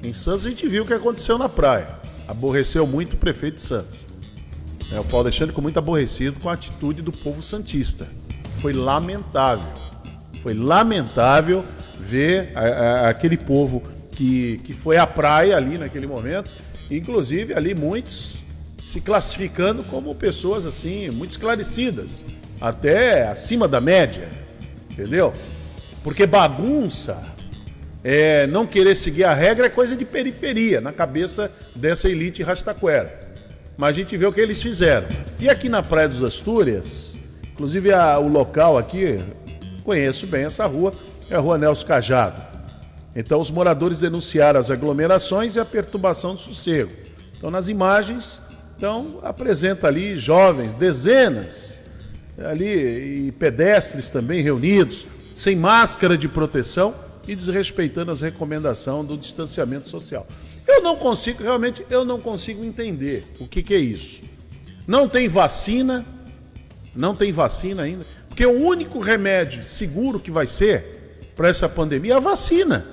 em 0.00 0.12
Santos 0.12 0.46
a 0.46 0.50
gente 0.50 0.68
viu 0.68 0.84
o 0.84 0.86
que 0.86 0.94
aconteceu 0.94 1.36
na 1.36 1.48
praia. 1.48 1.88
Aborreceu 2.28 2.86
muito 2.86 3.14
o 3.14 3.16
prefeito 3.16 3.54
de 3.54 3.60
Santos. 3.62 3.98
É, 4.92 5.00
o 5.00 5.04
Paulo 5.04 5.26
Alexandre 5.26 5.48
ficou 5.48 5.62
muito 5.62 5.80
aborrecido 5.80 6.38
com 6.38 6.48
a 6.48 6.52
atitude 6.52 7.02
do 7.02 7.10
povo 7.10 7.42
santista. 7.42 8.06
Foi 8.58 8.72
lamentável. 8.72 9.66
Foi 10.44 10.54
lamentável 10.54 11.64
ver 11.98 12.56
a, 12.56 12.60
a, 12.60 13.08
aquele 13.08 13.36
povo 13.36 13.82
que, 14.12 14.58
que 14.58 14.72
foi 14.72 14.96
à 14.96 15.08
praia 15.08 15.56
ali 15.56 15.76
naquele 15.76 16.06
momento. 16.06 16.52
Inclusive 16.88 17.52
ali 17.52 17.74
muitos 17.74 18.44
se 18.80 19.00
classificando 19.00 19.82
como 19.86 20.14
pessoas 20.14 20.66
assim, 20.66 21.10
muito 21.10 21.32
esclarecidas, 21.32 22.24
até 22.60 23.26
acima 23.26 23.66
da 23.66 23.80
média, 23.80 24.30
entendeu? 24.88 25.32
Porque 26.04 26.28
bagunça, 26.28 27.33
é, 28.04 28.46
não 28.46 28.66
querer 28.66 28.94
seguir 28.94 29.24
a 29.24 29.32
regra 29.32 29.66
é 29.66 29.70
coisa 29.70 29.96
de 29.96 30.04
periferia, 30.04 30.78
na 30.78 30.92
cabeça 30.92 31.50
dessa 31.74 32.06
elite 32.06 32.42
rastaquera. 32.42 33.32
Mas 33.78 33.88
a 33.88 33.92
gente 33.92 34.14
vê 34.14 34.26
o 34.26 34.32
que 34.32 34.40
eles 34.40 34.62
fizeram. 34.62 35.08
E 35.40 35.48
aqui 35.48 35.70
na 35.70 35.82
Praia 35.82 36.06
dos 36.06 36.22
Astúrias, 36.22 37.18
inclusive 37.50 37.92
a, 37.92 38.18
o 38.18 38.28
local 38.28 38.76
aqui, 38.76 39.16
conheço 39.82 40.26
bem 40.26 40.44
essa 40.44 40.66
rua, 40.66 40.92
é 41.30 41.34
a 41.34 41.40
Rua 41.40 41.56
Nelson 41.56 41.86
Cajado. 41.86 42.44
Então 43.16 43.40
os 43.40 43.50
moradores 43.50 44.00
denunciaram 44.00 44.60
as 44.60 44.70
aglomerações 44.70 45.56
e 45.56 45.60
a 45.60 45.64
perturbação 45.64 46.34
do 46.34 46.40
sossego. 46.40 46.92
Então 47.38 47.50
nas 47.50 47.68
imagens 47.68 48.40
então, 48.76 49.20
apresenta 49.22 49.86
ali 49.86 50.18
jovens, 50.18 50.74
dezenas, 50.74 51.80
ali, 52.36 53.28
e 53.28 53.32
pedestres 53.32 54.10
também 54.10 54.42
reunidos, 54.42 55.06
sem 55.34 55.56
máscara 55.56 56.18
de 56.18 56.28
proteção 56.28 56.94
e 57.26 57.34
desrespeitando 57.34 58.10
as 58.10 58.20
recomendações 58.20 59.06
do 59.06 59.16
distanciamento 59.16 59.88
social. 59.88 60.26
Eu 60.66 60.82
não 60.82 60.96
consigo, 60.96 61.42
realmente, 61.42 61.84
eu 61.90 62.04
não 62.04 62.20
consigo 62.20 62.64
entender 62.64 63.26
o 63.40 63.46
que, 63.46 63.62
que 63.62 63.74
é 63.74 63.78
isso. 63.78 64.22
Não 64.86 65.08
tem 65.08 65.28
vacina, 65.28 66.04
não 66.94 67.14
tem 67.14 67.32
vacina 67.32 67.82
ainda, 67.82 68.04
porque 68.28 68.44
o 68.44 68.62
único 68.62 68.98
remédio 68.98 69.62
seguro 69.68 70.20
que 70.20 70.30
vai 70.30 70.46
ser 70.46 71.30
para 71.36 71.48
essa 71.48 71.68
pandemia 71.68 72.14
é 72.14 72.16
a 72.16 72.20
vacina. 72.20 72.86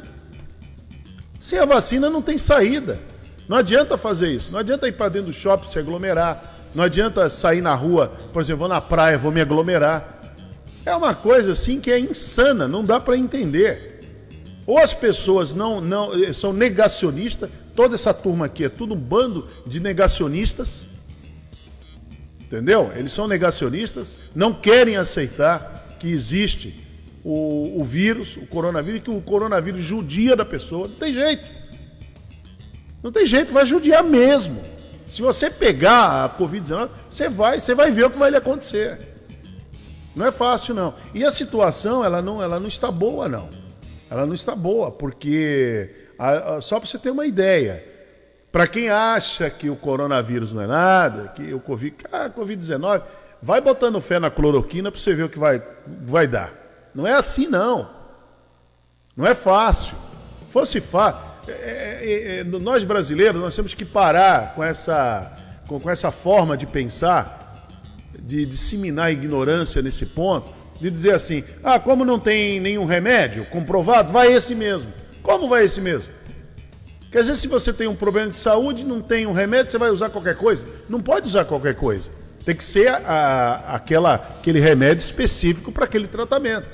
Sem 1.39 1.59
a 1.59 1.65
vacina 1.65 2.09
não 2.09 2.21
tem 2.21 2.37
saída. 2.37 2.99
Não 3.47 3.57
adianta 3.57 3.97
fazer 3.97 4.31
isso. 4.31 4.51
Não 4.51 4.59
adianta 4.59 4.87
ir 4.87 4.93
para 4.93 5.09
dentro 5.09 5.27
do 5.27 5.33
shopping 5.33 5.67
se 5.67 5.79
aglomerar. 5.79 6.41
Não 6.73 6.83
adianta 6.83 7.29
sair 7.29 7.61
na 7.61 7.75
rua, 7.75 8.13
por 8.31 8.41
exemplo, 8.41 8.59
vou 8.59 8.67
na 8.69 8.79
praia, 8.79 9.17
vou 9.17 9.31
me 9.31 9.41
aglomerar. 9.41 10.21
É 10.85 10.95
uma 10.95 11.13
coisa 11.13 11.51
assim 11.51 11.79
que 11.79 11.91
é 11.91 11.99
insana, 11.99 12.67
não 12.67 12.83
dá 12.83 12.99
para 12.99 13.17
entender. 13.17 13.90
Ou 14.65 14.77
as 14.77 14.93
pessoas 14.93 15.53
não, 15.53 15.81
não 15.81 16.11
são 16.33 16.53
negacionistas, 16.53 17.49
toda 17.75 17.95
essa 17.95 18.13
turma 18.13 18.45
aqui 18.45 18.65
é 18.65 18.69
tudo 18.69 18.93
um 18.93 18.97
bando 18.97 19.47
de 19.65 19.79
negacionistas. 19.79 20.85
Entendeu? 22.41 22.91
Eles 22.95 23.11
são 23.11 23.27
negacionistas, 23.27 24.17
não 24.35 24.53
querem 24.53 24.97
aceitar 24.97 25.97
que 25.99 26.07
existe 26.07 26.85
o, 27.23 27.79
o 27.79 27.83
vírus, 27.83 28.37
o 28.37 28.45
coronavírus, 28.45 29.01
que 29.01 29.09
o 29.09 29.21
coronavírus 29.21 29.81
judia 29.81 30.35
da 30.35 30.45
pessoa. 30.45 30.87
Não 30.87 30.95
tem 30.95 31.13
jeito. 31.13 31.47
Não 33.01 33.11
tem 33.11 33.25
jeito, 33.25 33.51
vai 33.51 33.65
judiar 33.65 34.03
mesmo. 34.03 34.61
Se 35.09 35.21
você 35.21 35.49
pegar 35.49 36.25
a 36.25 36.29
Covid-19, 36.29 36.89
você 37.09 37.29
vai, 37.29 37.59
você 37.59 37.73
vai 37.73 37.91
ver 37.91 38.05
o 38.05 38.09
que 38.09 38.17
vai 38.17 38.29
lhe 38.29 38.37
acontecer. 38.37 38.99
Não 40.15 40.25
é 40.25 40.31
fácil, 40.31 40.75
não. 40.75 40.93
E 41.13 41.23
a 41.23 41.31
situação, 41.31 42.03
ela 42.03 42.21
não, 42.21 42.41
ela 42.41 42.59
não 42.59 42.67
está 42.67 42.91
boa, 42.91 43.27
não. 43.27 43.49
Ela 44.11 44.25
não 44.25 44.33
está 44.33 44.53
boa, 44.53 44.91
porque, 44.91 45.89
só 46.59 46.77
para 46.77 46.85
você 46.85 46.99
ter 46.99 47.11
uma 47.11 47.25
ideia, 47.25 47.81
para 48.51 48.67
quem 48.67 48.89
acha 48.89 49.49
que 49.49 49.69
o 49.69 49.75
coronavírus 49.77 50.53
não 50.53 50.61
é 50.61 50.67
nada, 50.67 51.29
que 51.29 51.53
o 51.53 51.61
Covid, 51.61 51.95
ah, 52.11 52.29
Covid-19, 52.29 53.03
vai 53.41 53.61
botando 53.61 54.01
fé 54.01 54.19
na 54.19 54.29
cloroquina 54.29 54.91
para 54.91 54.99
você 54.99 55.15
ver 55.15 55.23
o 55.23 55.29
que 55.29 55.39
vai, 55.39 55.63
vai 55.87 56.27
dar. 56.27 56.53
Não 56.93 57.07
é 57.07 57.13
assim, 57.13 57.47
não. 57.47 57.89
Não 59.15 59.25
é 59.25 59.33
fácil. 59.33 59.95
Fosse 60.51 60.81
fácil. 60.81 61.21
É, 61.47 62.01
é, 62.01 62.39
é, 62.39 62.43
nós 62.43 62.83
brasileiros, 62.83 63.41
nós 63.41 63.55
temos 63.55 63.73
que 63.73 63.85
parar 63.85 64.55
com 64.55 64.61
essa, 64.61 65.33
com, 65.69 65.79
com 65.79 65.89
essa 65.89 66.11
forma 66.11 66.57
de 66.57 66.67
pensar, 66.67 67.65
de 68.19 68.45
disseminar 68.45 69.09
ignorância 69.09 69.81
nesse 69.81 70.07
ponto, 70.07 70.53
de 70.81 70.89
dizer 70.89 71.13
assim: 71.13 71.43
ah, 71.63 71.79
como 71.79 72.03
não 72.03 72.19
tem 72.19 72.59
nenhum 72.59 72.85
remédio 72.85 73.45
comprovado, 73.45 74.11
vai 74.11 74.33
esse 74.33 74.55
mesmo. 74.55 74.91
Como 75.21 75.47
vai 75.47 75.63
esse 75.63 75.79
mesmo? 75.79 76.09
Quer 77.11 77.21
dizer, 77.21 77.35
se 77.35 77.47
você 77.47 77.71
tem 77.71 77.87
um 77.87 77.95
problema 77.95 78.29
de 78.29 78.35
saúde, 78.35 78.85
não 78.85 79.01
tem 79.01 79.27
um 79.27 79.33
remédio, 79.33 79.71
você 79.71 79.77
vai 79.77 79.91
usar 79.91 80.09
qualquer 80.09 80.35
coisa? 80.35 80.65
Não 80.89 81.01
pode 81.01 81.27
usar 81.27 81.45
qualquer 81.45 81.75
coisa. 81.75 82.09
Tem 82.43 82.55
que 82.55 82.63
ser 82.63 82.87
a, 82.87 82.97
a, 82.97 83.75
aquela, 83.75 84.15
aquele 84.15 84.59
remédio 84.59 85.03
específico 85.03 85.71
para 85.71 85.85
aquele 85.85 86.07
tratamento. 86.07 86.67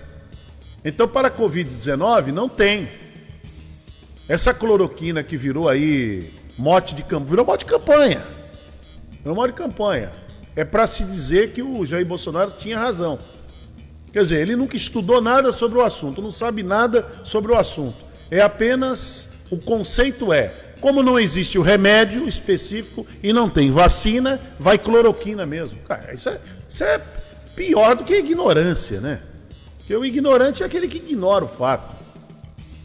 Então, 0.85 1.07
para 1.07 1.27
a 1.27 1.31
Covid-19, 1.31 2.27
não 2.27 2.47
tem. 2.47 2.87
Essa 4.29 4.53
cloroquina 4.53 5.23
que 5.23 5.35
virou 5.35 5.67
aí 5.67 6.33
mote 6.57 6.95
de 6.95 7.01
campanha, 7.01 7.29
virou 7.29 7.45
mote 7.45 7.65
de 7.65 7.71
campanha. 7.71 8.23
Virou 9.21 9.35
mote 9.35 9.53
de 9.53 9.57
campanha. 9.57 10.11
É 10.55 10.63
para 10.63 10.85
se 10.85 11.03
dizer 11.03 11.51
que 11.51 11.63
o 11.63 11.85
Jair 11.85 12.05
Bolsonaro 12.05 12.51
tinha 12.51 12.77
razão. 12.77 13.17
Quer 14.17 14.23
dizer, 14.23 14.41
ele 14.41 14.55
nunca 14.55 14.75
estudou 14.75 15.21
nada 15.21 15.51
sobre 15.51 15.77
o 15.77 15.81
assunto, 15.83 16.23
não 16.23 16.31
sabe 16.31 16.63
nada 16.63 17.07
sobre 17.23 17.51
o 17.51 17.55
assunto. 17.55 18.03
É 18.31 18.41
apenas 18.41 19.29
o 19.51 19.57
conceito 19.57 20.33
é, 20.33 20.51
como 20.81 21.03
não 21.03 21.19
existe 21.19 21.59
o 21.59 21.61
remédio 21.61 22.27
específico 22.27 23.05
e 23.21 23.31
não 23.31 23.47
tem 23.47 23.69
vacina, 23.69 24.39
vai 24.59 24.79
cloroquina 24.79 25.45
mesmo. 25.45 25.77
Cara, 25.87 26.15
isso 26.15 26.29
é, 26.29 26.39
isso 26.67 26.83
é 26.83 26.99
pior 27.55 27.95
do 27.95 28.03
que 28.03 28.15
ignorância, 28.15 28.99
né? 28.99 29.21
Porque 29.77 29.95
o 29.95 30.03
ignorante 30.03 30.63
é 30.63 30.65
aquele 30.65 30.87
que 30.87 30.97
ignora 30.97 31.45
o 31.45 31.47
fato. 31.47 31.95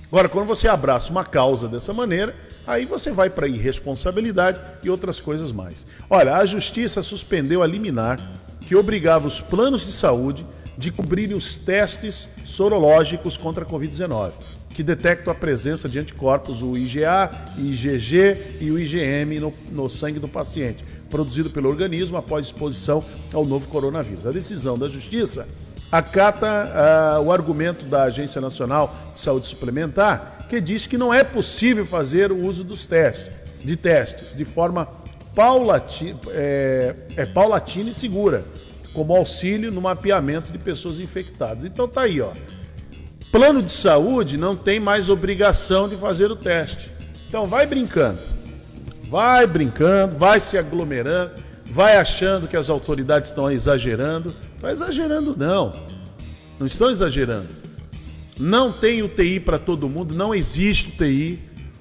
Agora, 0.09 0.29
quando 0.29 0.45
você 0.45 0.69
abraça 0.69 1.11
uma 1.11 1.25
causa 1.25 1.67
dessa 1.67 1.95
maneira, 1.95 2.37
aí 2.67 2.85
você 2.85 3.11
vai 3.11 3.31
para 3.31 3.49
irresponsabilidade 3.49 4.61
e 4.85 4.91
outras 4.91 5.19
coisas 5.19 5.51
mais. 5.51 5.87
Olha, 6.11 6.37
a 6.37 6.45
justiça 6.45 7.03
suspendeu 7.03 7.63
a 7.63 7.67
liminar 7.67 8.19
que 8.61 8.77
obrigava 8.77 9.27
os 9.27 9.41
planos 9.41 9.87
de 9.87 9.93
saúde 9.93 10.45
de 10.83 10.91
cobrirem 10.91 11.37
os 11.37 11.55
testes 11.55 12.29
sorológicos 12.45 13.37
contra 13.37 13.65
a 13.65 13.67
Covid-19, 13.67 14.33
que 14.71 14.83
detectam 14.83 15.33
a 15.33 15.37
presença 15.37 15.89
de 15.89 16.01
anticorpos, 16.01 16.61
o 16.61 16.77
IgA, 16.77 17.31
IgG 17.57 18.59
e 18.61 18.71
o 18.71 18.79
IgM 18.79 19.39
no, 19.39 19.55
no 19.71 19.89
sangue 19.89 20.19
do 20.19 20.27
paciente, 20.27 20.85
produzido 21.09 21.51
pelo 21.51 21.69
organismo 21.69 22.17
após 22.17 22.47
exposição 22.47 23.05
ao 23.33 23.45
novo 23.45 23.69
coronavírus. 23.69 24.27
A 24.27 24.33
decisão 24.33 24.77
da 24.77 24.89
Justiça 24.89 25.47
acata 25.91 27.21
uh, 27.21 27.23
o 27.23 27.31
argumento 27.31 27.85
da 27.85 28.05
Agência 28.05 28.41
Nacional 28.41 28.93
de 29.15 29.21
Saúde 29.21 29.47
Suplementar, 29.47 30.47
que 30.49 30.61
diz 30.61 30.89
que 30.89 30.99
não 30.99 31.15
é 31.15 31.23
possível 31.23 31.87
fazer 31.87 32.33
o 32.33 32.49
uso 32.49 32.65
dos 32.65 32.85
testes, 32.87 33.31
de 33.63 33.77
testes, 33.77 34.35
de 34.35 34.45
forma 34.45 34.89
é, 36.31 36.95
é 37.17 37.25
paulatina 37.27 37.91
e 37.91 37.95
segura, 37.95 38.45
como 38.93 39.17
auxílio 39.17 39.71
no 39.73 39.81
mapeamento 39.81 40.53
de 40.53 40.59
pessoas 40.59 41.01
infectadas. 41.01 41.65
Então 41.65 41.89
tá 41.89 42.03
aí, 42.03 42.21
ó. 42.21 42.33
Plano 43.31 43.63
de 43.63 43.73
saúde 43.73 44.37
não 44.37 44.55
tem 44.55 44.79
mais 44.79 45.09
obrigação 45.09 45.89
de 45.89 45.97
fazer 45.97 46.31
o 46.31 46.37
teste. 46.37 46.91
Então 47.27 47.47
vai 47.47 47.67
brincando. 47.67 48.21
Vai 49.09 49.47
brincando, 49.47 50.19
vai 50.19 50.41
se 50.41 50.57
aglomerando, 50.59 51.33
vai 51.65 51.97
achando 51.97 52.47
que 52.47 52.57
as 52.57 52.69
autoridades 52.69 53.31
estão 53.31 53.51
exagerando. 53.51 54.35
Não 54.61 54.71
está 54.71 54.73
exagerando, 54.73 55.35
não. 55.37 55.73
Não 56.59 56.67
estão 56.67 56.91
exagerando. 56.91 57.49
Não 58.39 58.73
tem 58.73 59.03
UTI 59.03 59.41
para 59.41 59.59
todo 59.59 59.89
mundo, 59.89 60.15
não 60.15 60.35
existe 60.35 60.89
UTI. 60.89 61.41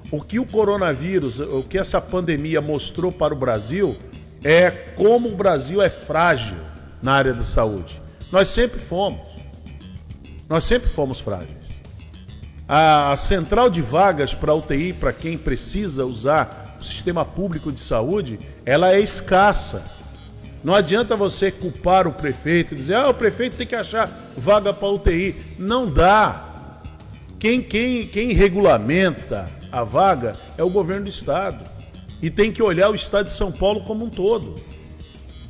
O 0.10 0.22
que 0.22 0.40
o 0.40 0.46
coronavírus, 0.46 1.40
o 1.40 1.64
que 1.64 1.78
essa 1.78 2.02
pandemia 2.02 2.60
mostrou 2.60 3.12
para 3.12 3.34
o 3.34 3.38
Brasil 3.38 3.98
é 4.44 4.70
como 4.70 5.30
o 5.30 5.36
Brasil 5.36 5.82
é 5.82 5.88
frágil 5.88 6.58
na 7.02 7.14
área 7.14 7.34
de 7.34 7.44
saúde. 7.44 8.02
Nós 8.32 8.48
sempre 8.48 8.80
fomos. 8.80 9.42
Nós 10.48 10.64
sempre 10.64 10.90
fomos 10.90 11.20
frágeis. 11.20 11.82
A 12.68 13.16
central 13.18 13.70
de 13.70 13.82
vagas 13.82 14.34
para 14.34 14.54
UTI, 14.54 14.94
para 14.94 15.12
quem 15.12 15.38
precisa 15.38 16.06
usar 16.06 16.78
o 16.80 16.84
sistema 16.84 17.26
público 17.26 17.72
de 17.72 17.80
saúde, 17.80 18.40
ela 18.66 18.94
é 18.94 19.00
escassa. 19.00 19.84
Não 20.64 20.74
adianta 20.74 21.16
você 21.16 21.52
culpar 21.52 22.08
o 22.08 22.14
prefeito 22.14 22.74
e 22.74 22.78
dizer, 22.78 22.96
ah, 22.96 23.10
o 23.10 23.14
prefeito 23.14 23.58
tem 23.58 23.68
que 23.68 23.76
achar 23.76 24.10
vaga 24.38 24.72
para 24.72 24.88
UTI. 24.88 25.36
Não 25.58 25.86
dá. 25.90 26.80
Quem, 27.40 27.62
quem, 27.62 28.08
quem 28.08 28.32
regulamenta 28.34 29.50
a 29.72 29.84
vaga 29.84 30.34
é 30.58 30.64
o 30.64 30.70
governo 30.70 31.06
do 31.06 31.10
estado. 31.10 31.64
E 32.22 32.30
tem 32.30 32.52
que 32.52 32.62
olhar 32.62 32.90
o 32.90 32.96
estado 32.96 33.26
de 33.26 33.32
São 33.32 33.52
Paulo 33.52 33.82
como 33.82 34.06
um 34.06 34.10
todo. 34.10 34.56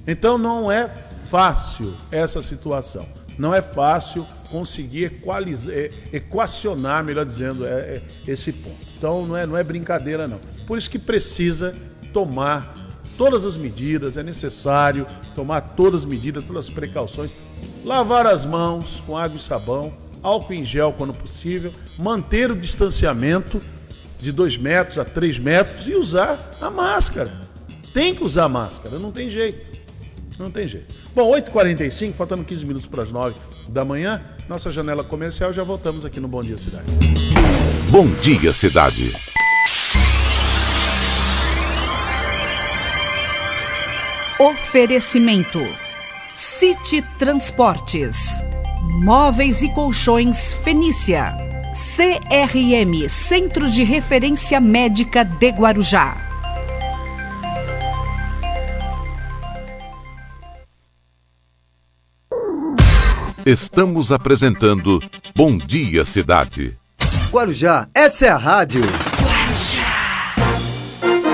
Então 0.07 0.37
não 0.37 0.71
é 0.71 0.89
fácil 1.31 1.95
essa 2.11 2.41
situação. 2.41 3.07
Não 3.37 3.55
é 3.55 3.61
fácil 3.61 4.27
conseguir 4.49 5.05
equalizar, 5.05 5.73
equacionar, 6.11 7.05
melhor 7.05 7.25
dizendo, 7.25 7.65
é, 7.65 7.69
é, 7.69 8.01
esse 8.27 8.51
ponto. 8.51 8.85
Então 8.97 9.25
não 9.25 9.37
é, 9.37 9.45
não 9.45 9.55
é 9.55 9.63
brincadeira, 9.63 10.27
não. 10.27 10.41
Por 10.67 10.77
isso 10.77 10.89
que 10.89 10.99
precisa 10.99 11.73
tomar 12.11 12.73
todas 13.17 13.45
as 13.45 13.55
medidas, 13.55 14.17
é 14.17 14.23
necessário 14.23 15.07
tomar 15.33 15.61
todas 15.61 16.01
as 16.01 16.05
medidas, 16.05 16.43
todas 16.43 16.67
as 16.67 16.73
precauções, 16.73 17.31
lavar 17.85 18.27
as 18.27 18.45
mãos 18.45 19.01
com 19.07 19.17
água 19.17 19.37
e 19.37 19.41
sabão, 19.41 19.93
álcool 20.21 20.53
em 20.53 20.65
gel 20.65 20.93
quando 20.97 21.13
possível, 21.13 21.71
manter 21.97 22.51
o 22.51 22.55
distanciamento 22.57 23.61
de 24.19 24.33
2 24.33 24.57
metros 24.57 24.97
a 24.97 25.05
3 25.05 25.39
metros 25.39 25.87
e 25.87 25.95
usar 25.95 26.51
a 26.59 26.69
máscara. 26.69 27.31
Tem 27.93 28.13
que 28.13 28.23
usar 28.23 28.49
máscara, 28.49 28.99
não 28.99 29.13
tem 29.13 29.29
jeito. 29.29 29.79
Não 30.37 30.51
tem 30.51 30.67
jeito. 30.67 31.00
Bom, 31.13 31.29
8h45, 31.31 32.13
faltando 32.13 32.43
15 32.43 32.65
minutos 32.65 32.87
para 32.87 33.03
as 33.03 33.11
9 33.11 33.35
da 33.67 33.83
manhã, 33.83 34.21
nossa 34.47 34.69
janela 34.69 35.03
comercial, 35.03 35.51
já 35.51 35.63
voltamos 35.63 36.05
aqui 36.05 36.21
no 36.21 36.27
Bom 36.27 36.41
Dia 36.41 36.55
Cidade. 36.55 36.85
Bom 37.89 38.07
Dia 38.21 38.53
Cidade. 38.53 39.13
Oferecimento: 44.39 45.59
City 46.33 47.01
Transportes, 47.19 48.15
Móveis 49.03 49.61
e 49.63 49.69
Colchões 49.73 50.53
Fenícia, 50.63 51.35
CRM 51.73 53.09
Centro 53.09 53.69
de 53.69 53.83
Referência 53.83 54.61
Médica 54.61 55.25
de 55.25 55.49
Guarujá. 55.49 56.30
Estamos 63.45 64.11
apresentando 64.11 65.01
Bom 65.35 65.57
Dia 65.57 66.05
Cidade. 66.05 66.77
Guarujá, 67.31 67.87
essa 67.93 68.27
é 68.27 68.29
a 68.29 68.37
rádio. 68.37 68.81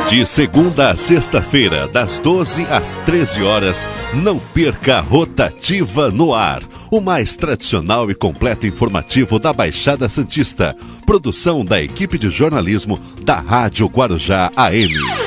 De 0.07 0.25
segunda 0.25 0.91
a 0.91 0.95
sexta-feira, 0.95 1.85
das 1.85 2.17
12 2.19 2.63
às 2.67 2.97
13 2.99 3.43
horas, 3.43 3.89
não 4.13 4.39
perca 4.39 4.99
a 4.99 5.01
Rotativa 5.01 6.09
no 6.09 6.33
Ar, 6.33 6.61
o 6.89 7.01
mais 7.01 7.35
tradicional 7.35 8.09
e 8.09 8.15
completo 8.15 8.65
informativo 8.65 9.37
da 9.37 9.51
Baixada 9.51 10.07
Santista. 10.07 10.73
Produção 11.05 11.65
da 11.65 11.81
equipe 11.81 12.17
de 12.17 12.29
jornalismo 12.29 12.97
da 13.25 13.41
Rádio 13.41 13.85
Guarujá 13.87 14.49
AM. 14.55 15.26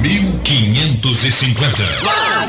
1550. 0.00 2.48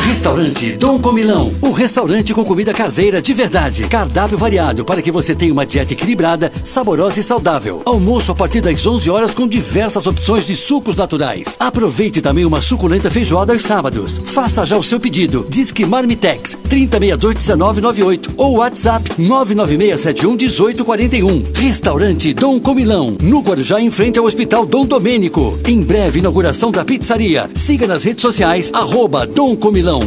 Restaurante 0.00 0.72
Dom 0.72 0.98
Comilão, 0.98 1.54
o 1.60 1.70
restaurante 1.70 2.34
com 2.34 2.44
comida 2.44 2.72
caseira 2.72 3.22
de 3.22 3.34
verdade. 3.34 3.86
Cardápio 3.86 4.38
variado 4.38 4.84
para 4.84 5.02
que 5.02 5.12
você 5.12 5.34
tenha 5.34 5.52
uma 5.52 5.66
dieta 5.66 5.92
equilibrada, 5.92 6.50
saborosa 6.64 7.20
e 7.20 7.22
saudável. 7.22 7.82
Almoço 7.84 8.32
a 8.32 8.34
partir 8.34 8.60
das 8.60 8.84
11 8.86 9.10
horas 9.10 9.34
com 9.34 9.46
diversas 9.46 10.06
opções 10.06 10.46
de 10.46 10.56
sucos 10.56 10.96
naturais. 10.96 11.56
Aproveite 11.60 12.22
também 12.22 12.44
uma 12.44 12.60
suculenta 12.60 13.08
feijoada 13.10 13.52
aos 13.52 13.62
sábados. 13.62 14.20
Faça 14.24 14.66
já 14.66 14.76
o 14.76 14.82
seu 14.82 14.98
pedido. 14.98 15.46
Disque 15.48 15.84
Marmitex 15.84 16.56
3062-1998 16.68 18.30
ou 18.36 18.56
WhatsApp 18.56 19.10
99671-1841. 19.18 21.44
Restaurante 21.54 22.32
Dom 22.32 22.58
Comilão, 22.58 23.16
no 23.20 23.40
Guarujá, 23.40 23.80
em 23.80 23.90
frente 23.90 24.18
ao 24.18 24.24
Hospital 24.24 24.66
Dom 24.66 24.86
Domênico. 24.86 25.58
Em 25.66 25.82
breve, 25.82 26.20
inauguração 26.20 26.70
da 26.70 26.84
pizzaria. 26.88 27.50
Siga 27.54 27.86
nas 27.86 28.02
redes 28.04 28.22
sociais, 28.22 28.72
arroba 28.72 29.26
Dom 29.26 29.54
Comilão. 29.54 30.00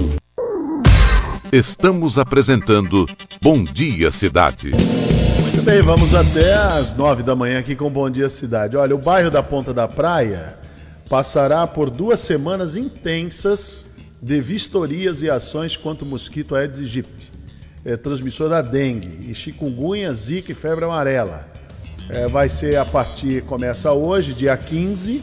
Estamos 1.53 2.17
apresentando 2.17 3.07
Bom 3.39 3.63
Dia 3.63 4.09
Cidade. 4.09 4.71
Muito 4.71 5.61
bem, 5.61 5.79
vamos 5.83 6.15
até 6.15 6.55
às 6.55 6.95
nove 6.95 7.21
da 7.21 7.35
manhã 7.35 7.59
aqui 7.59 7.75
com 7.75 7.87
Bom 7.87 8.09
Dia 8.09 8.29
Cidade. 8.29 8.77
Olha, 8.77 8.95
o 8.95 8.97
bairro 8.97 9.29
da 9.29 9.43
Ponta 9.43 9.71
da 9.71 9.87
Praia 9.87 10.57
passará 11.07 11.67
por 11.67 11.91
duas 11.91 12.19
semanas 12.19 12.75
intensas 12.75 13.81
de 14.19 14.41
vistorias 14.41 15.21
e 15.21 15.29
ações 15.29 15.77
contra 15.77 16.03
o 16.03 16.07
mosquito 16.07 16.55
Aedes 16.55 16.79
aegypti, 16.79 17.31
é, 17.85 17.95
transmissor 17.95 18.49
da 18.49 18.61
dengue, 18.63 19.29
e 19.29 19.35
chikungunya, 19.35 20.11
zika 20.15 20.51
e 20.51 20.55
febre 20.55 20.85
amarela. 20.85 21.47
É, 22.09 22.27
vai 22.27 22.49
ser 22.49 22.77
a 22.77 22.85
partir, 22.85 23.43
começa 23.43 23.91
hoje, 23.91 24.33
dia 24.33 24.57
15, 24.57 25.21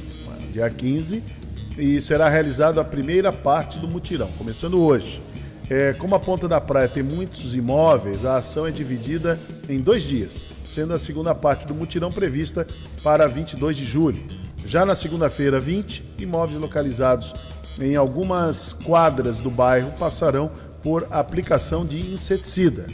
dia 0.53 0.71
15, 0.71 1.38
e 1.79 2.01
será 2.01 2.29
realizada 2.29 2.81
a 2.81 2.85
primeira 2.85 3.33
parte 3.33 3.79
do 3.79 3.87
mutirão, 3.87 4.29
começando 4.37 4.83
hoje. 4.83 5.20
É, 5.70 5.93
como 5.93 6.14
a 6.14 6.18
Ponta 6.18 6.49
da 6.49 6.61
Praia 6.61 6.89
tem 6.89 7.03
muitos 7.03 7.55
imóveis, 7.55 8.24
a 8.24 8.39
ação 8.39 8.66
é 8.66 8.70
dividida 8.70 9.39
em 9.68 9.79
dois 9.79 10.03
dias, 10.03 10.43
sendo 10.64 10.93
a 10.93 10.99
segunda 10.99 11.35
parte 11.35 11.66
do 11.66 11.74
mutirão 11.74 12.11
prevista 12.11 12.66
para 13.03 13.26
22 13.26 13.76
de 13.76 13.85
julho. 13.85 14.20
Já 14.64 14.85
na 14.85 14.97
segunda-feira, 14.97 15.61
20, 15.61 16.05
imóveis 16.18 16.61
localizados 16.61 17.33
em 17.81 17.95
algumas 17.95 18.72
quadras 18.72 19.39
do 19.39 19.51
bairro 19.51 19.93
passarão 19.93 20.51
por 20.83 21.07
aplicação 21.11 21.87
de 21.87 21.99
inseticida. 22.12 22.87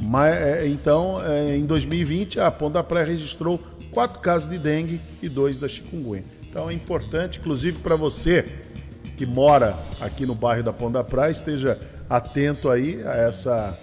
Mas, 0.00 0.34
é, 0.34 0.68
então, 0.68 1.18
é, 1.24 1.56
em 1.56 1.64
2020, 1.64 2.38
a 2.40 2.50
Ponta 2.50 2.74
da 2.74 2.82
Praia 2.82 3.06
registrou 3.06 3.58
quatro 3.92 4.18
casos 4.18 4.50
de 4.50 4.58
dengue 4.58 5.00
e 5.22 5.28
dois 5.28 5.58
da 5.58 5.68
chikungunya. 5.68 6.24
Então 6.54 6.70
é 6.70 6.72
importante, 6.72 7.40
inclusive 7.40 7.80
para 7.80 7.96
você 7.96 8.44
que 9.16 9.26
mora 9.26 9.76
aqui 10.00 10.24
no 10.24 10.36
bairro 10.36 10.62
da 10.62 10.72
Ponta 10.72 10.98
da 10.98 11.04
Praia, 11.04 11.32
esteja 11.32 11.80
atento 12.08 12.70
aí 12.70 13.02
a, 13.04 13.10
essa, 13.10 13.76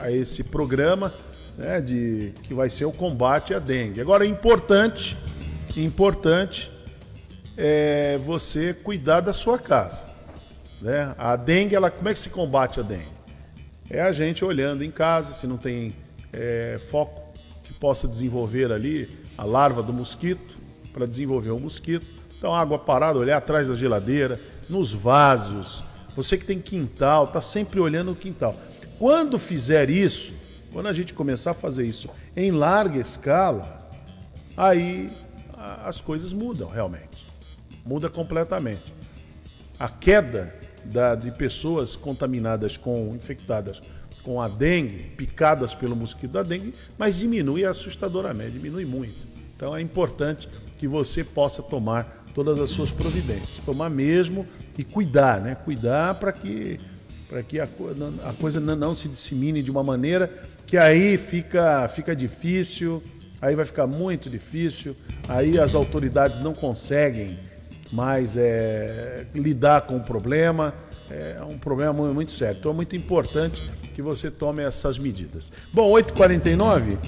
a 0.00 0.08
esse 0.08 0.44
programa 0.44 1.12
né, 1.58 1.80
de, 1.80 2.34
que 2.44 2.54
vai 2.54 2.70
ser 2.70 2.84
o 2.84 2.92
combate 2.92 3.52
à 3.52 3.58
dengue. 3.58 4.00
Agora 4.00 4.24
é 4.24 4.28
importante, 4.28 5.18
importante 5.76 6.70
é 7.56 8.16
você 8.18 8.72
cuidar 8.72 9.18
da 9.18 9.32
sua 9.32 9.58
casa. 9.58 10.04
Né? 10.80 11.12
A 11.18 11.34
dengue, 11.34 11.74
ela, 11.74 11.90
como 11.90 12.08
é 12.08 12.14
que 12.14 12.20
se 12.20 12.30
combate 12.30 12.78
a 12.78 12.84
dengue? 12.84 13.10
É 13.90 14.02
a 14.02 14.12
gente 14.12 14.44
olhando 14.44 14.84
em 14.84 14.90
casa, 14.92 15.32
se 15.32 15.48
não 15.48 15.56
tem 15.56 15.96
é, 16.32 16.78
foco 16.78 17.32
que 17.64 17.74
possa 17.74 18.06
desenvolver 18.06 18.70
ali 18.70 19.10
a 19.36 19.42
larva 19.42 19.82
do 19.82 19.92
mosquito, 19.92 20.61
para 20.92 21.06
desenvolver 21.06 21.50
o 21.50 21.58
mosquito. 21.58 22.06
Então, 22.36 22.54
água 22.54 22.78
parada, 22.78 23.18
olhar 23.18 23.38
atrás 23.38 23.68
da 23.68 23.74
geladeira, 23.74 24.38
nos 24.68 24.92
vasos. 24.92 25.84
Você 26.16 26.36
que 26.36 26.44
tem 26.44 26.60
quintal, 26.60 27.24
está 27.24 27.40
sempre 27.40 27.80
olhando 27.80 28.12
o 28.12 28.16
quintal. 28.16 28.54
Quando 28.98 29.38
fizer 29.38 29.88
isso, 29.88 30.32
quando 30.72 30.86
a 30.86 30.92
gente 30.92 31.14
começar 31.14 31.52
a 31.52 31.54
fazer 31.54 31.86
isso 31.86 32.08
em 32.36 32.50
larga 32.50 32.98
escala, 32.98 33.90
aí 34.56 35.08
as 35.84 36.00
coisas 36.00 36.32
mudam 36.32 36.68
realmente. 36.68 37.26
Muda 37.84 38.08
completamente. 38.08 38.92
A 39.78 39.88
queda 39.88 40.54
da, 40.84 41.14
de 41.14 41.30
pessoas 41.30 41.96
contaminadas 41.96 42.76
com, 42.76 43.14
infectadas 43.14 43.80
com 44.22 44.40
a 44.40 44.48
dengue, 44.48 45.04
picadas 45.16 45.74
pelo 45.74 45.96
mosquito 45.96 46.32
da 46.32 46.42
dengue, 46.42 46.72
mas 46.96 47.16
diminui 47.16 47.64
assustadoramente, 47.64 48.52
diminui 48.52 48.84
muito. 48.84 49.16
Então 49.56 49.76
é 49.76 49.80
importante 49.80 50.48
que 50.82 50.88
você 50.88 51.22
possa 51.22 51.62
tomar 51.62 52.24
todas 52.34 52.60
as 52.60 52.70
suas 52.70 52.90
providências, 52.90 53.64
tomar 53.64 53.88
mesmo 53.88 54.44
e 54.76 54.82
cuidar, 54.82 55.40
né? 55.40 55.54
Cuidar 55.54 56.16
para 56.16 56.32
que 56.32 56.76
para 57.28 57.40
que 57.40 57.60
a, 57.60 57.68
a 58.28 58.32
coisa 58.32 58.58
não 58.58 58.92
se 58.96 59.06
dissemine 59.06 59.62
de 59.62 59.70
uma 59.70 59.84
maneira 59.84 60.28
que 60.66 60.76
aí 60.76 61.16
fica 61.16 61.86
fica 61.86 62.16
difícil, 62.16 63.00
aí 63.40 63.54
vai 63.54 63.64
ficar 63.64 63.86
muito 63.86 64.28
difícil, 64.28 64.96
aí 65.28 65.56
as 65.56 65.72
autoridades 65.76 66.40
não 66.40 66.52
conseguem 66.52 67.38
mais 67.92 68.36
é, 68.36 69.24
lidar 69.32 69.82
com 69.82 69.98
o 69.98 70.00
problema, 70.00 70.74
é 71.08 71.40
um 71.44 71.58
problema 71.58 71.92
muito 72.12 72.32
sério. 72.32 72.58
Então 72.58 72.72
é 72.72 72.74
muito 72.74 72.96
importante 72.96 73.70
que 73.94 74.02
você 74.02 74.32
tome 74.32 74.64
essas 74.64 74.98
medidas. 74.98 75.52
Bom, 75.72 75.92
8h49, 75.92 76.98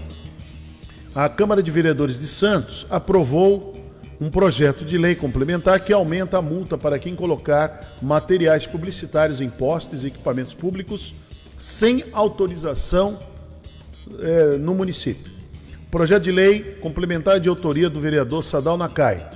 a 1.14 1.28
Câmara 1.28 1.62
de 1.62 1.70
Vereadores 1.70 2.18
de 2.18 2.26
Santos 2.26 2.84
aprovou 2.90 3.72
um 4.20 4.28
projeto 4.28 4.84
de 4.84 4.98
lei 4.98 5.14
complementar 5.14 5.80
que 5.80 5.92
aumenta 5.92 6.38
a 6.38 6.42
multa 6.42 6.76
para 6.76 6.98
quem 6.98 7.14
colocar 7.14 7.78
materiais 8.02 8.66
publicitários 8.66 9.40
em 9.40 9.48
postes 9.48 10.02
e 10.02 10.08
equipamentos 10.08 10.54
públicos 10.54 11.14
sem 11.56 12.04
autorização 12.12 13.18
é, 14.20 14.56
no 14.56 14.74
município. 14.74 15.32
Projeto 15.88 16.24
de 16.24 16.32
lei 16.32 16.78
complementar 16.80 17.38
de 17.38 17.48
autoria 17.48 17.88
do 17.88 18.00
vereador 18.00 18.42
Sadal 18.42 18.76
Nakai 18.76 19.28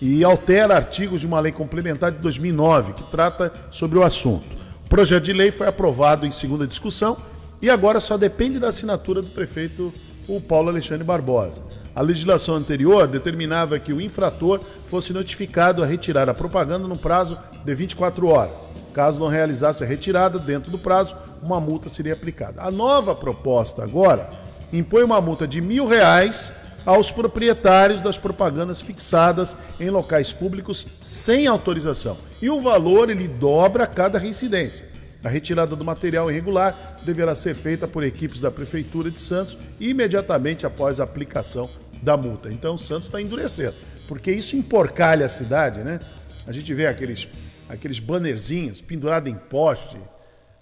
e 0.00 0.24
altera 0.24 0.74
artigos 0.74 1.20
de 1.20 1.26
uma 1.28 1.38
lei 1.38 1.52
complementar 1.52 2.10
de 2.10 2.18
2009 2.18 2.92
que 2.92 3.04
trata 3.04 3.52
sobre 3.70 3.98
o 3.98 4.02
assunto. 4.02 4.48
O 4.84 4.88
projeto 4.88 5.22
de 5.22 5.32
lei 5.32 5.52
foi 5.52 5.68
aprovado 5.68 6.26
em 6.26 6.32
segunda 6.32 6.66
discussão 6.66 7.16
e 7.62 7.70
agora 7.70 8.00
só 8.00 8.16
depende 8.16 8.58
da 8.58 8.68
assinatura 8.68 9.22
do 9.22 9.28
prefeito 9.28 9.92
o 10.28 10.40
Paulo 10.40 10.68
Alexandre 10.68 11.04
Barbosa. 11.04 11.62
A 11.94 12.00
legislação 12.00 12.56
anterior 12.56 13.06
determinava 13.06 13.78
que 13.78 13.92
o 13.92 14.00
infrator 14.00 14.60
fosse 14.88 15.12
notificado 15.12 15.82
a 15.82 15.86
retirar 15.86 16.28
a 16.28 16.34
propaganda 16.34 16.88
no 16.88 16.98
prazo 16.98 17.38
de 17.64 17.74
24 17.74 18.26
horas. 18.28 18.72
Caso 18.92 19.20
não 19.20 19.28
realizasse 19.28 19.84
a 19.84 19.86
retirada 19.86 20.38
dentro 20.38 20.70
do 20.70 20.78
prazo, 20.78 21.14
uma 21.40 21.60
multa 21.60 21.88
seria 21.88 22.14
aplicada. 22.14 22.62
A 22.62 22.70
nova 22.70 23.14
proposta 23.14 23.84
agora 23.84 24.28
impõe 24.72 25.04
uma 25.04 25.20
multa 25.20 25.46
de 25.46 25.60
mil 25.60 25.86
reais 25.86 26.52
aos 26.84 27.10
proprietários 27.10 28.00
das 28.00 28.18
propagandas 28.18 28.80
fixadas 28.80 29.56
em 29.80 29.88
locais 29.88 30.32
públicos 30.32 30.86
sem 31.00 31.46
autorização. 31.46 32.16
E 32.42 32.50
o 32.50 32.60
valor 32.60 33.08
ele 33.08 33.28
dobra 33.28 33.84
a 33.84 33.86
cada 33.86 34.18
reincidência. 34.18 34.93
A 35.24 35.28
retirada 35.30 35.74
do 35.74 35.84
material 35.84 36.30
irregular 36.30 36.96
deverá 37.02 37.34
ser 37.34 37.54
feita 37.54 37.88
por 37.88 38.04
equipes 38.04 38.40
da 38.40 38.50
Prefeitura 38.50 39.10
de 39.10 39.18
Santos 39.18 39.56
imediatamente 39.80 40.66
após 40.66 41.00
a 41.00 41.04
aplicação 41.04 41.68
da 42.02 42.14
multa. 42.16 42.52
Então, 42.52 42.76
Santos 42.76 43.06
está 43.06 43.20
endurecendo, 43.20 43.74
porque 44.06 44.30
isso 44.30 44.54
emporcalha 44.54 45.24
a 45.24 45.28
cidade, 45.28 45.80
né? 45.80 45.98
A 46.46 46.52
gente 46.52 46.72
vê 46.74 46.86
aqueles, 46.86 47.26
aqueles 47.68 47.98
bannerzinhos 47.98 48.82
pendurados 48.82 49.32
em 49.32 49.34
poste, 49.34 49.96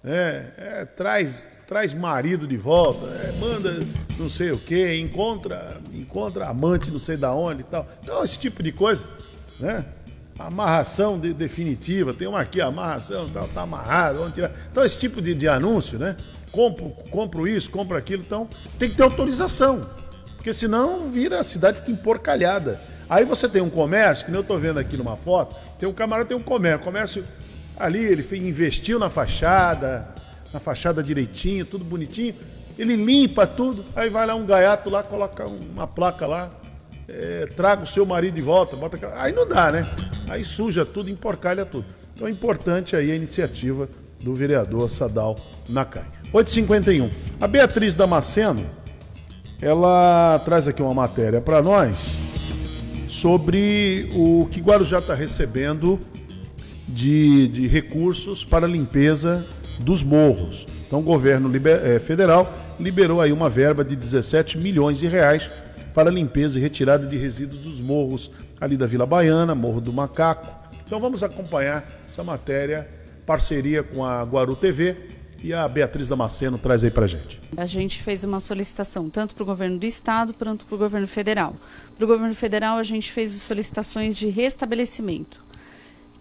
né? 0.01 0.51
É, 0.57 0.85
traz, 0.85 1.45
traz 1.67 1.93
marido 1.93 2.47
de 2.47 2.55
volta, 2.55 3.05
é, 3.05 3.31
manda 3.39 3.79
não 4.17 4.29
sei 4.29 4.51
o 4.51 4.57
que, 4.57 4.95
encontra, 4.95 5.81
encontra 5.93 6.47
amante 6.47 6.89
não 6.89 6.99
sei 6.99 7.17
da 7.17 7.33
onde 7.33 7.61
e 7.61 7.65
tal. 7.65 7.85
Então, 8.01 8.23
esse 8.23 8.39
tipo 8.39 8.63
de 8.63 8.71
coisa, 8.71 9.05
né? 9.59 9.83
Amarração 10.39 11.19
de, 11.19 11.33
definitiva, 11.33 12.13
tem 12.13 12.27
uma 12.27 12.41
aqui, 12.41 12.59
amarração, 12.61 13.29
tá, 13.29 13.41
tá 13.53 13.61
amarrado, 13.61 14.19
vamos 14.19 14.33
tirar. 14.33 14.51
Então, 14.71 14.83
esse 14.83 14.97
tipo 14.99 15.21
de, 15.21 15.35
de 15.35 15.47
anúncio, 15.47 15.99
né? 15.99 16.15
Compro, 16.51 16.89
compro 17.09 17.47
isso, 17.47 17.69
compro 17.69 17.97
aquilo, 17.97 18.23
então 18.23 18.47
tem 18.77 18.89
que 18.89 18.95
ter 18.95 19.03
autorização. 19.03 19.81
Porque 20.35 20.53
senão 20.53 21.09
vira 21.11 21.39
a 21.39 21.43
cidade 21.43 21.77
fica 21.77 21.91
emporcalhada. 21.91 22.79
Aí 23.09 23.25
você 23.25 23.47
tem 23.47 23.61
um 23.61 23.69
comércio, 23.69 24.25
que 24.25 24.31
eu 24.31 24.41
estou 24.41 24.57
vendo 24.57 24.79
aqui 24.79 24.97
numa 24.97 25.15
foto, 25.15 25.55
tem 25.77 25.87
um 25.87 25.93
camarada 25.93 26.29
tem 26.29 26.37
um 26.37 26.41
comércio, 26.41 26.83
comércio 26.83 27.25
ali, 27.77 27.99
ele 27.99 28.25
investiu 28.37 28.99
na 28.99 29.09
fachada, 29.09 30.07
na 30.51 30.59
fachada 30.59 31.01
direitinho, 31.01 31.65
tudo 31.65 31.83
bonitinho, 31.83 32.35
ele 32.77 32.95
limpa 32.95 33.45
tudo, 33.45 33.83
aí 33.95 34.09
vai 34.09 34.25
lá 34.25 34.35
um 34.35 34.45
gaiato 34.45 34.89
lá, 34.89 35.03
coloca 35.03 35.45
uma 35.45 35.87
placa 35.87 36.25
lá, 36.25 36.49
é, 37.07 37.47
traga 37.55 37.83
o 37.83 37.87
seu 37.87 38.05
marido 38.05 38.35
de 38.35 38.41
volta, 38.41 38.75
bota 38.75 38.95
aquela... 38.95 39.21
Aí 39.21 39.33
não 39.33 39.47
dá, 39.47 39.71
né? 39.71 39.87
Aí 40.29 40.43
suja 40.43 40.85
tudo, 40.85 41.09
emporcalha 41.09 41.65
tudo. 41.65 41.85
Então 42.13 42.27
é 42.27 42.31
importante 42.31 42.95
aí 42.95 43.11
a 43.11 43.15
iniciativa 43.15 43.89
do 44.21 44.33
vereador 44.33 44.89
Sadal 44.89 45.35
Nakai. 45.69 46.05
8h51. 46.33 47.09
A 47.41 47.47
Beatriz 47.47 47.93
Damasceno, 47.93 48.65
ela 49.61 50.41
traz 50.45 50.67
aqui 50.67 50.81
uma 50.81 50.93
matéria 50.93 51.41
para 51.41 51.61
nós 51.61 51.95
sobre 53.09 54.09
o 54.13 54.47
que 54.47 54.59
Guarujá 54.59 54.97
está 54.97 55.13
recebendo 55.13 55.99
de, 56.87 57.47
de, 57.47 57.67
recursos 57.67 58.43
para 58.43 58.67
limpeza 58.67 59.45
dos 59.79 60.03
morros. 60.03 60.65
Então 60.85 60.99
o 60.99 61.03
governo 61.03 61.47
liber, 61.47 61.79
é, 61.85 61.99
federal 61.99 62.51
liberou 62.79 63.21
aí 63.21 63.31
uma 63.31 63.49
verba 63.49 63.83
de 63.83 63.95
17 63.95 64.57
milhões 64.57 64.99
de 64.99 65.07
reais 65.07 65.53
para 65.93 66.09
limpeza 66.09 66.57
e 66.57 66.61
retirada 66.61 67.05
de 67.05 67.17
resíduos 67.17 67.61
dos 67.61 67.79
morros 67.79 68.31
ali 68.59 68.75
da 68.75 68.85
Vila 68.85 69.05
Baiana, 69.05 69.53
Morro 69.53 69.79
do 69.79 69.93
Macaco. 69.93 70.49
Então 70.85 70.99
vamos 70.99 71.23
acompanhar 71.23 71.85
essa 72.05 72.23
matéria, 72.23 72.87
parceria 73.25 73.83
com 73.83 74.03
a 74.03 74.23
Guaru 74.23 74.55
TV 74.55 74.95
e 75.43 75.53
a 75.53 75.67
Beatriz 75.67 76.07
Damasceno 76.07 76.57
traz 76.57 76.83
aí 76.83 76.89
para 76.89 77.05
gente. 77.05 77.39
A 77.55 77.65
gente 77.65 78.01
fez 78.01 78.23
uma 78.23 78.39
solicitação 78.39 79.09
tanto 79.09 79.35
para 79.35 79.43
o 79.43 79.45
governo 79.45 79.77
do 79.77 79.85
estado 79.85 80.33
quanto 80.33 80.65
para 80.65 80.75
o 80.75 80.77
governo 80.77 81.07
federal. 81.07 81.55
Para 81.95 82.05
o 82.05 82.07
governo 82.07 82.33
federal 82.33 82.77
a 82.77 82.83
gente 82.83 83.11
fez 83.11 83.31
solicitações 83.33 84.15
de 84.15 84.29
restabelecimento, 84.29 85.43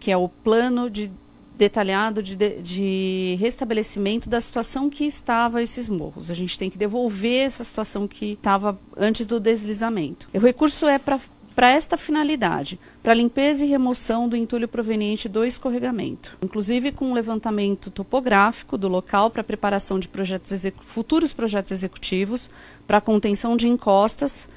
que 0.01 0.11
é 0.11 0.17
o 0.17 0.29
plano 0.29 0.91
de 0.91 1.11
detalhado 1.57 2.23
de, 2.23 2.37
de, 2.37 3.37
restabelecimento 3.39 4.29
da 4.29 4.41
situação 4.41 4.89
que 4.89 5.05
estava 5.05 5.63
esses 5.63 5.89
morros. 5.89 6.31
A 6.31 6.35
gente 6.35 6.59
tem 6.59 6.71
que 6.71 6.79
devolver 6.79 7.47
essa 7.47 7.63
situação 7.63 8.09
que 8.09 8.33
estava 8.33 8.79
antes 8.97 9.27
do 9.27 9.39
deslizamento. 9.39 10.29
O 10.35 10.39
recurso 10.39 10.87
é 10.87 10.99
para 10.99 11.19
para 11.55 11.71
esta 11.71 11.97
finalidade, 11.97 12.79
para 13.03 13.15
limpeza 13.15 13.65
e 13.65 13.69
remoção 13.69 14.29
do 14.29 14.37
entulho 14.37 14.67
proveniente 14.67 15.29
do 15.29 15.45
escorregamento, 15.45 16.39
inclusive 16.43 16.93
com 16.93 17.11
um 17.11 17.15
levantamento 17.15 17.91
topográfico 17.91 18.79
do 18.79 18.89
local 18.89 19.31
para 19.31 19.45
preparação 19.45 19.99
de 19.99 20.09
projetos 20.09 20.65
futuros 20.81 21.33
projetos 21.33 21.73
executivos, 21.73 22.51
para 22.87 23.01
contenção 23.01 23.57
de 23.57 23.69
encostas, 23.69 24.49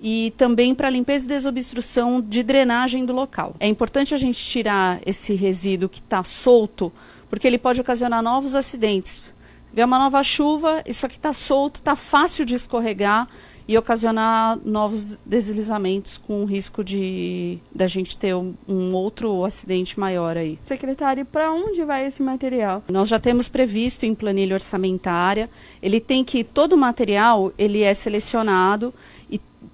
e 0.00 0.32
também 0.36 0.74
para 0.74 0.90
limpeza 0.90 1.24
e 1.24 1.28
desobstrução 1.28 2.20
de 2.20 2.42
drenagem 2.42 3.04
do 3.04 3.12
local. 3.12 3.54
É 3.58 3.68
importante 3.68 4.14
a 4.14 4.16
gente 4.16 4.38
tirar 4.38 5.00
esse 5.06 5.34
resíduo 5.34 5.88
que 5.88 6.00
está 6.00 6.22
solto, 6.22 6.92
porque 7.28 7.46
ele 7.46 7.58
pode 7.58 7.80
ocasionar 7.80 8.22
novos 8.22 8.54
acidentes. 8.54 9.34
Vê 9.72 9.84
uma 9.84 9.98
nova 9.98 10.22
chuva, 10.22 10.82
isso 10.86 11.04
aqui 11.04 11.16
está 11.16 11.32
solto, 11.32 11.76
está 11.76 11.94
fácil 11.94 12.44
de 12.44 12.54
escorregar 12.54 13.28
e 13.68 13.76
ocasionar 13.76 14.58
novos 14.64 15.18
deslizamentos 15.26 16.18
com 16.18 16.42
o 16.42 16.44
risco 16.44 16.84
de 16.84 17.58
da 17.74 17.86
gente 17.86 18.16
ter 18.16 18.34
um, 18.34 18.54
um 18.68 18.94
outro 18.94 19.44
acidente 19.44 19.98
maior 19.98 20.36
aí. 20.36 20.58
Secretário, 20.64 21.24
para 21.24 21.52
onde 21.52 21.82
vai 21.84 22.06
esse 22.06 22.22
material? 22.22 22.82
Nós 22.88 23.08
já 23.08 23.18
temos 23.18 23.48
previsto 23.48 24.06
em 24.06 24.14
planilha 24.14 24.54
orçamentária. 24.54 25.50
Ele 25.82 25.98
tem 25.98 26.24
que 26.24 26.44
todo 26.44 26.74
o 26.74 26.78
material 26.78 27.52
ele 27.58 27.82
é 27.82 27.92
selecionado 27.92 28.94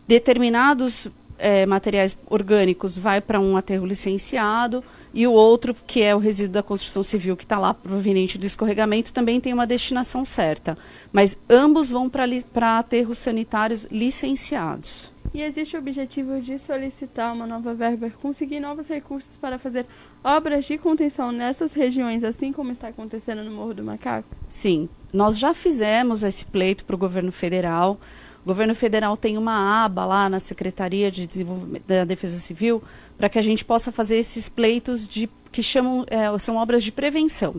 determinados 0.07 1.09
é, 1.39 1.67
materiais 1.67 2.17
orgânicos 2.31 2.97
vai 2.97 3.21
para 3.21 3.41
um 3.41 3.57
aterro 3.57 3.85
licenciado 3.85 4.83
e 5.13 5.27
o 5.27 5.33
outro, 5.33 5.75
que 5.87 6.01
é 6.01 6.15
o 6.15 6.19
resíduo 6.19 6.53
da 6.53 6.63
construção 6.63 7.03
civil, 7.03 7.37
que 7.37 7.45
está 7.45 7.59
lá 7.59 7.75
proveniente 7.75 8.39
do 8.39 8.47
escorregamento, 8.47 9.13
também 9.13 9.41
tem 9.41 9.53
uma 9.53 9.67
destinação 9.67 10.25
certa. 10.25 10.79
Mas 11.13 11.37
ambos 11.51 11.91
vão 11.91 12.09
para 12.09 12.79
aterros 12.79 13.19
sanitários 13.19 13.89
licenciados. 13.91 15.11
E 15.35 15.41
existe 15.41 15.75
o 15.77 15.79
objetivo 15.79 16.39
de 16.41 16.59
solicitar 16.59 17.33
uma 17.33 17.47
nova 17.47 17.75
verba, 17.75 18.11
conseguir 18.21 18.61
novos 18.61 18.89
recursos 18.89 19.37
para 19.37 19.59
fazer 19.59 19.87
obras 20.23 20.67
de 20.67 20.77
contenção 20.77 21.33
nessas 21.33 21.73
regiões, 21.73 22.23
assim 22.23 22.53
como 22.53 22.71
está 22.71 22.89
acontecendo 22.89 23.43
no 23.43 23.51
Morro 23.51 23.75
do 23.75 23.83
Macaco? 23.83 24.29
Sim, 24.49 24.89
nós 25.13 25.39
já 25.39 25.55
fizemos 25.55 26.23
esse 26.23 26.45
pleito 26.45 26.85
para 26.85 26.95
o 26.95 26.99
governo 26.99 27.33
federal. 27.33 27.99
O 28.45 28.49
governo 28.49 28.75
federal 28.75 29.17
tem 29.17 29.39
uma 29.39 29.85
aba 29.85 30.05
lá 30.05 30.29
na 30.29 30.41
Secretaria 30.41 31.11
de 31.11 31.27
Desenvolvimento 31.27 31.85
da 31.87 32.05
Defesa 32.05 32.39
Civil 32.39 32.83
para 33.17 33.29
que 33.29 33.39
a 33.39 33.43
gente 33.43 33.65
possa 33.65 33.93
fazer 33.93 34.17
esses 34.17 34.49
pleitos 34.49 35.07
de, 35.07 35.29
que 35.53 35.63
chamam, 35.63 36.05
é, 36.11 36.37
são 36.39 36.57
obras 36.57 36.83
de 36.83 36.91
prevenção. 36.91 37.55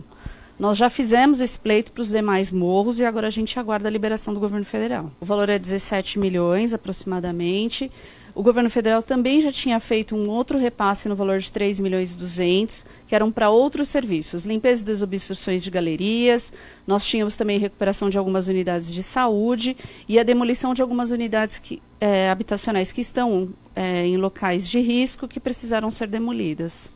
Nós 0.58 0.76
já 0.76 0.88
fizemos 0.88 1.40
esse 1.40 1.58
pleito 1.58 1.90
para 1.90 2.02
os 2.02 2.10
demais 2.10 2.52
morros 2.52 3.00
e 3.00 3.04
agora 3.04 3.26
a 3.26 3.30
gente 3.30 3.58
aguarda 3.58 3.88
a 3.88 3.90
liberação 3.90 4.32
do 4.32 4.38
governo 4.38 4.64
federal. 4.64 5.10
O 5.20 5.24
valor 5.24 5.48
é 5.48 5.58
17 5.58 6.18
milhões 6.18 6.72
aproximadamente. 6.72 7.90
O 8.34 8.42
governo 8.42 8.68
federal 8.68 9.00
também 9.00 9.40
já 9.40 9.52
tinha 9.52 9.78
feito 9.78 10.16
um 10.16 10.28
outro 10.28 10.58
repasse 10.58 11.08
no 11.08 11.14
valor 11.14 11.38
de 11.38 11.52
3 11.52 11.78
milhões 11.78 12.14
e 12.14 12.18
200, 12.18 12.84
que 13.06 13.14
eram 13.14 13.30
para 13.30 13.48
outros 13.48 13.88
serviços, 13.88 14.44
limpeza 14.44 14.82
e 14.82 14.86
desobstruções 14.86 15.62
de 15.62 15.70
galerias, 15.70 16.52
nós 16.84 17.06
tínhamos 17.06 17.36
também 17.36 17.60
recuperação 17.60 18.10
de 18.10 18.18
algumas 18.18 18.48
unidades 18.48 18.92
de 18.92 19.04
saúde 19.04 19.76
e 20.08 20.18
a 20.18 20.24
demolição 20.24 20.74
de 20.74 20.82
algumas 20.82 21.12
unidades 21.12 21.60
que, 21.60 21.80
é, 22.00 22.28
habitacionais 22.28 22.90
que 22.90 23.00
estão 23.00 23.50
é, 23.76 24.04
em 24.04 24.16
locais 24.16 24.68
de 24.68 24.80
risco 24.80 25.28
que 25.28 25.38
precisaram 25.38 25.88
ser 25.88 26.08
demolidas. 26.08 26.90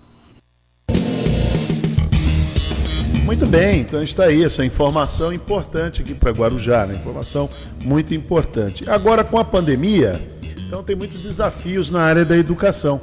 Muito 3.25 3.47
bem, 3.47 3.83
então 3.83 4.03
está 4.03 4.25
aí 4.25 4.43
essa 4.43 4.65
informação 4.65 5.33
importante 5.33 6.01
aqui 6.01 6.15
para 6.15 6.33
Guarujá, 6.33 6.87
né? 6.87 6.95
informação 6.95 7.49
muito 7.85 8.13
importante. 8.15 8.89
Agora 8.89 9.23
com 9.23 9.39
a 9.39 9.45
pandemia, 9.45 10.27
então 10.69 10.85
tem 10.85 10.95
muitos 10.95 11.21
desafios 11.21 11.91
na 11.91 12.03
área 12.03 12.27
da 12.27 12.37
educação. 12.37 13.01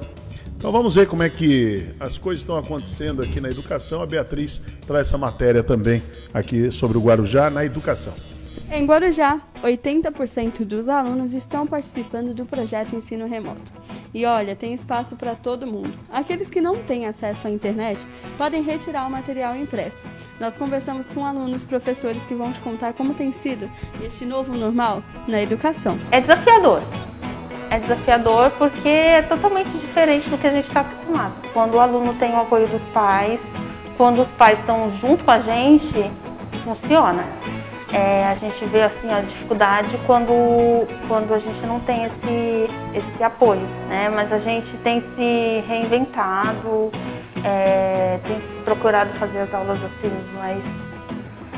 Então 0.56 0.72
vamos 0.72 0.94
ver 0.94 1.08
como 1.08 1.24
é 1.24 1.30
que 1.30 1.88
as 2.00 2.16
coisas 2.16 2.42
estão 2.42 2.58
acontecendo 2.58 3.24
aqui 3.24 3.42
na 3.42 3.50
educação. 3.50 4.04
A 4.04 4.06
Beatriz 4.06 4.62
traz 4.86 5.08
essa 5.08 5.18
matéria 5.18 5.64
também 5.64 6.02
aqui 6.32 6.72
sobre 6.72 6.96
o 6.98 7.02
Guarujá 7.02 7.50
na 7.50 7.66
educação. 7.66 8.14
Em 8.72 8.86
Guarujá, 8.86 9.42
80% 9.64 10.64
dos 10.64 10.88
alunos 10.88 11.34
estão 11.34 11.66
participando 11.66 12.34
do 12.36 12.46
projeto 12.46 12.96
Ensino 12.96 13.28
Remoto. 13.28 13.74
E 14.14 14.26
olha, 14.26 14.56
tem 14.56 14.74
espaço 14.74 15.16
para 15.16 15.36
todo 15.36 15.68
mundo. 15.68 15.94
Aqueles 16.10 16.48
que 16.48 16.62
não 16.62 16.78
têm 16.78 17.08
acesso 17.08 17.48
à 17.48 17.52
internet 17.52 18.06
podem 18.38 18.64
retirar 18.64 19.08
o 19.08 19.12
material 19.12 19.56
impresso. 19.56 20.06
Nós 20.40 20.56
conversamos 20.58 21.10
com 21.10 21.26
alunos 21.26 21.64
e 21.64 21.66
professores 21.66 22.24
que 22.26 22.36
vão 22.36 22.52
te 22.52 22.60
contar 22.60 22.94
como 22.94 23.16
tem 23.16 23.34
sido 23.34 23.70
este 24.04 24.24
novo 24.24 24.56
normal 24.56 25.04
na 25.28 25.42
educação. 25.42 25.98
É 26.12 26.22
desafiador 26.22 26.82
é 27.76 27.80
desafiador 27.80 28.52
porque 28.52 28.88
é 28.88 29.22
totalmente 29.22 29.70
diferente 29.78 30.30
do 30.30 30.38
que 30.38 30.48
a 30.48 30.52
gente 30.52 30.66
está 30.66 30.82
acostumado. 30.82 31.34
Quando 31.54 31.76
o 31.76 31.80
aluno 31.80 32.14
tem 32.14 32.34
o 32.34 32.42
apoio 32.42 32.68
dos 32.68 32.84
pais, 32.86 33.42
quando 33.98 34.22
os 34.22 34.32
pais 34.32 34.60
estão 34.60 34.92
junto 35.00 35.24
com 35.24 35.32
a 35.32 35.40
gente, 35.40 36.10
funciona. 36.64 37.24
É, 37.94 38.26
a 38.26 38.36
gente 38.36 38.66
vê 38.66 38.82
assim 38.82 39.12
a 39.14 39.22
dificuldade 39.22 39.98
quando, 40.06 40.88
quando 41.08 41.34
a 41.34 41.40
gente 41.40 41.66
não 41.66 41.80
tem 41.80 42.06
esse, 42.06 42.70
esse 42.94 43.24
apoio, 43.24 43.62
né? 43.88 44.10
Mas 44.14 44.34
a 44.34 44.40
gente 44.40 44.76
tem 44.78 45.00
se 45.00 45.64
reinventado, 45.68 46.92
é, 47.44 48.20
tem 48.26 48.42
procurado 48.64 49.14
fazer 49.14 49.40
as 49.40 49.54
aulas 49.54 49.82
assim 49.84 50.12
mais, 50.34 50.66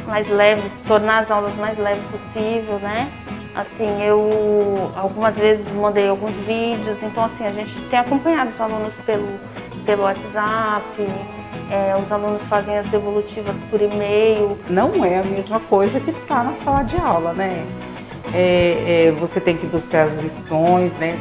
mais 0.05 0.29
leves, 0.29 0.71
tornar 0.87 1.19
as 1.19 1.31
aulas 1.31 1.55
mais 1.55 1.77
leves 1.77 2.05
possível, 2.11 2.77
né? 2.79 3.11
Assim, 3.57 4.03
eu 4.03 4.91
algumas 4.95 5.35
vezes 5.35 5.67
mandei 5.71 6.07
alguns 6.07 6.35
vídeos, 6.45 7.01
então 7.01 7.25
assim, 7.25 7.43
a 7.43 7.51
gente 7.51 7.73
tem 7.89 7.97
acompanhado 7.97 8.51
os 8.51 8.61
alunos 8.61 8.95
pelo, 8.97 9.27
pelo 9.83 10.03
WhatsApp, 10.03 10.85
é, 11.71 11.99
os 11.99 12.11
alunos 12.11 12.43
fazem 12.43 12.77
as 12.77 12.85
devolutivas 12.85 13.57
por 13.71 13.81
e-mail. 13.81 14.59
Não 14.69 15.03
é 15.03 15.17
a 15.17 15.23
mesma 15.23 15.59
coisa 15.59 15.99
que 15.99 16.11
estar 16.11 16.35
tá 16.35 16.43
na 16.43 16.53
sala 16.57 16.83
de 16.83 16.97
aula, 16.97 17.33
né? 17.33 17.65
É, 18.31 19.07
é, 19.07 19.11
você 19.19 19.41
tem 19.41 19.57
que 19.57 19.65
buscar 19.65 20.03
as 20.03 20.21
lições, 20.21 20.93
né? 20.99 21.17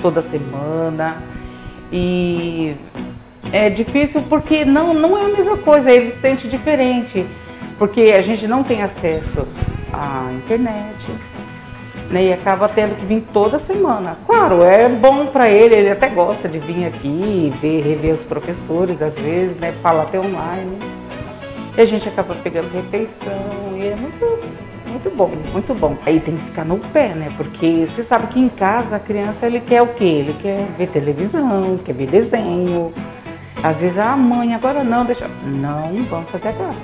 Toda 0.00 0.22
semana. 0.22 1.22
E 1.92 2.76
é 3.52 3.68
difícil 3.68 4.22
porque 4.22 4.64
não, 4.64 4.94
não 4.94 5.18
é 5.18 5.26
a 5.26 5.28
mesma 5.28 5.58
coisa, 5.58 5.90
ele 5.90 6.12
se 6.12 6.20
sente 6.20 6.48
diferente. 6.48 7.26
Porque 7.78 8.14
a 8.16 8.22
gente 8.22 8.48
não 8.48 8.64
tem 8.64 8.82
acesso 8.82 9.46
à 9.92 10.32
internet, 10.32 11.06
né, 12.10 12.24
e 12.24 12.32
acaba 12.32 12.68
tendo 12.68 12.98
que 12.98 13.06
vir 13.06 13.26
toda 13.32 13.58
semana. 13.58 14.16
Claro, 14.26 14.62
é 14.62 14.88
bom 14.88 15.26
para 15.26 15.48
ele, 15.48 15.74
ele 15.74 15.90
até 15.90 16.08
gosta 16.08 16.48
de 16.48 16.58
vir 16.58 16.86
aqui, 16.86 17.52
ver, 17.60 17.82
rever 17.82 18.14
os 18.14 18.22
professores 18.22 19.00
às 19.02 19.14
vezes, 19.14 19.56
né, 19.58 19.74
falar 19.82 20.04
até 20.04 20.18
online. 20.18 20.78
E 21.76 21.80
a 21.80 21.84
gente 21.84 22.08
acaba 22.08 22.34
pegando 22.34 22.72
refeição 22.72 23.76
e 23.76 23.86
é 23.86 23.96
muito, 23.96 24.38
muito 24.86 25.16
bom, 25.16 25.30
muito 25.52 25.74
bom. 25.74 25.96
Aí 26.04 26.18
tem 26.18 26.34
que 26.34 26.42
ficar 26.44 26.64
no 26.64 26.78
pé, 26.78 27.08
né, 27.08 27.32
porque 27.36 27.86
você 27.94 28.02
sabe 28.02 28.28
que 28.28 28.40
em 28.40 28.48
casa 28.48 28.96
a 28.96 29.00
criança 29.00 29.46
ele 29.46 29.60
quer 29.60 29.82
o 29.82 29.88
quê? 29.88 30.04
Ele 30.04 30.34
quer 30.40 30.66
ver 30.76 30.88
televisão, 30.88 31.78
quer 31.84 31.94
ver 31.94 32.08
desenho. 32.08 32.92
Às 33.62 33.76
vezes, 33.78 33.98
ah 33.98 34.16
mãe, 34.16 34.54
agora 34.54 34.84
não, 34.84 35.04
deixa. 35.04 35.26
Não, 35.44 35.92
vamos 36.08 36.30
fazer 36.30 36.48
agora. 36.48 36.76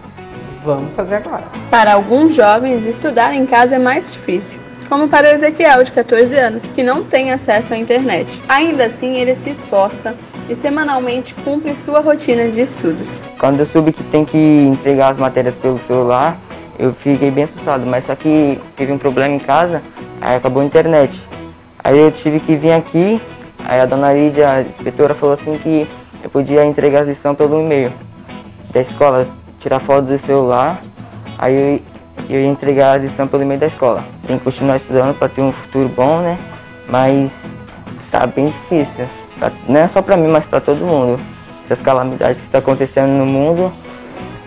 Vamos 0.64 0.92
fazer 0.94 1.16
agora. 1.16 1.44
Para 1.70 1.94
alguns 1.94 2.34
jovens, 2.34 2.84
estudar 2.84 3.32
em 3.32 3.46
casa 3.46 3.76
é 3.76 3.78
mais 3.78 4.12
difícil 4.12 4.58
como 4.88 5.08
para 5.08 5.32
Ezequiel, 5.32 5.82
de 5.84 5.92
14 5.92 6.36
anos, 6.36 6.68
que 6.68 6.82
não 6.82 7.04
tem 7.04 7.32
acesso 7.32 7.74
à 7.74 7.76
internet. 7.76 8.42
Ainda 8.48 8.86
assim, 8.86 9.16
ele 9.16 9.34
se 9.34 9.50
esforça 9.50 10.14
e 10.48 10.54
semanalmente 10.54 11.34
cumpre 11.34 11.74
sua 11.74 12.00
rotina 12.00 12.48
de 12.48 12.60
estudos. 12.60 13.22
Quando 13.38 13.60
eu 13.60 13.66
soube 13.66 13.92
que 13.92 14.02
tem 14.04 14.24
que 14.24 14.38
entregar 14.38 15.10
as 15.10 15.16
matérias 15.16 15.56
pelo 15.56 15.78
celular, 15.78 16.38
eu 16.78 16.92
fiquei 16.92 17.30
bem 17.30 17.44
assustado, 17.44 17.86
mas 17.86 18.04
só 18.04 18.14
que 18.14 18.60
teve 18.76 18.92
um 18.92 18.98
problema 18.98 19.34
em 19.34 19.38
casa, 19.38 19.82
aí 20.20 20.36
acabou 20.36 20.62
a 20.62 20.66
internet. 20.66 21.20
Aí 21.82 21.98
eu 21.98 22.10
tive 22.10 22.40
que 22.40 22.56
vir 22.56 22.72
aqui, 22.72 23.20
aí 23.64 23.80
a 23.80 23.86
dona 23.86 24.12
Lídia, 24.12 24.48
a 24.48 24.62
inspetora, 24.62 25.14
falou 25.14 25.34
assim 25.34 25.58
que 25.58 25.86
eu 26.22 26.30
podia 26.30 26.64
entregar 26.64 27.00
a 27.00 27.04
lição 27.04 27.34
pelo 27.34 27.60
e-mail 27.60 27.92
da 28.70 28.80
escola, 28.80 29.28
tirar 29.60 29.78
foto 29.80 30.06
do 30.06 30.18
celular, 30.18 30.82
aí 31.38 31.82
eu 32.28 32.40
ia 32.40 32.46
entregar 32.46 32.92
a 32.92 32.96
lição 32.96 33.26
pelo 33.26 33.42
e-mail 33.42 33.60
da 33.60 33.66
escola. 33.66 34.04
Tem 34.26 34.38
que 34.38 34.44
continuar 34.44 34.76
estudando 34.76 35.16
para 35.18 35.28
ter 35.28 35.42
um 35.42 35.52
futuro 35.52 35.88
bom, 35.88 36.20
né? 36.20 36.38
Mas 36.88 37.32
tá 38.10 38.26
bem 38.26 38.46
difícil. 38.46 39.06
Pra, 39.38 39.52
não 39.68 39.80
é 39.80 39.88
só 39.88 40.00
para 40.00 40.16
mim, 40.16 40.28
mas 40.28 40.46
para 40.46 40.60
todo 40.60 40.84
mundo. 40.84 41.20
Essas 41.64 41.80
calamidades 41.80 42.38
que 42.38 42.46
estão 42.46 42.60
tá 42.60 42.64
acontecendo 42.64 43.10
no 43.10 43.26
mundo, 43.26 43.72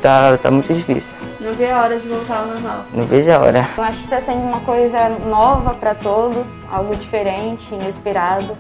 tá, 0.02 0.38
tá 0.38 0.52
muito 0.52 0.74
difícil. 0.74 1.14
Não 1.40 1.54
vê 1.54 1.72
a 1.72 1.82
hora 1.82 2.00
de 2.00 2.08
voltar 2.08 2.40
ao 2.40 2.48
normal. 2.48 2.86
Não 2.94 3.06
vejo 3.06 3.32
a 3.32 3.40
hora. 3.40 3.68
Eu 3.78 3.84
acho 3.84 3.98
que 4.00 4.04
está 4.04 4.22
sendo 4.22 4.42
uma 4.42 4.60
coisa 4.62 5.10
nova 5.28 5.74
para 5.74 5.96
todos, 5.96 6.48
algo 6.72 6.96
diferente, 6.96 7.74
inesperado. 7.74 8.58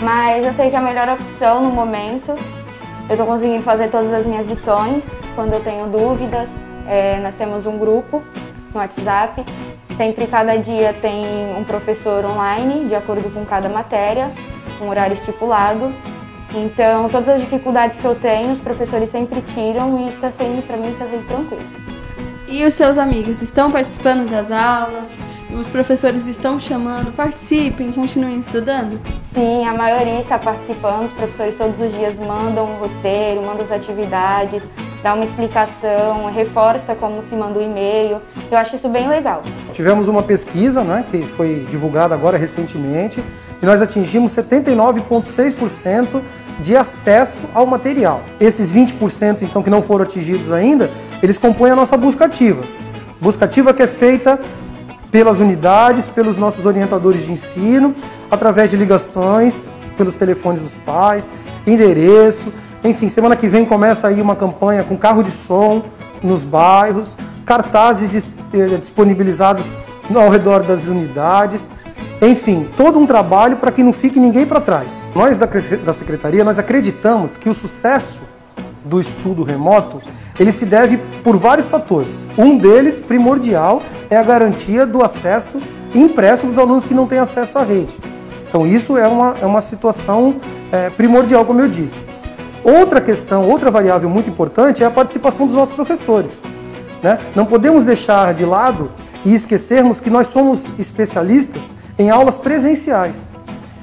Mas 0.00 0.44
eu 0.44 0.52
sei 0.54 0.70
que 0.70 0.76
é 0.76 0.78
a 0.78 0.82
melhor 0.82 1.08
opção 1.08 1.62
no 1.62 1.70
momento. 1.70 2.30
Eu 3.08 3.12
estou 3.12 3.26
conseguindo 3.26 3.62
fazer 3.62 3.90
todas 3.90 4.12
as 4.12 4.26
minhas 4.26 4.46
lições. 4.46 5.06
Quando 5.34 5.52
eu 5.52 5.60
tenho 5.60 5.86
dúvidas, 5.86 6.48
é, 6.86 7.20
nós 7.20 7.34
temos 7.34 7.66
um 7.66 7.78
grupo 7.78 8.22
no 8.72 8.80
WhatsApp. 8.80 9.44
Sempre, 9.96 10.26
cada 10.26 10.56
dia, 10.56 10.92
tem 10.92 11.54
um 11.56 11.64
professor 11.64 12.24
online, 12.24 12.86
de 12.88 12.94
acordo 12.94 13.32
com 13.32 13.44
cada 13.44 13.68
matéria, 13.68 14.30
um 14.80 14.88
horário 14.88 15.14
estipulado. 15.14 15.92
Então, 16.54 17.08
todas 17.08 17.28
as 17.28 17.40
dificuldades 17.40 17.98
que 17.98 18.04
eu 18.04 18.14
tenho, 18.14 18.52
os 18.52 18.60
professores 18.60 19.10
sempre 19.10 19.40
tiram 19.42 20.00
e 20.00 20.08
está 20.08 20.30
sendo, 20.30 20.66
para 20.66 20.76
mim, 20.76 20.90
está 20.90 21.06
sendo 21.06 21.26
tranquilo. 21.26 21.62
E 22.48 22.64
os 22.64 22.74
seus 22.74 22.98
amigos 22.98 23.42
estão 23.42 23.70
participando 23.70 24.28
das 24.28 24.50
aulas? 24.50 25.06
Os 25.54 25.68
professores 25.68 26.26
estão 26.26 26.58
chamando? 26.58 27.12
Participem, 27.12 27.92
continuem 27.92 28.40
estudando? 28.40 29.00
Sim, 29.32 29.64
a 29.64 29.72
maioria 29.72 30.20
está 30.20 30.36
participando. 30.36 31.04
Os 31.04 31.12
professores 31.12 31.54
todos 31.54 31.80
os 31.80 31.92
dias 31.92 32.18
mandam 32.18 32.64
um 32.64 32.74
roteiro, 32.74 33.40
mandam 33.40 33.62
as 33.62 33.70
atividades, 33.70 34.64
dá 35.00 35.14
uma 35.14 35.24
explicação, 35.24 36.28
reforça 36.34 36.96
como 36.96 37.22
se 37.22 37.36
manda 37.36 37.60
o 37.60 37.62
e-mail. 37.62 38.20
Eu 38.50 38.58
acho 38.58 38.74
isso 38.74 38.88
bem 38.88 39.06
legal. 39.06 39.44
Tivemos 39.72 40.08
uma 40.08 40.24
pesquisa 40.24 40.82
né, 40.82 41.04
que 41.08 41.22
foi 41.36 41.64
divulgada 41.70 42.16
agora 42.16 42.36
recentemente 42.36 43.22
e 43.62 43.64
nós 43.64 43.80
atingimos 43.80 44.32
79,6% 44.32 46.20
de 46.58 46.76
acesso 46.76 47.38
ao 47.54 47.64
material. 47.64 48.22
Esses 48.40 48.72
20% 48.72 49.42
então 49.42 49.62
que 49.62 49.70
não 49.70 49.82
foram 49.82 50.04
atingidos 50.04 50.50
ainda, 50.50 50.90
eles 51.22 51.36
compõem 51.36 51.70
a 51.70 51.76
nossa 51.76 51.96
busca 51.96 52.24
ativa. 52.24 52.64
Busca 53.20 53.44
ativa 53.44 53.72
que 53.72 53.82
é 53.82 53.86
feita 53.86 54.40
pelas 55.14 55.38
unidades, 55.38 56.08
pelos 56.08 56.36
nossos 56.36 56.66
orientadores 56.66 57.24
de 57.24 57.30
ensino, 57.30 57.94
através 58.28 58.68
de 58.68 58.76
ligações, 58.76 59.54
pelos 59.96 60.16
telefones 60.16 60.60
dos 60.60 60.72
pais, 60.84 61.30
endereço. 61.64 62.52
Enfim, 62.82 63.08
semana 63.08 63.36
que 63.36 63.46
vem 63.46 63.64
começa 63.64 64.08
aí 64.08 64.20
uma 64.20 64.34
campanha 64.34 64.82
com 64.82 64.98
carro 64.98 65.22
de 65.22 65.30
som 65.30 65.84
nos 66.20 66.42
bairros, 66.42 67.16
cartazes 67.46 68.26
eh, 68.52 68.76
disponibilizados 68.76 69.72
ao 70.12 70.28
redor 70.28 70.64
das 70.64 70.88
unidades. 70.88 71.70
Enfim, 72.20 72.66
todo 72.76 72.98
um 72.98 73.06
trabalho 73.06 73.58
para 73.58 73.70
que 73.70 73.84
não 73.84 73.92
fique 73.92 74.18
ninguém 74.18 74.44
para 74.44 74.60
trás. 74.60 75.06
Nós 75.14 75.38
da, 75.38 75.46
da 75.46 75.92
Secretaria, 75.92 76.42
nós 76.42 76.58
acreditamos 76.58 77.36
que 77.36 77.48
o 77.48 77.54
sucesso 77.54 78.20
do 78.84 79.00
estudo 79.00 79.44
remoto, 79.44 80.02
ele 80.38 80.52
se 80.52 80.64
deve 80.64 80.98
por 81.22 81.36
vários 81.36 81.68
fatores. 81.68 82.26
Um 82.36 82.58
deles, 82.58 83.00
primordial, 83.00 83.82
é 84.10 84.16
a 84.16 84.22
garantia 84.22 84.84
do 84.84 85.02
acesso 85.02 85.60
impresso 85.94 86.46
dos 86.46 86.58
alunos 86.58 86.84
que 86.84 86.94
não 86.94 87.06
têm 87.06 87.18
acesso 87.18 87.58
à 87.58 87.62
rede. 87.62 87.94
Então 88.48 88.66
isso 88.66 88.96
é 88.96 89.06
uma, 89.06 89.34
é 89.40 89.46
uma 89.46 89.60
situação 89.60 90.36
é, 90.72 90.90
primordial, 90.90 91.44
como 91.44 91.60
eu 91.60 91.68
disse. 91.68 92.04
Outra 92.64 93.00
questão, 93.00 93.48
outra 93.48 93.70
variável 93.70 94.08
muito 94.08 94.30
importante 94.30 94.82
é 94.82 94.86
a 94.86 94.90
participação 94.90 95.46
dos 95.46 95.54
nossos 95.54 95.74
professores. 95.74 96.42
Né? 97.02 97.18
Não 97.34 97.44
podemos 97.44 97.84
deixar 97.84 98.32
de 98.32 98.44
lado 98.44 98.90
e 99.24 99.34
esquecermos 99.34 100.00
que 100.00 100.10
nós 100.10 100.28
somos 100.28 100.64
especialistas 100.78 101.74
em 101.98 102.10
aulas 102.10 102.38
presenciais. 102.38 103.28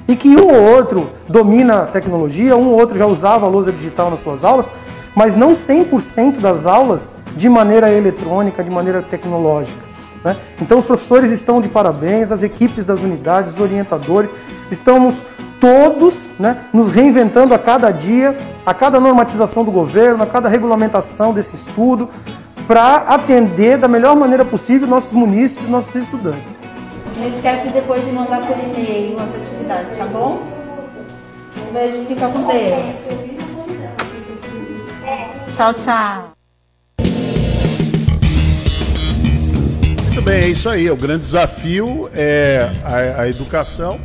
E 0.08 0.16
que 0.16 0.28
um 0.28 0.48
ou 0.48 0.76
outro 0.76 1.10
domina 1.28 1.82
a 1.82 1.86
tecnologia, 1.86 2.56
um 2.56 2.70
ou 2.70 2.80
outro 2.80 2.98
já 2.98 3.06
usava 3.06 3.46
a 3.46 3.48
lousa 3.48 3.70
digital 3.70 4.10
nas 4.10 4.20
suas 4.20 4.42
aulas, 4.44 4.68
mas 5.14 5.34
não 5.34 5.52
100% 5.52 6.40
das 6.40 6.66
aulas 6.66 7.12
de 7.36 7.48
maneira 7.48 7.90
eletrônica, 7.90 8.62
de 8.62 8.70
maneira 8.70 9.02
tecnológica. 9.02 9.80
Né? 10.24 10.36
Então 10.60 10.78
os 10.78 10.84
professores 10.84 11.32
estão 11.32 11.60
de 11.60 11.68
parabéns, 11.68 12.30
as 12.30 12.42
equipes 12.42 12.84
das 12.84 13.00
unidades, 13.00 13.54
os 13.54 13.60
orientadores, 13.60 14.30
estamos 14.70 15.14
todos 15.60 16.16
né, 16.38 16.64
nos 16.72 16.90
reinventando 16.90 17.54
a 17.54 17.58
cada 17.58 17.90
dia, 17.90 18.36
a 18.64 18.74
cada 18.74 18.98
normatização 18.98 19.64
do 19.64 19.70
governo, 19.70 20.22
a 20.22 20.26
cada 20.26 20.48
regulamentação 20.48 21.32
desse 21.32 21.54
estudo, 21.56 22.08
para 22.66 22.96
atender 22.96 23.76
da 23.76 23.88
melhor 23.88 24.16
maneira 24.16 24.44
possível 24.44 24.86
nossos 24.88 25.12
munícipes, 25.12 25.68
nossos 25.68 25.94
estudantes. 25.94 26.52
Não 27.16 27.28
esquece 27.28 27.68
depois 27.68 28.04
de 28.04 28.10
mandar 28.10 28.46
por 28.46 28.56
e-mail 28.56 29.20
as 29.20 29.34
atividades, 29.34 29.96
tá 29.96 30.06
bom? 30.06 30.42
Um 31.68 31.72
beijo, 31.72 32.06
fica 32.06 32.28
com 32.28 32.42
Deus. 32.46 33.51
Tchau, 35.54 35.74
tchau. 35.74 36.32
Muito 40.04 40.22
bem, 40.22 40.44
é 40.44 40.48
isso 40.48 40.68
aí. 40.68 40.90
O 40.90 40.96
grande 40.96 41.20
desafio 41.20 42.08
é 42.14 42.70
a, 42.82 43.22
a 43.22 43.28
educação 43.28 44.00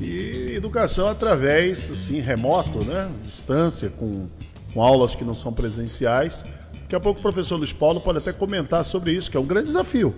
e 0.00 0.54
educação 0.54 1.08
através, 1.08 1.90
assim, 1.90 2.20
remoto, 2.20 2.84
né? 2.84 3.10
Distância, 3.22 3.90
com, 3.90 4.26
com 4.72 4.82
aulas 4.82 5.16
que 5.16 5.24
não 5.24 5.34
são 5.34 5.52
presenciais. 5.52 6.44
Daqui 6.82 6.94
a 6.94 7.00
pouco 7.00 7.18
o 7.18 7.22
professor 7.22 7.56
Luiz 7.56 7.72
Paulo 7.72 8.00
pode 8.00 8.18
até 8.18 8.32
comentar 8.32 8.84
sobre 8.84 9.12
isso, 9.12 9.30
que 9.30 9.36
é 9.36 9.40
um 9.40 9.46
grande 9.46 9.66
desafio. 9.66 10.14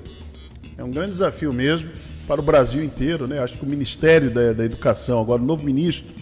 É 0.76 0.84
um 0.84 0.90
grande 0.90 1.12
desafio 1.12 1.52
mesmo 1.54 1.90
para 2.26 2.40
o 2.40 2.44
Brasil 2.44 2.84
inteiro, 2.84 3.26
né? 3.26 3.38
Acho 3.38 3.54
que 3.54 3.64
o 3.64 3.68
Ministério 3.68 4.30
da, 4.30 4.52
da 4.52 4.64
Educação, 4.64 5.20
agora 5.20 5.40
o 5.40 5.46
novo 5.46 5.64
ministro, 5.64 6.12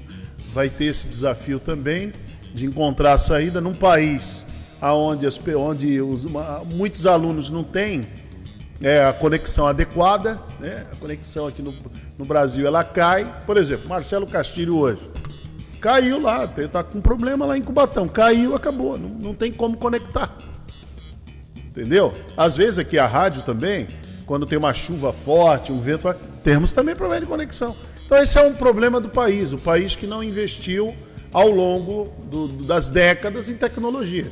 vai 0.53 0.69
ter 0.69 0.87
esse 0.87 1.09
desafio 1.09 1.59
também 1.59 2.13
de 2.55 2.67
encontrar 2.67 3.13
a 3.13 3.19
saída 3.19 3.61
num 3.61 3.75
país 3.75 4.47
onde, 4.81 5.27
as, 5.27 5.39
onde 5.57 6.01
os, 6.01 6.27
muitos 6.75 7.07
alunos 7.07 7.51
não 7.51 7.65
têm 7.65 8.03
é, 8.81 9.05
a 9.05 9.13
conexão 9.13 9.67
adequada, 9.67 10.39
né? 10.61 10.87
a 10.93 10.97
conexão 10.97 11.49
aqui 11.49 11.63
no, 11.63 11.75
no 12.17 12.25
Brasil 12.25 12.67
ela 12.67 12.85
cai. 12.85 13.43
Por 13.45 13.57
exemplo, 13.57 13.89
Marcelo 13.89 14.27
Castilho 14.27 14.77
hoje 14.77 15.11
caiu 15.81 16.21
lá, 16.21 16.45
está 16.57 16.83
com 16.83 17.01
problema 17.01 17.47
lá 17.47 17.57
em 17.57 17.63
Cubatão, 17.63 18.09
caiu, 18.09 18.55
acabou, 18.55 18.99
não, 18.99 19.09
não 19.09 19.35
tem 19.35 19.53
como 19.53 19.77
conectar. 19.77 20.37
Entendeu? 21.69 22.13
Às 22.37 22.57
vezes 22.57 22.79
aqui 22.79 22.99
a 22.99 23.07
rádio 23.07 23.43
também, 23.43 23.87
quando 24.27 24.45
tem 24.45 24.59
uma 24.59 24.75
chuva 24.75 25.13
forte, 25.13 25.71
um 25.71 25.81
vento, 25.81 26.13
temos 26.43 26.73
também 26.73 26.97
problema 26.97 27.21
de 27.21 27.29
conexão. 27.29 27.77
Então 28.05 28.19
esse 28.19 28.39
é 28.39 28.43
um 28.43 28.55
problema 28.55 29.01
do 29.01 29.09
país, 29.09 29.53
o 29.53 29.59
país 29.59 29.95
que 29.95 30.07
não 30.07 30.23
investiu 30.23 30.97
ao 31.33 31.51
longo 31.51 32.13
do, 32.25 32.49
das 32.65 32.89
décadas 32.91 33.49
em 33.49 33.55
tecnologia. 33.55 34.27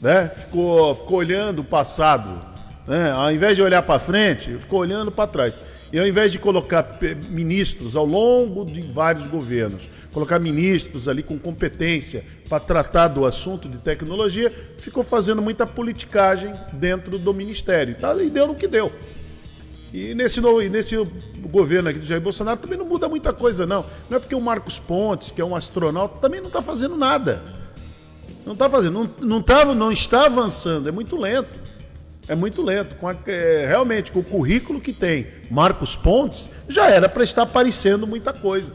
Né? 0.00 0.28
Ficou, 0.28 0.94
ficou 0.94 1.18
olhando 1.18 1.60
o 1.60 1.64
passado. 1.64 2.54
Né? 2.86 3.10
Ao 3.12 3.32
invés 3.32 3.56
de 3.56 3.62
olhar 3.62 3.82
para 3.82 3.98
frente, 3.98 4.56
ficou 4.58 4.80
olhando 4.80 5.10
para 5.10 5.26
trás. 5.26 5.60
E 5.92 5.98
ao 5.98 6.06
invés 6.06 6.32
de 6.32 6.38
colocar 6.38 6.98
ministros 7.28 7.96
ao 7.96 8.04
longo 8.04 8.64
de 8.64 8.80
vários 8.82 9.26
governos, 9.28 9.88
colocar 10.12 10.38
ministros 10.38 11.08
ali 11.08 11.22
com 11.22 11.38
competência 11.38 12.24
para 12.48 12.60
tratar 12.60 13.08
do 13.08 13.24
assunto 13.24 13.68
de 13.68 13.78
tecnologia, 13.78 14.52
ficou 14.78 15.02
fazendo 15.02 15.40
muita 15.40 15.66
politicagem 15.66 16.52
dentro 16.72 17.18
do 17.18 17.32
ministério. 17.32 17.94
Tá? 17.94 18.14
E 18.22 18.28
deu 18.28 18.46
no 18.46 18.54
que 18.54 18.68
deu. 18.68 18.92
E 19.94 20.12
nesse, 20.12 20.40
novo, 20.40 20.60
e 20.60 20.68
nesse 20.68 20.96
governo 21.52 21.88
aqui 21.88 22.00
do 22.00 22.04
Jair 22.04 22.20
Bolsonaro 22.20 22.58
também 22.58 22.76
não 22.76 22.84
muda 22.84 23.08
muita 23.08 23.32
coisa, 23.32 23.64
não. 23.64 23.86
Não 24.10 24.16
é 24.16 24.18
porque 24.18 24.34
o 24.34 24.40
Marcos 24.40 24.76
Pontes, 24.76 25.30
que 25.30 25.40
é 25.40 25.44
um 25.44 25.54
astronauta, 25.54 26.18
também 26.18 26.40
não 26.40 26.48
está 26.48 26.60
fazendo 26.60 26.96
nada. 26.96 27.40
Não 28.44 28.54
está 28.54 28.68
fazendo, 28.68 28.92
não, 28.92 29.10
não, 29.28 29.40
tá, 29.40 29.64
não 29.66 29.92
está 29.92 30.26
avançando, 30.26 30.88
é 30.88 30.92
muito 30.92 31.14
lento. 31.14 31.60
É 32.26 32.34
muito 32.34 32.60
lento. 32.60 32.96
Com 32.96 33.06
a, 33.06 33.14
é, 33.28 33.66
realmente, 33.68 34.10
com 34.10 34.18
o 34.18 34.24
currículo 34.24 34.80
que 34.80 34.92
tem 34.92 35.28
Marcos 35.48 35.94
Pontes, 35.94 36.50
já 36.68 36.90
era 36.90 37.08
para 37.08 37.22
estar 37.22 37.42
aparecendo 37.42 38.04
muita 38.04 38.32
coisa 38.32 38.72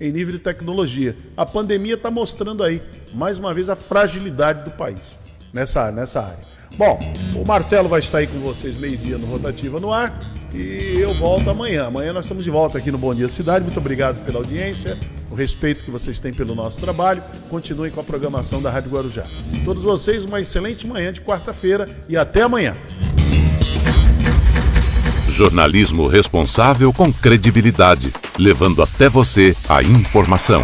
em 0.00 0.10
nível 0.10 0.32
de 0.32 0.40
tecnologia. 0.40 1.16
A 1.36 1.46
pandemia 1.46 1.94
está 1.94 2.10
mostrando 2.10 2.64
aí, 2.64 2.82
mais 3.14 3.38
uma 3.38 3.54
vez, 3.54 3.68
a 3.68 3.76
fragilidade 3.76 4.64
do 4.64 4.72
país 4.72 5.16
nessa, 5.52 5.92
nessa 5.92 6.22
área. 6.22 6.55
Bom, 6.76 6.98
o 7.34 7.46
Marcelo 7.46 7.88
vai 7.88 8.00
estar 8.00 8.18
aí 8.18 8.26
com 8.26 8.38
vocês 8.40 8.78
meio-dia 8.78 9.16
no 9.16 9.26
Rotativa 9.26 9.80
no 9.80 9.92
Ar 9.92 10.18
e 10.52 10.98
eu 10.98 11.08
volto 11.14 11.48
amanhã. 11.48 11.86
Amanhã 11.86 12.12
nós 12.12 12.24
estamos 12.24 12.44
de 12.44 12.50
volta 12.50 12.76
aqui 12.76 12.90
no 12.90 12.98
Bom 12.98 13.14
Dia 13.14 13.28
Cidade. 13.28 13.64
Muito 13.64 13.78
obrigado 13.78 14.22
pela 14.26 14.38
audiência, 14.38 14.98
o 15.30 15.34
respeito 15.34 15.82
que 15.82 15.90
vocês 15.90 16.20
têm 16.20 16.34
pelo 16.34 16.54
nosso 16.54 16.78
trabalho. 16.80 17.22
Continuem 17.48 17.90
com 17.90 18.00
a 18.00 18.04
programação 18.04 18.60
da 18.60 18.70
Rádio 18.70 18.90
Guarujá. 18.90 19.22
Todos 19.64 19.82
vocês, 19.82 20.24
uma 20.24 20.38
excelente 20.38 20.86
manhã 20.86 21.12
de 21.12 21.22
quarta-feira 21.22 21.88
e 22.08 22.16
até 22.16 22.42
amanhã. 22.42 22.74
Jornalismo 25.30 26.06
responsável 26.06 26.92
com 26.92 27.10
credibilidade, 27.12 28.12
levando 28.38 28.82
até 28.82 29.08
você 29.08 29.56
a 29.68 29.82
informação. 29.82 30.62